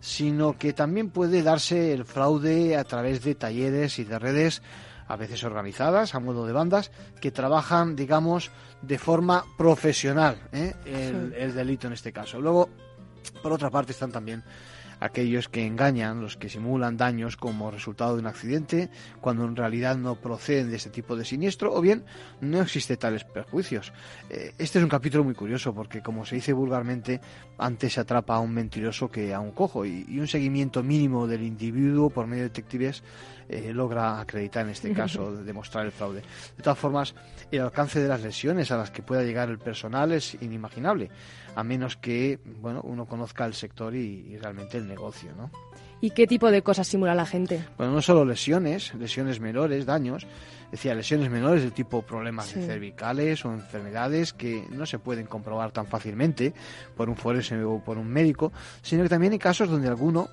sino 0.00 0.58
que 0.58 0.72
también 0.72 1.10
puede 1.10 1.42
darse 1.42 1.92
el 1.92 2.04
fraude 2.04 2.76
a 2.76 2.84
través 2.84 3.22
de 3.24 3.34
talleres 3.34 3.98
y 3.98 4.04
de 4.04 4.18
redes 4.18 4.62
a 5.06 5.16
veces 5.16 5.44
organizadas, 5.44 6.14
a 6.14 6.20
modo 6.20 6.46
de 6.46 6.52
bandas, 6.52 6.90
que 7.20 7.30
trabajan, 7.30 7.94
digamos, 7.96 8.50
de 8.82 8.98
forma 8.98 9.44
profesional 9.56 10.38
¿eh? 10.52 10.74
el, 10.86 11.34
el 11.34 11.54
delito 11.54 11.86
en 11.86 11.92
este 11.92 12.12
caso. 12.12 12.40
Luego, 12.40 12.68
por 13.42 13.52
otra 13.52 13.70
parte, 13.70 13.92
están 13.92 14.12
también 14.12 14.42
aquellos 15.00 15.48
que 15.48 15.66
engañan, 15.66 16.20
los 16.20 16.36
que 16.36 16.48
simulan 16.48 16.96
daños 16.96 17.36
como 17.36 17.70
resultado 17.70 18.14
de 18.14 18.20
un 18.20 18.26
accidente, 18.26 18.90
cuando 19.20 19.44
en 19.44 19.56
realidad 19.56 19.96
no 19.96 20.16
proceden 20.16 20.70
de 20.70 20.76
este 20.76 20.90
tipo 20.90 21.16
de 21.16 21.24
siniestro, 21.24 21.74
o 21.74 21.80
bien 21.80 22.04
no 22.40 22.60
existe 22.60 22.96
tales 22.96 23.24
perjuicios. 23.24 23.92
Eh, 24.30 24.52
este 24.58 24.78
es 24.78 24.84
un 24.84 24.90
capítulo 24.90 25.24
muy 25.24 25.34
curioso 25.34 25.74
porque, 25.74 26.02
como 26.02 26.24
se 26.24 26.36
dice 26.36 26.52
vulgarmente, 26.52 27.20
antes 27.58 27.94
se 27.94 28.00
atrapa 28.00 28.36
a 28.36 28.40
un 28.40 28.52
mentiroso 28.52 29.10
que 29.10 29.34
a 29.34 29.40
un 29.40 29.52
cojo 29.52 29.84
y, 29.84 30.04
un 30.18 30.28
seguimiento 30.28 30.82
mínimo 30.82 31.26
del 31.26 31.42
individuo 31.42 32.08
por 32.10 32.26
medio 32.26 32.44
de 32.44 32.48
detectives 32.48 33.02
eh, 33.48 33.72
logra 33.74 34.20
acreditar 34.20 34.64
en 34.64 34.70
este 34.70 34.92
caso, 34.94 35.32
demostrar 35.32 35.86
el 35.86 35.92
fraude. 35.92 36.22
De 36.56 36.62
todas 36.62 36.78
formas, 36.78 37.14
el 37.50 37.60
alcance 37.60 38.00
de 38.00 38.08
las 38.08 38.22
lesiones 38.22 38.70
a 38.70 38.76
las 38.76 38.90
que 38.90 39.02
pueda 39.02 39.22
llegar 39.22 39.50
el 39.50 39.58
personal 39.58 40.12
es 40.12 40.34
inimaginable 40.40 41.10
a 41.54 41.64
menos 41.64 41.96
que 41.96 42.38
bueno 42.60 42.80
uno 42.82 43.06
conozca 43.06 43.44
el 43.46 43.54
sector 43.54 43.94
y, 43.94 44.36
realmente 44.38 44.78
el 44.78 44.88
negocio, 44.88 45.30
¿no? 45.36 45.50
¿Y 46.00 46.10
qué 46.10 46.26
tipo 46.26 46.50
de 46.50 46.60
cosas 46.60 46.86
simula 46.86 47.14
la 47.14 47.24
gente? 47.24 47.64
Bueno, 47.78 47.94
no 47.94 48.02
solo 48.02 48.26
lesiones, 48.26 48.92
lesiones 48.94 49.40
menores, 49.40 49.86
daños, 49.86 50.26
decía 50.70 50.94
lesiones 50.94 51.30
menores 51.30 51.62
de 51.62 51.70
tipo 51.70 52.02
problemas 52.02 52.52
cervicales 52.52 53.44
o 53.44 53.52
enfermedades 53.52 54.32
que 54.32 54.66
no 54.70 54.86
se 54.86 54.98
pueden 54.98 55.26
comprobar 55.26 55.70
tan 55.70 55.86
fácilmente 55.86 56.52
por 56.96 57.08
un 57.08 57.16
forense 57.16 57.62
o 57.62 57.78
por 57.78 57.96
un 57.96 58.08
médico, 58.08 58.52
sino 58.82 59.02
que 59.04 59.08
también 59.08 59.32
hay 59.32 59.38
casos 59.38 59.70
donde 59.70 59.88
alguno, 59.88 60.28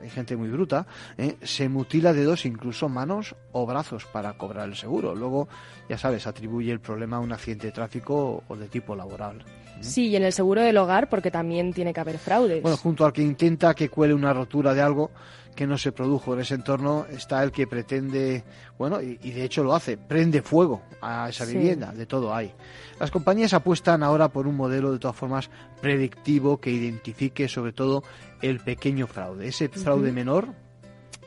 hay 0.00 0.10
gente 0.10 0.36
muy 0.36 0.48
bruta, 0.48 0.86
¿eh? 1.18 1.36
se 1.42 1.68
mutila 1.68 2.12
dedos, 2.12 2.46
incluso 2.46 2.88
manos 2.88 3.34
o 3.52 3.66
brazos 3.66 4.06
para 4.06 4.32
cobrar 4.34 4.68
el 4.68 4.76
seguro. 4.76 5.14
Luego, 5.14 5.48
ya 5.88 5.98
sabes, 5.98 6.26
atribuye 6.26 6.70
el 6.72 6.80
problema 6.80 7.16
a 7.16 7.20
un 7.20 7.32
accidente 7.32 7.66
de 7.66 7.72
tráfico 7.72 8.44
o 8.46 8.56
de 8.56 8.68
tipo 8.68 8.94
laboral. 8.94 9.44
Sí, 9.80 10.08
y 10.08 10.16
en 10.16 10.24
el 10.24 10.32
seguro 10.32 10.62
del 10.62 10.76
hogar 10.76 11.08
porque 11.08 11.30
también 11.30 11.72
tiene 11.72 11.92
que 11.92 12.00
haber 12.00 12.18
fraudes. 12.18 12.62
Bueno, 12.62 12.76
junto 12.76 13.04
al 13.04 13.12
que 13.12 13.22
intenta 13.22 13.74
que 13.74 13.88
cuele 13.88 14.14
una 14.14 14.32
rotura 14.32 14.74
de 14.74 14.80
algo 14.80 15.10
que 15.54 15.66
no 15.66 15.78
se 15.78 15.92
produjo 15.92 16.34
en 16.34 16.40
ese 16.40 16.54
entorno 16.54 17.06
está 17.10 17.42
el 17.42 17.52
que 17.52 17.66
pretende, 17.66 18.44
bueno, 18.76 19.00
y, 19.00 19.16
de 19.16 19.44
hecho 19.44 19.62
lo 19.62 19.74
hace, 19.74 19.96
prende 19.96 20.42
fuego 20.42 20.82
a 21.00 21.28
esa 21.28 21.44
vivienda, 21.44 21.92
de 21.92 22.06
todo 22.06 22.34
hay. 22.34 22.52
Las 22.98 23.10
compañías 23.10 23.54
apuestan 23.54 24.02
ahora 24.02 24.28
por 24.28 24.46
un 24.46 24.56
modelo 24.56 24.92
de 24.92 24.98
todas 24.98 25.16
formas 25.16 25.50
predictivo 25.80 26.58
que 26.60 26.70
identifique 26.70 27.48
sobre 27.48 27.72
todo 27.72 28.02
el 28.42 28.60
pequeño 28.60 29.06
fraude, 29.06 29.48
ese 29.48 29.68
fraude 29.68 30.12
menor 30.12 30.63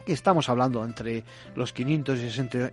que 0.07 0.13
estamos 0.13 0.47
hablando 0.47 0.85
entre 0.85 1.25
los 1.53 1.73
500 1.73 2.17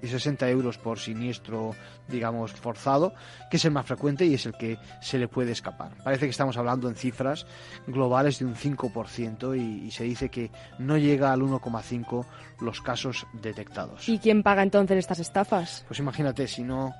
y 0.03 0.07
60 0.09 0.49
euros 0.51 0.79
por 0.79 1.01
siniestro, 1.01 1.75
digamos, 2.07 2.53
forzado, 2.53 3.13
que 3.51 3.57
es 3.57 3.65
el 3.65 3.73
más 3.73 3.85
frecuente 3.85 4.25
y 4.25 4.35
es 4.35 4.47
el 4.47 4.53
que 4.53 4.79
se 5.01 5.19
le 5.19 5.27
puede 5.27 5.51
escapar. 5.51 5.97
Parece 6.05 6.27
que 6.27 6.31
estamos 6.31 6.57
hablando 6.57 6.89
en 6.89 6.95
cifras 6.95 7.45
globales 7.89 8.39
de 8.39 8.45
un 8.45 8.55
5% 8.55 9.59
y, 9.59 9.85
y 9.85 9.91
se 9.91 10.05
dice 10.05 10.29
que 10.29 10.53
no 10.79 10.97
llega 10.97 11.33
al 11.33 11.41
1,5% 11.41 12.25
los 12.61 12.81
casos 12.81 13.27
detectados. 13.33 14.09
¿Y 14.09 14.21
quién 14.21 14.45
paga 14.45 14.63
entonces 14.63 14.97
estas 14.97 15.19
estafas? 15.19 15.85
Pues 15.89 15.99
imagínate, 15.99 16.47
si 16.47 16.63
no 16.63 16.95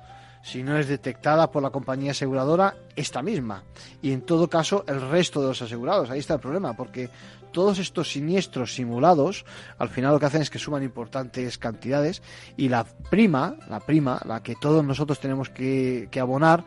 si 0.45 0.61
no 0.61 0.77
es 0.77 0.87
detectada 0.87 1.49
por 1.49 1.63
la 1.63 1.71
compañía 1.71 2.11
aseguradora, 2.11 2.75
esta 2.95 3.23
misma. 3.23 3.63
Y 4.03 4.11
en 4.11 4.21
todo 4.21 4.47
caso, 4.47 4.85
el 4.87 5.01
resto 5.01 5.41
de 5.41 5.47
los 5.47 5.61
asegurados. 5.63 6.11
Ahí 6.11 6.19
está 6.19 6.35
el 6.35 6.39
problema, 6.39 6.77
porque 6.77 7.09
todos 7.51 7.79
estos 7.79 8.11
siniestros 8.11 8.75
simulados, 8.75 9.43
al 9.79 9.89
final 9.89 10.13
lo 10.13 10.19
que 10.19 10.27
hacen 10.27 10.43
es 10.43 10.51
que 10.51 10.59
suman 10.59 10.83
importantes 10.83 11.57
cantidades 11.57 12.21
y 12.57 12.69
la 12.69 12.83
prima, 12.83 13.55
la 13.67 13.79
prima, 13.79 14.21
la 14.23 14.43
que 14.43 14.53
todos 14.55 14.85
nosotros 14.85 15.19
tenemos 15.19 15.49
que, 15.49 16.07
abonar, 16.21 16.63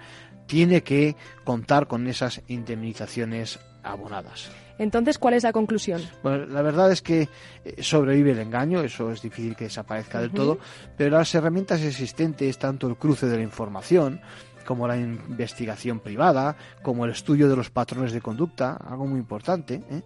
tiene 0.46 0.82
que 0.82 1.14
contar 1.44 1.86
con 1.86 2.08
esas 2.08 2.42
indemnizaciones 2.48 3.60
abonadas. 3.84 4.50
Entonces, 4.78 5.18
¿cuál 5.18 5.34
es 5.34 5.42
la 5.42 5.52
conclusión? 5.52 6.00
Bueno, 6.22 6.46
la 6.46 6.62
verdad 6.62 6.90
es 6.92 7.02
que 7.02 7.28
eh, 7.64 7.82
sobrevive 7.82 8.32
el 8.32 8.38
engaño, 8.38 8.80
eso 8.80 9.10
es 9.10 9.20
difícil 9.22 9.56
que 9.56 9.64
desaparezca 9.64 10.20
del 10.20 10.30
todo, 10.30 10.58
pero 10.96 11.18
las 11.18 11.34
herramientas 11.34 11.82
existentes, 11.82 12.58
tanto 12.58 12.86
el 12.86 12.96
cruce 12.96 13.26
de 13.26 13.36
la 13.36 13.42
información, 13.42 14.20
como 14.68 14.86
la 14.86 14.98
investigación 14.98 15.98
privada, 15.98 16.54
como 16.82 17.06
el 17.06 17.12
estudio 17.12 17.48
de 17.48 17.56
los 17.56 17.70
patrones 17.70 18.12
de 18.12 18.20
conducta, 18.20 18.76
algo 18.76 19.06
muy 19.06 19.18
importante. 19.18 19.82
¿eh? 19.90 20.02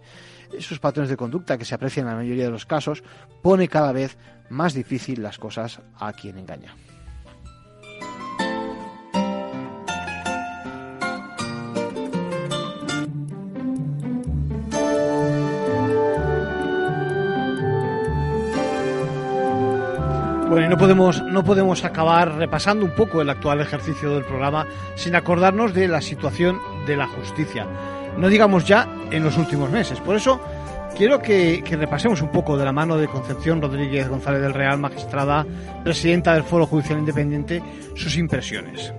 Esos 0.57 0.79
patrones 0.79 1.09
de 1.09 1.17
conducta 1.17 1.57
que 1.57 1.65
se 1.65 1.75
aprecian 1.75 2.05
en 2.05 2.13
la 2.13 2.17
mayoría 2.19 2.45
de 2.45 2.51
los 2.51 2.65
casos, 2.65 3.03
pone 3.41 3.67
cada 3.67 3.91
vez 3.91 4.17
más 4.49 4.73
difícil 4.73 5.21
las 5.21 5.37
cosas 5.37 5.81
a 5.99 6.13
quien 6.13 6.37
engaña. 6.37 6.75
Bueno, 20.53 20.67
y 20.67 20.69
no 20.69 20.77
podemos, 20.77 21.23
no 21.23 21.43
podemos 21.43 21.83
acabar 21.83 22.35
repasando 22.35 22.85
un 22.85 22.91
poco 22.91 23.23
el 23.23 23.29
actual 23.31 23.59
ejercicio 23.59 24.13
del 24.13 24.23
programa 24.23 24.67
sin 24.93 25.15
acordarnos 25.15 25.73
de 25.73 25.87
la 25.87 25.99
situación 25.99 26.59
de 26.85 26.95
la 26.95 27.07
justicia. 27.07 27.65
No 28.19 28.29
digamos 28.29 28.63
ya 28.63 28.87
en 29.09 29.23
los 29.23 29.35
últimos 29.35 29.71
meses. 29.71 29.99
Por 29.99 30.15
eso 30.15 30.39
quiero 30.95 31.19
que, 31.23 31.63
repasemos 31.71 32.21
un 32.21 32.29
poco 32.29 32.55
de 32.55 32.65
la 32.65 32.71
mano 32.71 32.97
de 32.97 33.07
Concepción 33.07 33.63
Rodríguez 33.63 34.07
González 34.07 34.43
del 34.43 34.53
Real, 34.53 34.77
magistrada, 34.77 35.43
presidenta 35.83 36.35
del 36.35 36.43
Foro 36.43 36.67
Judicial 36.67 36.99
Independiente, 36.99 37.63
sus 37.95 38.15
impresiones. 38.15 38.93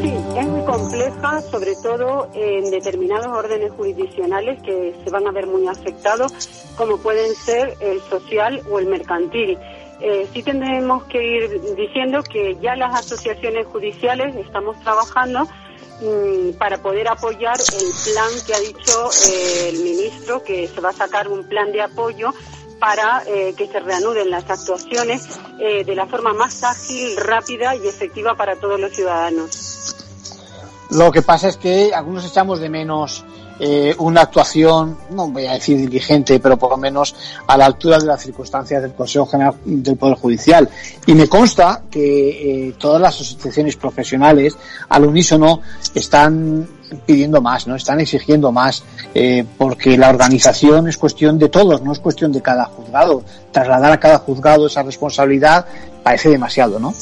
Sí, 0.00 0.08
en 0.34 0.50
muy 0.50 0.64
compleja, 0.64 1.42
sobre 1.42 1.76
todo 1.76 2.30
en 2.32 2.70
determinados 2.70 3.26
órdenes 3.26 3.70
jurisdiccionales 3.72 4.62
que 4.62 4.94
se 5.04 5.10
van 5.10 5.26
a 5.26 5.30
ver 5.30 5.46
muy 5.46 5.66
afectados, 5.68 6.32
como 6.76 6.96
pueden 6.96 7.34
ser 7.34 7.76
el 7.80 8.00
social 8.02 8.62
o 8.70 8.78
el 8.78 8.86
mercantil. 8.86 9.58
Eh, 10.00 10.26
sí 10.32 10.42
tendremos 10.42 11.04
que 11.04 11.22
ir 11.22 11.74
diciendo 11.76 12.22
que 12.22 12.56
ya 12.62 12.76
las 12.76 12.98
asociaciones 12.98 13.66
judiciales 13.66 14.34
estamos 14.36 14.80
trabajando 14.80 15.44
mm, 16.00 16.56
para 16.56 16.78
poder 16.78 17.06
apoyar 17.08 17.58
el 17.60 18.12
plan 18.12 18.30
que 18.46 18.54
ha 18.54 18.60
dicho 18.60 19.10
eh, 19.28 19.68
el 19.68 19.80
ministro, 19.80 20.42
que 20.42 20.66
se 20.66 20.80
va 20.80 20.88
a 20.88 20.94
sacar 20.94 21.28
un 21.28 21.44
plan 21.44 21.72
de 21.72 21.82
apoyo 21.82 22.32
para 22.80 23.22
eh, 23.26 23.54
que 23.56 23.68
se 23.68 23.78
reanuden 23.78 24.30
las 24.30 24.48
actuaciones 24.50 25.28
eh, 25.60 25.84
de 25.84 25.94
la 25.94 26.06
forma 26.06 26.32
más 26.32 26.64
ágil, 26.64 27.16
rápida 27.16 27.76
y 27.76 27.86
efectiva 27.86 28.34
para 28.34 28.56
todos 28.56 28.80
los 28.80 28.92
ciudadanos. 28.92 29.94
Lo 30.90 31.12
que 31.12 31.22
pasa 31.22 31.48
es 31.48 31.56
que 31.56 31.94
algunos 31.94 32.26
echamos 32.26 32.58
de 32.58 32.68
menos 32.68 33.24
eh, 33.62 33.94
una 33.98 34.22
actuación, 34.22 34.96
no 35.10 35.28
voy 35.28 35.44
a 35.44 35.52
decir 35.52 35.76
diligente, 35.76 36.40
pero 36.40 36.56
por 36.56 36.70
lo 36.70 36.78
menos 36.78 37.14
a 37.46 37.58
la 37.58 37.66
altura 37.66 37.98
de 37.98 38.06
las 38.06 38.22
circunstancias 38.22 38.80
del 38.80 38.94
Consejo 38.94 39.26
General 39.26 39.54
del 39.64 39.96
Poder 39.98 40.16
Judicial. 40.16 40.66
Y 41.04 41.14
me 41.14 41.28
consta 41.28 41.82
que 41.90 42.68
eh, 42.68 42.74
todas 42.78 43.02
las 43.02 43.20
asociaciones 43.20 43.76
profesionales 43.76 44.56
al 44.88 45.04
unísono 45.04 45.60
están 45.94 46.66
pidiendo 47.06 47.40
más, 47.40 47.66
no 47.66 47.76
están 47.76 48.00
exigiendo 48.00 48.52
más, 48.52 48.82
eh, 49.14 49.44
porque 49.58 49.96
la 49.96 50.08
organización 50.08 50.88
es 50.88 50.96
cuestión 50.96 51.38
de 51.38 51.48
todos, 51.48 51.82
no 51.82 51.92
es 51.92 51.98
cuestión 51.98 52.32
de 52.32 52.42
cada 52.42 52.64
juzgado. 52.64 53.22
Trasladar 53.52 53.92
a 53.92 54.00
cada 54.00 54.18
juzgado 54.18 54.66
esa 54.66 54.82
responsabilidad 54.82 55.66
parece 56.02 56.28
demasiado, 56.28 56.78
¿no? 56.78 56.94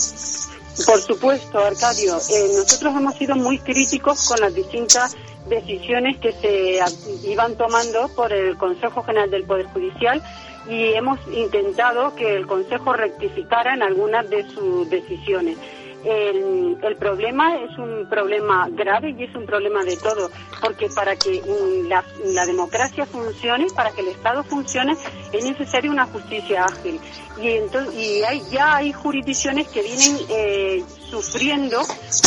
Por 0.86 1.00
supuesto, 1.00 1.58
Arcadio. 1.58 2.16
Eh, 2.16 2.50
nosotros 2.56 2.94
hemos 2.96 3.16
sido 3.16 3.34
muy 3.36 3.58
críticos 3.58 4.26
con 4.28 4.40
las 4.40 4.54
distintas 4.54 5.16
decisiones 5.48 6.18
que 6.18 6.32
se 6.32 6.80
iban 7.28 7.56
tomando 7.56 8.08
por 8.14 8.32
el 8.32 8.56
Consejo 8.56 9.02
General 9.02 9.30
del 9.30 9.44
Poder 9.44 9.66
Judicial 9.66 10.22
y 10.68 10.92
hemos 10.92 11.18
intentado 11.32 12.14
que 12.14 12.36
el 12.36 12.46
Consejo 12.46 12.92
rectificara 12.92 13.74
en 13.74 13.82
algunas 13.82 14.28
de 14.28 14.48
sus 14.50 14.88
decisiones. 14.90 15.56
El, 16.04 16.78
el, 16.82 16.96
problema 16.96 17.56
es 17.56 17.76
un 17.76 18.08
problema 18.08 18.68
grave 18.70 19.14
y 19.18 19.24
es 19.24 19.34
un 19.34 19.46
problema 19.46 19.82
de 19.82 19.96
todo, 19.96 20.30
porque 20.60 20.88
para 20.94 21.16
que 21.16 21.42
la, 21.88 22.04
la, 22.24 22.46
democracia 22.46 23.04
funcione, 23.04 23.66
para 23.74 23.90
que 23.90 24.02
el 24.02 24.08
Estado 24.08 24.44
funcione, 24.44 24.96
es 25.32 25.44
necesaria 25.44 25.90
una 25.90 26.06
justicia 26.06 26.64
ágil. 26.64 27.00
Y, 27.40 27.48
entonces, 27.48 27.94
y 27.94 28.22
hay, 28.22 28.42
ya 28.50 28.76
hay 28.76 28.92
jurisdicciones 28.92 29.68
que 29.68 29.82
vienen 29.82 30.16
eh, 30.30 30.84
sufriendo 31.10 31.80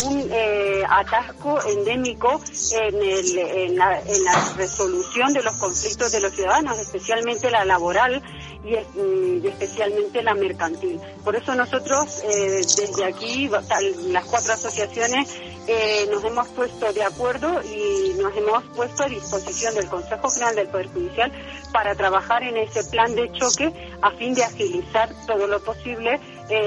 un 0.04 0.28
eh, 0.30 0.82
atasco 0.88 1.58
endémico 1.68 2.40
en, 2.72 2.94
el, 2.96 3.38
en, 3.38 3.76
la, 3.76 4.00
en 4.00 4.24
la 4.24 4.52
resolución 4.56 5.32
de 5.32 5.42
los 5.42 5.54
conflictos 5.56 6.12
de 6.12 6.20
los 6.20 6.32
ciudadanos, 6.32 6.78
especialmente 6.78 7.50
la 7.50 7.64
laboral 7.64 8.22
y, 8.64 8.74
y, 8.74 9.46
especialmente 9.46 10.22
la 10.22 10.34
mercantil. 10.34 11.00
Por 11.24 11.36
eso 11.36 11.54
nosotros 11.54 12.22
eh, 12.24 12.62
desde 12.76 13.04
aquí, 13.04 13.48
las 13.48 14.24
cuatro 14.24 14.52
asociaciones, 14.52 15.28
eh, 15.68 16.08
nos 16.10 16.24
hemos 16.24 16.48
puesto 16.48 16.92
de 16.92 17.04
acuerdo 17.04 17.62
y 17.62 18.14
nos 18.20 18.36
hemos 18.36 18.64
puesto 18.74 19.04
a 19.04 19.08
disposición 19.08 19.74
del 19.76 19.88
Consejo 19.88 20.28
General 20.28 20.56
del 20.56 20.68
Poder 20.68 20.88
Judicial 20.88 21.32
para 21.72 21.94
trabajar 21.94 22.42
en 22.42 22.56
ese 22.56 22.82
plan 22.84 23.14
de 23.14 23.30
choque 23.32 23.72
a 24.02 24.10
fin 24.10 24.34
de 24.34 24.42
agilizar 24.42 25.08
todo 25.26 25.46
lo 25.46 25.60
posible 25.62 26.20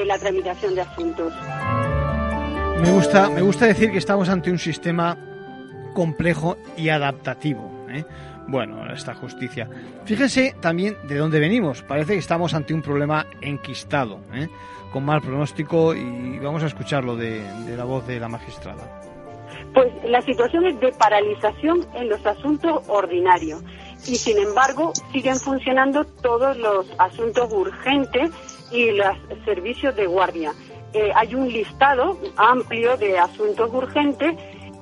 la 0.06 0.18
tramitación 0.18 0.74
de 0.74 0.82
asuntos. 0.82 1.34
Me 2.82 2.92
gusta, 2.92 3.30
me 3.30 3.42
gusta 3.42 3.66
decir 3.66 3.92
que 3.92 3.98
estamos 3.98 4.30
ante 4.30 4.52
un 4.52 4.60
sistema 4.60 5.18
complejo 5.94 6.58
y 6.78 6.90
adaptativo. 6.90 7.88
¿eh? 7.90 8.06
Bueno, 8.48 8.86
esta 8.94 9.16
justicia. 9.16 9.68
Fíjense 10.04 10.56
también 10.62 10.98
de 11.08 11.16
dónde 11.16 11.40
venimos. 11.40 11.82
Parece 11.82 12.14
que 12.14 12.20
estamos 12.20 12.54
ante 12.54 12.74
un 12.74 12.82
problema 12.82 13.26
enquistado, 13.42 14.20
¿eh? 14.34 14.48
con 14.92 15.04
mal 15.04 15.22
pronóstico 15.22 15.96
y 15.96 16.38
vamos 16.40 16.64
a 16.64 16.68
escucharlo 16.68 17.16
de, 17.16 17.42
de, 17.66 17.76
la 17.76 17.86
voz 17.86 18.06
de 18.06 18.20
la 18.20 18.28
magistrada. 18.28 19.02
Pues 19.74 19.92
la 20.06 20.22
situación 20.22 20.66
es 20.66 20.80
de 20.80 20.92
paralización 20.94 21.86
en 21.96 22.10
los 22.10 22.26
asuntos 22.26 22.84
ordinarios 22.88 23.64
y 24.08 24.16
sin 24.16 24.38
embargo 24.38 24.94
siguen 25.12 25.38
funcionando 25.38 26.06
todos 26.06 26.56
los 26.58 26.88
asuntos 26.98 27.52
urgentes 27.52 28.32
y 28.72 28.92
los 28.92 29.18
servicios 29.44 29.96
de 29.96 30.06
guardia. 30.06 30.54
Eh, 30.96 31.12
hay 31.14 31.36
un 31.36 31.50
listado 31.50 32.18
amplio 32.38 32.96
de 32.96 33.20
asuntos 33.20 33.70
urgentes 33.74 34.34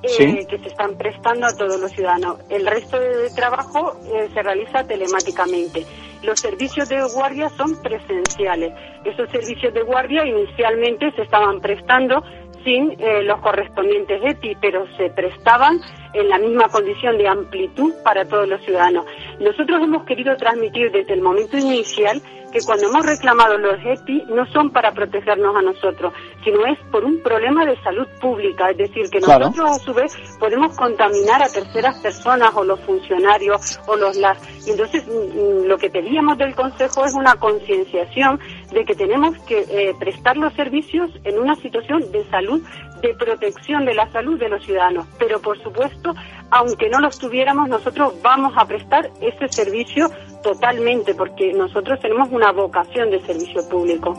eh, 0.04 0.46
que 0.46 0.58
se 0.58 0.68
están 0.68 0.96
prestando 0.96 1.46
a 1.46 1.56
todos 1.56 1.80
los 1.80 1.90
ciudadanos. 1.90 2.38
El 2.48 2.64
resto 2.66 3.00
de 3.00 3.30
trabajo 3.30 3.96
eh, 4.14 4.28
se 4.32 4.42
realiza 4.42 4.84
telemáticamente. 4.84 5.84
Los 6.22 6.38
servicios 6.38 6.88
de 6.88 7.02
guardia 7.14 7.48
son 7.50 7.82
presenciales. 7.82 8.72
Esos 9.04 9.28
servicios 9.30 9.74
de 9.74 9.82
guardia 9.82 10.24
inicialmente 10.24 11.10
se 11.16 11.22
estaban 11.22 11.60
prestando 11.60 12.22
sin 12.64 12.92
eh, 12.98 13.22
los 13.22 13.40
correspondientes 13.40 14.20
EPI, 14.22 14.56
pero 14.60 14.86
se 14.96 15.10
prestaban 15.10 15.80
en 16.12 16.28
la 16.28 16.38
misma 16.38 16.68
condición 16.68 17.18
de 17.18 17.26
amplitud 17.28 17.92
para 18.04 18.24
todos 18.24 18.48
los 18.48 18.62
ciudadanos. 18.64 19.04
Nosotros 19.40 19.82
hemos 19.82 20.04
querido 20.04 20.36
transmitir 20.36 20.90
desde 20.92 21.12
el 21.14 21.22
momento 21.22 21.56
inicial 21.58 22.22
que 22.54 22.60
cuando 22.64 22.86
hemos 22.86 23.04
reclamado 23.04 23.58
los 23.58 23.80
EPI 23.84 24.26
no 24.28 24.46
son 24.46 24.70
para 24.70 24.92
protegernos 24.92 25.56
a 25.56 25.60
nosotros, 25.60 26.14
sino 26.44 26.64
es 26.66 26.78
por 26.92 27.04
un 27.04 27.20
problema 27.20 27.66
de 27.66 27.76
salud 27.82 28.06
pública, 28.20 28.70
es 28.70 28.76
decir, 28.76 29.10
que 29.10 29.18
nosotros 29.18 29.54
claro. 29.56 29.70
a 29.72 29.78
su 29.80 29.92
vez 29.92 30.16
podemos 30.38 30.76
contaminar 30.76 31.42
a 31.42 31.48
terceras 31.48 31.98
personas 31.98 32.52
o 32.54 32.62
los 32.62 32.78
funcionarios 32.82 33.80
o 33.88 33.96
los 33.96 34.16
las. 34.16 34.38
Y 34.68 34.70
entonces 34.70 35.04
mm, 35.04 35.66
lo 35.66 35.76
que 35.78 35.90
pedíamos 35.90 36.38
del 36.38 36.54
Consejo 36.54 37.04
es 37.04 37.14
una 37.14 37.34
concienciación 37.34 38.38
de 38.72 38.84
que 38.84 38.94
tenemos 38.94 39.36
que 39.42 39.60
eh, 39.60 39.94
prestar 39.98 40.36
los 40.36 40.52
servicios 40.54 41.10
en 41.24 41.38
una 41.38 41.54
situación 41.56 42.10
de 42.12 42.24
salud, 42.30 42.62
de 43.00 43.14
protección 43.14 43.84
de 43.84 43.94
la 43.94 44.10
salud 44.10 44.38
de 44.38 44.48
los 44.48 44.64
ciudadanos. 44.64 45.06
Pero 45.18 45.40
por 45.40 45.62
supuesto, 45.62 46.14
aunque 46.50 46.88
no 46.88 47.00
los 47.00 47.18
tuviéramos, 47.18 47.68
nosotros 47.68 48.14
vamos 48.22 48.52
a 48.56 48.66
prestar 48.66 49.10
ese 49.20 49.48
servicio 49.48 50.10
totalmente, 50.42 51.14
porque 51.14 51.52
nosotros 51.52 52.00
tenemos 52.00 52.28
una 52.30 52.52
vocación 52.52 53.10
de 53.10 53.20
servicio 53.20 53.68
público. 53.68 54.14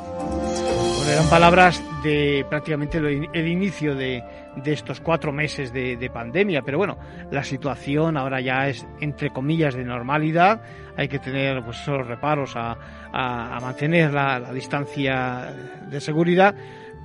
Bueno, 1.06 1.20
eran 1.20 1.30
palabras 1.30 1.84
de 2.04 2.44
prácticamente 2.50 2.98
el 2.98 3.48
inicio 3.48 3.94
de, 3.94 4.24
de 4.56 4.74
estos 4.74 5.02
cuatro 5.02 5.32
meses 5.32 5.72
de, 5.72 5.98
de, 5.98 6.10
pandemia, 6.10 6.64
pero 6.64 6.80
bueno, 6.80 6.98
la 7.30 7.44
situación 7.44 8.18
ahora 8.18 8.42
ya 8.42 8.68
es 8.68 8.88
entre 9.02 9.30
comillas 9.30 9.76
de 9.76 9.84
normalidad, 9.84 10.64
hay 10.98 11.08
que 11.08 11.20
tener 11.20 11.64
pues 11.64 11.80
esos 11.80 12.08
reparos 12.08 12.56
a, 12.56 12.76
a, 13.14 13.56
a 13.56 13.60
mantener 13.60 14.14
la, 14.14 14.40
la, 14.40 14.52
distancia 14.52 15.54
de 15.88 16.02
seguridad, 16.02 16.56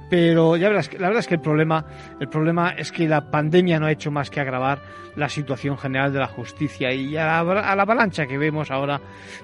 pero 0.08 0.56
ya 0.56 0.70
verás, 0.70 0.90
la 0.94 1.08
verdad 1.08 1.20
es 1.20 1.28
que 1.28 1.34
el 1.34 1.42
problema, 1.42 1.84
el 2.18 2.28
problema 2.30 2.70
es 2.70 2.92
que 2.92 3.06
la 3.06 3.30
pandemia 3.30 3.78
no 3.78 3.84
ha 3.84 3.92
hecho 3.92 4.10
más 4.10 4.30
que 4.30 4.40
agravar 4.40 4.80
la 5.14 5.28
situación 5.28 5.76
general 5.76 6.10
de 6.10 6.20
la 6.20 6.28
justicia 6.28 6.90
y 6.90 7.18
a 7.18 7.26
la, 7.26 7.40
a 7.40 7.76
la 7.76 7.82
avalancha 7.82 8.26
que 8.26 8.38
vemos 8.38 8.70
ahora 8.70 8.98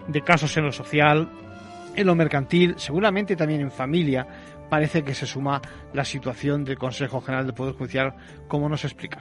de 0.09 0.22
casos 0.22 0.57
en 0.57 0.64
lo 0.64 0.72
social, 0.72 1.28
en 1.97 2.07
lo 2.07 2.14
mercantil, 2.14 2.74
seguramente 2.76 3.36
también 3.36 3.61
en 3.61 3.70
familia, 3.70 4.26
parece 4.68 5.03
que 5.03 5.14
se 5.14 5.26
suma 5.26 5.61
la 5.92 6.05
situación 6.05 6.64
del 6.64 6.78
Consejo 6.78 7.20
General 7.20 7.47
del 7.47 7.55
Poder 7.55 7.74
Judicial, 7.74 8.14
como 8.49 8.68
nos 8.68 8.84
explica. 8.84 9.18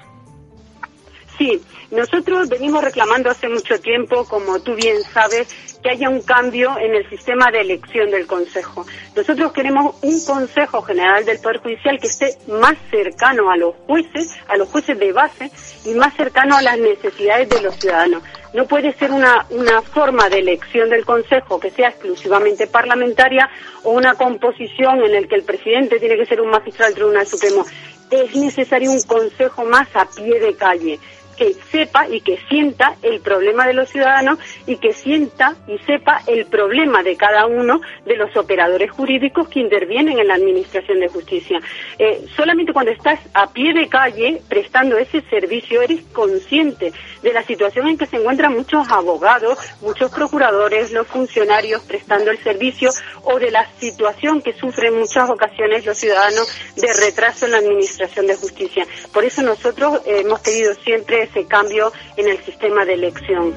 Sí, 1.38 1.61
nosotros 1.91 2.47
venimos 2.47 2.82
reclamando 2.82 3.30
hace 3.30 3.49
mucho 3.49 3.80
tiempo, 3.82 4.26
como 4.26 4.61
tú 4.61 4.73
bien 4.76 5.03
sabes, 5.03 5.80
que 5.84 5.89
haya 5.89 6.09
un 6.09 6.21
cambio 6.21 6.78
en 6.80 6.95
el 6.95 7.09
sistema 7.09 7.51
de 7.51 7.61
elección 7.61 8.09
del 8.09 8.26
Consejo. 8.26 8.86
Nosotros 9.15 9.51
queremos 9.51 9.95
un 10.01 10.23
Consejo 10.23 10.82
General 10.82 11.26
del 11.26 11.39
Poder 11.39 11.57
Judicial 11.57 11.99
que 11.99 12.07
esté 12.07 12.38
más 12.47 12.76
cercano 12.89 13.51
a 13.51 13.57
los 13.57 13.76
jueces, 13.86 14.34
a 14.47 14.55
los 14.55 14.69
jueces 14.69 14.97
de 14.97 15.11
base 15.11 15.51
y 15.84 15.93
más 15.93 16.15
cercano 16.15 16.55
a 16.55 16.61
las 16.61 16.78
necesidades 16.80 17.49
de 17.49 17.61
los 17.61 17.76
ciudadanos. 17.76 18.23
No 18.55 18.65
puede 18.67 18.93
ser 18.93 19.11
una, 19.11 19.45
una 19.49 19.81
forma 19.81 20.29
de 20.29 20.39
elección 20.39 20.89
del 20.89 21.03
Consejo 21.03 21.59
que 21.59 21.71
sea 21.71 21.89
exclusivamente 21.89 22.67
parlamentaria 22.67 23.49
o 23.83 23.91
una 23.91 24.15
composición 24.15 25.03
en 25.03 25.11
la 25.11 25.27
que 25.27 25.35
el 25.35 25.43
presidente 25.43 25.99
tiene 25.99 26.15
que 26.15 26.25
ser 26.25 26.39
un 26.39 26.51
magistrado 26.51 26.87
del 26.89 26.95
Tribunal 26.95 27.27
Supremo. 27.27 27.65
Es 28.09 28.33
necesario 28.33 28.91
un 28.91 29.01
Consejo 29.01 29.65
más 29.65 29.89
a 29.93 30.05
pie 30.05 30.39
de 30.39 30.55
calle 30.55 30.99
que 31.38 31.53
sepa 31.71 32.07
y 32.07 32.21
que 32.21 32.39
sienta 32.49 32.95
el 33.01 33.19
problema 33.21 33.67
de 33.67 33.73
los 33.73 33.89
ciudadanos 33.89 34.39
y 34.65 34.77
que 34.77 34.93
sienta 34.93 35.55
y 35.67 35.77
sepa 35.79 36.21
el 36.27 36.45
problema 36.45 37.03
de 37.03 37.15
cada 37.15 37.45
uno 37.45 37.81
de 38.05 38.15
los 38.15 38.36
operadores 38.38 38.91
jurídicos 38.91 39.47
que 39.49 39.59
intervienen 39.59 40.19
en 40.19 40.27
la 40.27 40.36
Administración 40.36 40.99
de 40.99 41.07
Justicia. 41.07 41.59
Eh, 41.99 42.25
solamente 42.36 42.73
cuando 42.73 42.91
estás 42.91 43.19
a 43.33 43.51
pie 43.51 43.73
de 43.73 43.88
calle 43.88 44.41
prestando 44.47 44.97
ese 44.97 45.21
servicio 45.21 45.81
eres 45.81 46.01
consciente 46.13 46.93
de 47.21 47.33
la 47.33 47.43
situación 47.43 47.88
en 47.88 47.97
que 47.97 48.05
se 48.05 48.17
encuentran 48.17 48.53
muchos 48.53 48.89
abogados, 48.89 49.57
muchos 49.81 50.11
procuradores, 50.11 50.91
los 50.91 51.07
funcionarios 51.07 51.81
prestando 51.83 52.31
el 52.31 52.38
servicio 52.43 52.91
o 53.23 53.39
de 53.39 53.51
la 53.51 53.67
situación 53.79 54.41
que 54.41 54.53
sufren 54.53 54.86
en 54.86 54.99
muchas 54.99 55.29
ocasiones 55.29 55.86
los 55.86 55.97
ciudadanos 55.97 56.47
de 56.75 56.93
retraso 56.93 57.45
en 57.45 57.53
la 57.53 57.57
Administración 57.57 58.27
de 58.27 58.36
Justicia. 58.36 58.86
Por 59.13 59.25
eso 59.25 59.41
nosotros 59.41 60.01
hemos 60.05 60.39
pedido 60.41 60.73
siempre 60.75 61.24
ese 61.26 61.45
cambio 61.45 61.91
en 62.17 62.30
el 62.30 62.38
sistema 62.39 62.86
de 62.86 62.93
elección. 62.93 63.53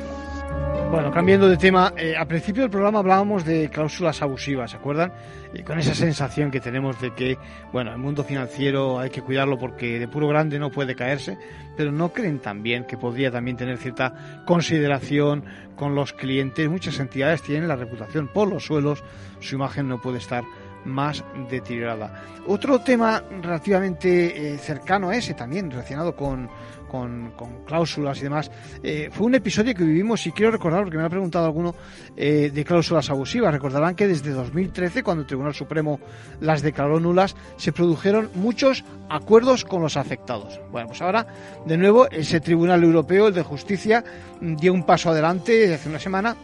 Bueno, 0.90 1.10
cambiando 1.10 1.50
de 1.50 1.58
tema, 1.58 1.92
eh, 1.98 2.16
al 2.16 2.26
principio 2.26 2.62
del 2.62 2.70
programa 2.70 3.00
hablábamos 3.00 3.44
de 3.44 3.68
cláusulas 3.68 4.22
abusivas, 4.22 4.70
¿se 4.70 4.78
acuerdan? 4.78 5.12
Y 5.52 5.62
con 5.62 5.78
esa 5.78 5.94
sensación 5.94 6.50
que 6.50 6.60
tenemos 6.60 6.98
de 6.98 7.12
que, 7.12 7.36
bueno, 7.72 7.92
el 7.92 7.98
mundo 7.98 8.24
financiero 8.24 8.98
hay 8.98 9.10
que 9.10 9.20
cuidarlo 9.20 9.58
porque 9.58 9.98
de 9.98 10.08
puro 10.08 10.28
grande 10.28 10.58
no 10.58 10.70
puede 10.70 10.96
caerse, 10.96 11.36
pero 11.76 11.92
no 11.92 12.10
creen 12.14 12.38
también 12.38 12.84
que 12.84 12.96
podría 12.96 13.30
también 13.30 13.58
tener 13.58 13.76
cierta 13.76 14.42
consideración 14.46 15.44
con 15.76 15.94
los 15.94 16.14
clientes. 16.14 16.70
Muchas 16.70 16.98
entidades 17.00 17.42
tienen 17.42 17.68
la 17.68 17.76
reputación 17.76 18.26
por 18.26 18.48
los 18.48 18.64
suelos, 18.64 19.04
su 19.40 19.56
imagen 19.56 19.88
no 19.88 20.00
puede 20.00 20.16
estar 20.16 20.42
más 20.86 21.22
deteriorada. 21.50 22.24
Otro 22.46 22.80
tema 22.80 23.22
relativamente 23.42 24.54
eh, 24.54 24.58
cercano 24.58 25.10
a 25.10 25.16
ese 25.16 25.34
también, 25.34 25.70
relacionado 25.70 26.16
con, 26.16 26.48
con, 26.88 27.32
cláusulas 27.66 28.18
y 28.18 28.22
demás, 28.22 28.50
eh, 28.82 29.08
fue 29.12 29.26
un 29.26 29.34
episodio 29.34 29.74
que 29.74 29.84
vivimos 29.84 30.26
y 30.26 30.32
quiero 30.32 30.52
recordar, 30.52 30.82
porque 30.82 30.98
me 30.98 31.04
ha 31.04 31.08
preguntado 31.08 31.46
alguno, 31.46 31.74
eh, 32.16 32.50
de 32.52 32.64
cláusulas 32.64 33.10
abusivas. 33.10 33.52
Recordarán 33.52 33.94
que 33.94 34.08
desde 34.08 34.30
2013, 34.30 35.02
cuando 35.02 35.22
el 35.22 35.26
Tribunal 35.26 35.54
Supremo 35.54 36.00
las 36.40 36.62
declaró 36.62 36.98
nulas, 36.98 37.36
se 37.56 37.72
produjeron 37.72 38.30
muchos 38.34 38.84
acuerdos 39.08 39.64
con 39.64 39.82
los 39.82 39.96
afectados. 39.96 40.60
Bueno, 40.70 40.88
pues 40.88 41.02
ahora, 41.02 41.26
de 41.66 41.76
nuevo, 41.76 42.08
ese 42.10 42.40
Tribunal 42.40 42.82
Europeo, 42.82 43.28
el 43.28 43.34
de 43.34 43.42
Justicia, 43.42 44.04
dio 44.40 44.72
un 44.72 44.84
paso 44.84 45.10
adelante 45.10 45.74
hace 45.74 45.88
una 45.88 45.98
semana 45.98 46.36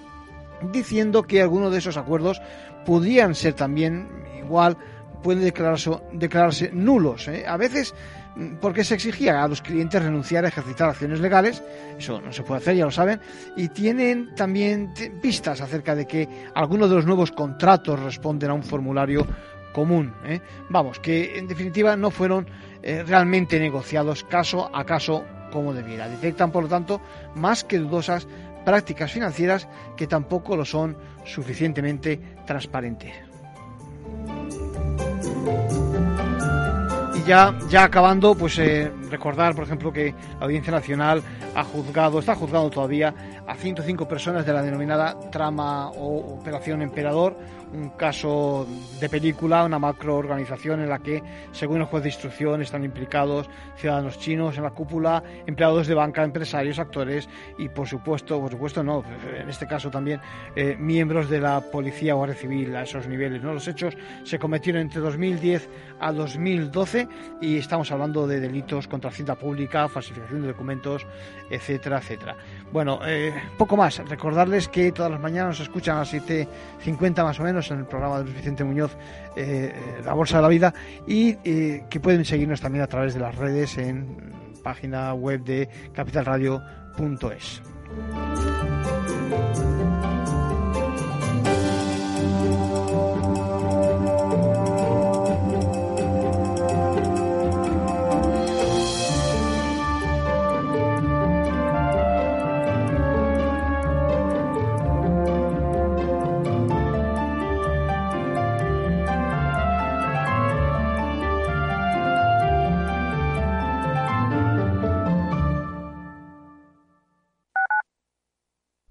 diciendo 0.72 1.24
que 1.24 1.42
algunos 1.42 1.72
de 1.72 1.78
esos 1.78 1.96
acuerdos 1.96 2.40
podrían 2.84 3.34
ser 3.34 3.54
también 3.54 4.08
igual 4.38 4.76
pueden 5.22 5.42
declararse, 5.42 5.90
declararse 6.12 6.70
nulos. 6.72 7.28
¿eh? 7.28 7.44
A 7.48 7.56
veces 7.56 7.94
porque 8.60 8.84
se 8.84 8.94
exigía 8.94 9.42
a 9.42 9.48
los 9.48 9.62
clientes 9.62 10.02
renunciar 10.02 10.44
a 10.44 10.48
ejercitar 10.48 10.88
acciones 10.88 11.20
legales, 11.20 11.62
eso 11.98 12.20
no 12.20 12.32
se 12.32 12.42
puede 12.42 12.60
hacer, 12.60 12.76
ya 12.76 12.84
lo 12.84 12.90
saben, 12.90 13.20
y 13.56 13.68
tienen 13.68 14.34
también 14.34 14.92
pistas 15.22 15.60
acerca 15.60 15.94
de 15.94 16.06
que 16.06 16.28
algunos 16.54 16.88
de 16.90 16.96
los 16.96 17.06
nuevos 17.06 17.30
contratos 17.32 18.00
responden 18.00 18.50
a 18.50 18.54
un 18.54 18.62
formulario 18.62 19.26
común. 19.72 20.14
¿eh? 20.24 20.40
Vamos, 20.68 20.98
que 20.98 21.38
en 21.38 21.46
definitiva 21.46 21.96
no 21.96 22.10
fueron 22.10 22.46
eh, 22.82 23.04
realmente 23.06 23.58
negociados 23.58 24.24
caso 24.24 24.70
a 24.74 24.84
caso 24.84 25.24
como 25.52 25.72
debiera. 25.72 26.08
Detectan, 26.08 26.50
por 26.50 26.64
lo 26.64 26.68
tanto, 26.68 27.00
más 27.34 27.64
que 27.64 27.78
dudosas 27.78 28.26
prácticas 28.64 29.12
financieras 29.12 29.68
que 29.96 30.06
tampoco 30.06 30.56
lo 30.56 30.64
son 30.64 30.96
suficientemente 31.24 32.20
transparentes. 32.46 33.33
Ya, 37.26 37.58
ya 37.68 37.84
acabando, 37.84 38.34
pues 38.34 38.58
eh, 38.58 38.90
recordar, 39.10 39.54
por 39.54 39.64
ejemplo, 39.64 39.92
que 39.92 40.14
la 40.38 40.46
Audiencia 40.46 40.72
Nacional 40.72 41.22
ha 41.54 41.64
juzgado, 41.64 42.18
está 42.18 42.34
juzgando 42.34 42.70
todavía 42.70 43.14
a 43.46 43.54
105 43.54 44.06
personas 44.06 44.44
de 44.44 44.52
la 44.52 44.62
denominada 44.62 45.18
trama 45.30 45.90
o 45.90 46.38
operación 46.38 46.82
emperador, 46.82 47.36
un 47.74 47.90
caso 47.90 48.66
de 49.00 49.08
película, 49.08 49.64
una 49.64 49.78
macroorganización 49.78 50.80
en 50.80 50.88
la 50.88 51.00
que, 51.00 51.22
según 51.52 51.80
el 51.80 51.86
juez 51.86 52.02
de 52.02 52.10
instrucción, 52.10 52.62
están 52.62 52.84
implicados 52.84 53.48
ciudadanos 53.76 54.18
chinos 54.18 54.56
en 54.56 54.62
la 54.62 54.70
cúpula, 54.70 55.22
empleados 55.46 55.86
de 55.86 55.94
banca, 55.94 56.22
empresarios, 56.22 56.78
actores 56.78 57.28
y, 57.58 57.68
por 57.68 57.88
supuesto, 57.88 58.40
por 58.40 58.50
supuesto 58.50 58.82
no, 58.82 59.04
en 59.36 59.48
este 59.48 59.66
caso 59.66 59.90
también 59.90 60.20
eh, 60.54 60.76
miembros 60.78 61.28
de 61.28 61.40
la 61.40 61.60
policía 61.60 62.14
o 62.14 62.18
Guardia 62.18 62.36
Civil 62.36 62.74
a 62.76 62.82
esos 62.82 63.06
niveles. 63.06 63.42
¿no? 63.42 63.52
Los 63.52 63.66
hechos 63.68 63.96
se 64.22 64.38
cometieron 64.38 64.82
entre 64.82 65.00
2010 65.00 65.68
a 66.00 66.12
2012 66.12 67.08
y 67.40 67.58
estamos 67.58 67.90
hablando 67.90 68.26
de 68.26 68.40
delitos 68.40 68.86
contra 68.86 69.10
Hacienda 69.10 69.34
Pública, 69.34 69.88
falsificación 69.88 70.42
de 70.42 70.48
documentos, 70.48 71.06
etcétera, 71.50 71.98
etcétera. 71.98 72.36
Bueno, 72.74 72.98
eh, 73.06 73.32
poco 73.56 73.76
más. 73.76 73.98
Recordarles 73.98 74.66
que 74.66 74.90
todas 74.90 75.08
las 75.08 75.20
mañanas 75.20 75.50
nos 75.50 75.60
escuchan 75.60 75.94
a 75.94 76.00
las 76.00 76.12
7.50 76.12 77.22
más 77.22 77.38
o 77.38 77.44
menos 77.44 77.70
en 77.70 77.78
el 77.78 77.86
programa 77.86 78.18
de 78.18 78.24
Luis 78.24 78.34
Vicente 78.34 78.64
Muñoz, 78.64 78.96
eh, 79.36 79.72
eh, 79.72 80.02
La 80.04 80.12
Bolsa 80.12 80.38
de 80.38 80.42
la 80.42 80.48
Vida, 80.48 80.74
y 81.06 81.34
que 81.34 82.00
pueden 82.02 82.24
seguirnos 82.24 82.60
también 82.60 82.82
a 82.82 82.88
través 82.88 83.14
de 83.14 83.20
las 83.20 83.36
redes 83.36 83.78
en 83.78 84.32
página 84.64 85.14
web 85.14 85.44
de 85.44 85.68
capitalradio.es. 85.92 87.62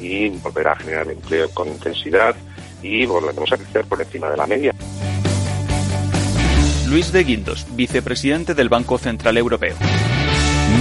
y 0.00 0.28
volverá 0.28 0.72
a 0.72 0.76
generar 0.76 1.10
empleo 1.10 1.50
con 1.50 1.68
intensidad 1.68 2.34
y 2.82 3.06
volveremos 3.06 3.52
a 3.52 3.56
crecer 3.56 3.84
por 3.86 4.00
encima 4.00 4.30
de 4.30 4.36
la 4.36 4.46
media. 4.46 4.74
Luis 6.88 7.12
de 7.12 7.24
Guindos, 7.24 7.66
vicepresidente 7.70 8.54
del 8.54 8.68
Banco 8.68 8.98
Central 8.98 9.38
Europeo. 9.38 9.76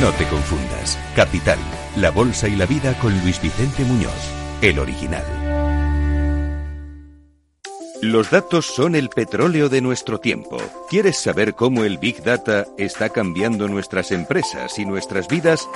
No 0.01 0.11
te 0.11 0.25
confundas. 0.25 0.97
Capital, 1.15 1.59
la 1.95 2.11
bolsa 2.11 2.47
y 2.47 2.55
la 2.55 2.65
vida 2.65 2.97
con 2.99 3.17
Luis 3.21 3.41
Vicente 3.41 3.83
Muñoz, 3.83 4.11
el 4.61 4.79
original. 4.79 5.23
Los 8.01 8.31
datos 8.31 8.65
son 8.65 8.95
el 8.95 9.09
petróleo 9.09 9.69
de 9.69 9.79
nuestro 9.79 10.19
tiempo. 10.19 10.57
¿Quieres 10.89 11.17
saber 11.17 11.53
cómo 11.53 11.83
el 11.83 11.99
Big 11.99 12.23
Data 12.23 12.65
está 12.77 13.09
cambiando 13.09 13.67
nuestras 13.67 14.11
empresas 14.11 14.79
y 14.79 14.85
nuestras 14.85 15.27
vidas? 15.27 15.69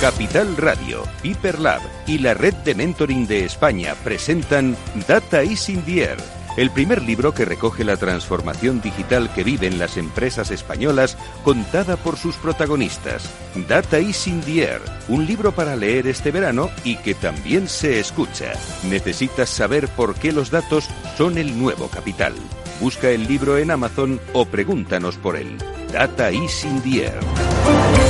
Capital 0.00 0.56
Radio, 0.56 1.02
Piper 1.22 1.58
Lab 1.58 1.82
y 2.06 2.18
la 2.18 2.32
red 2.32 2.54
de 2.54 2.74
mentoring 2.74 3.26
de 3.26 3.44
España 3.44 3.94
presentan 4.02 4.76
Data 5.06 5.42
is 5.42 5.68
in 5.68 5.82
the 5.82 6.02
Air 6.02 6.40
el 6.56 6.70
primer 6.70 7.02
libro 7.02 7.32
que 7.32 7.44
recoge 7.44 7.84
la 7.84 7.96
transformación 7.96 8.80
digital 8.80 9.32
que 9.32 9.44
viven 9.44 9.78
las 9.78 9.96
empresas 9.96 10.50
españolas 10.50 11.16
contada 11.44 11.96
por 11.96 12.16
sus 12.16 12.36
protagonistas. 12.36 13.30
Data 13.68 14.00
is 14.00 14.26
in 14.26 14.40
the 14.42 14.62
air, 14.62 14.80
un 15.08 15.26
libro 15.26 15.52
para 15.52 15.76
leer 15.76 16.06
este 16.06 16.30
verano 16.30 16.70
y 16.84 16.96
que 16.96 17.14
también 17.14 17.68
se 17.68 18.00
escucha. 18.00 18.52
Necesitas 18.88 19.48
saber 19.48 19.88
por 19.88 20.14
qué 20.14 20.32
los 20.32 20.50
datos 20.50 20.88
son 21.16 21.38
el 21.38 21.58
nuevo 21.58 21.88
capital. 21.88 22.34
Busca 22.80 23.10
el 23.10 23.28
libro 23.28 23.56
en 23.58 23.70
Amazon 23.70 24.20
o 24.32 24.44
pregúntanos 24.44 25.16
por 25.16 25.36
él. 25.36 25.56
Data 25.92 26.32
is 26.32 26.64
in 26.64 26.82
the 26.82 27.04
air. 27.04 28.09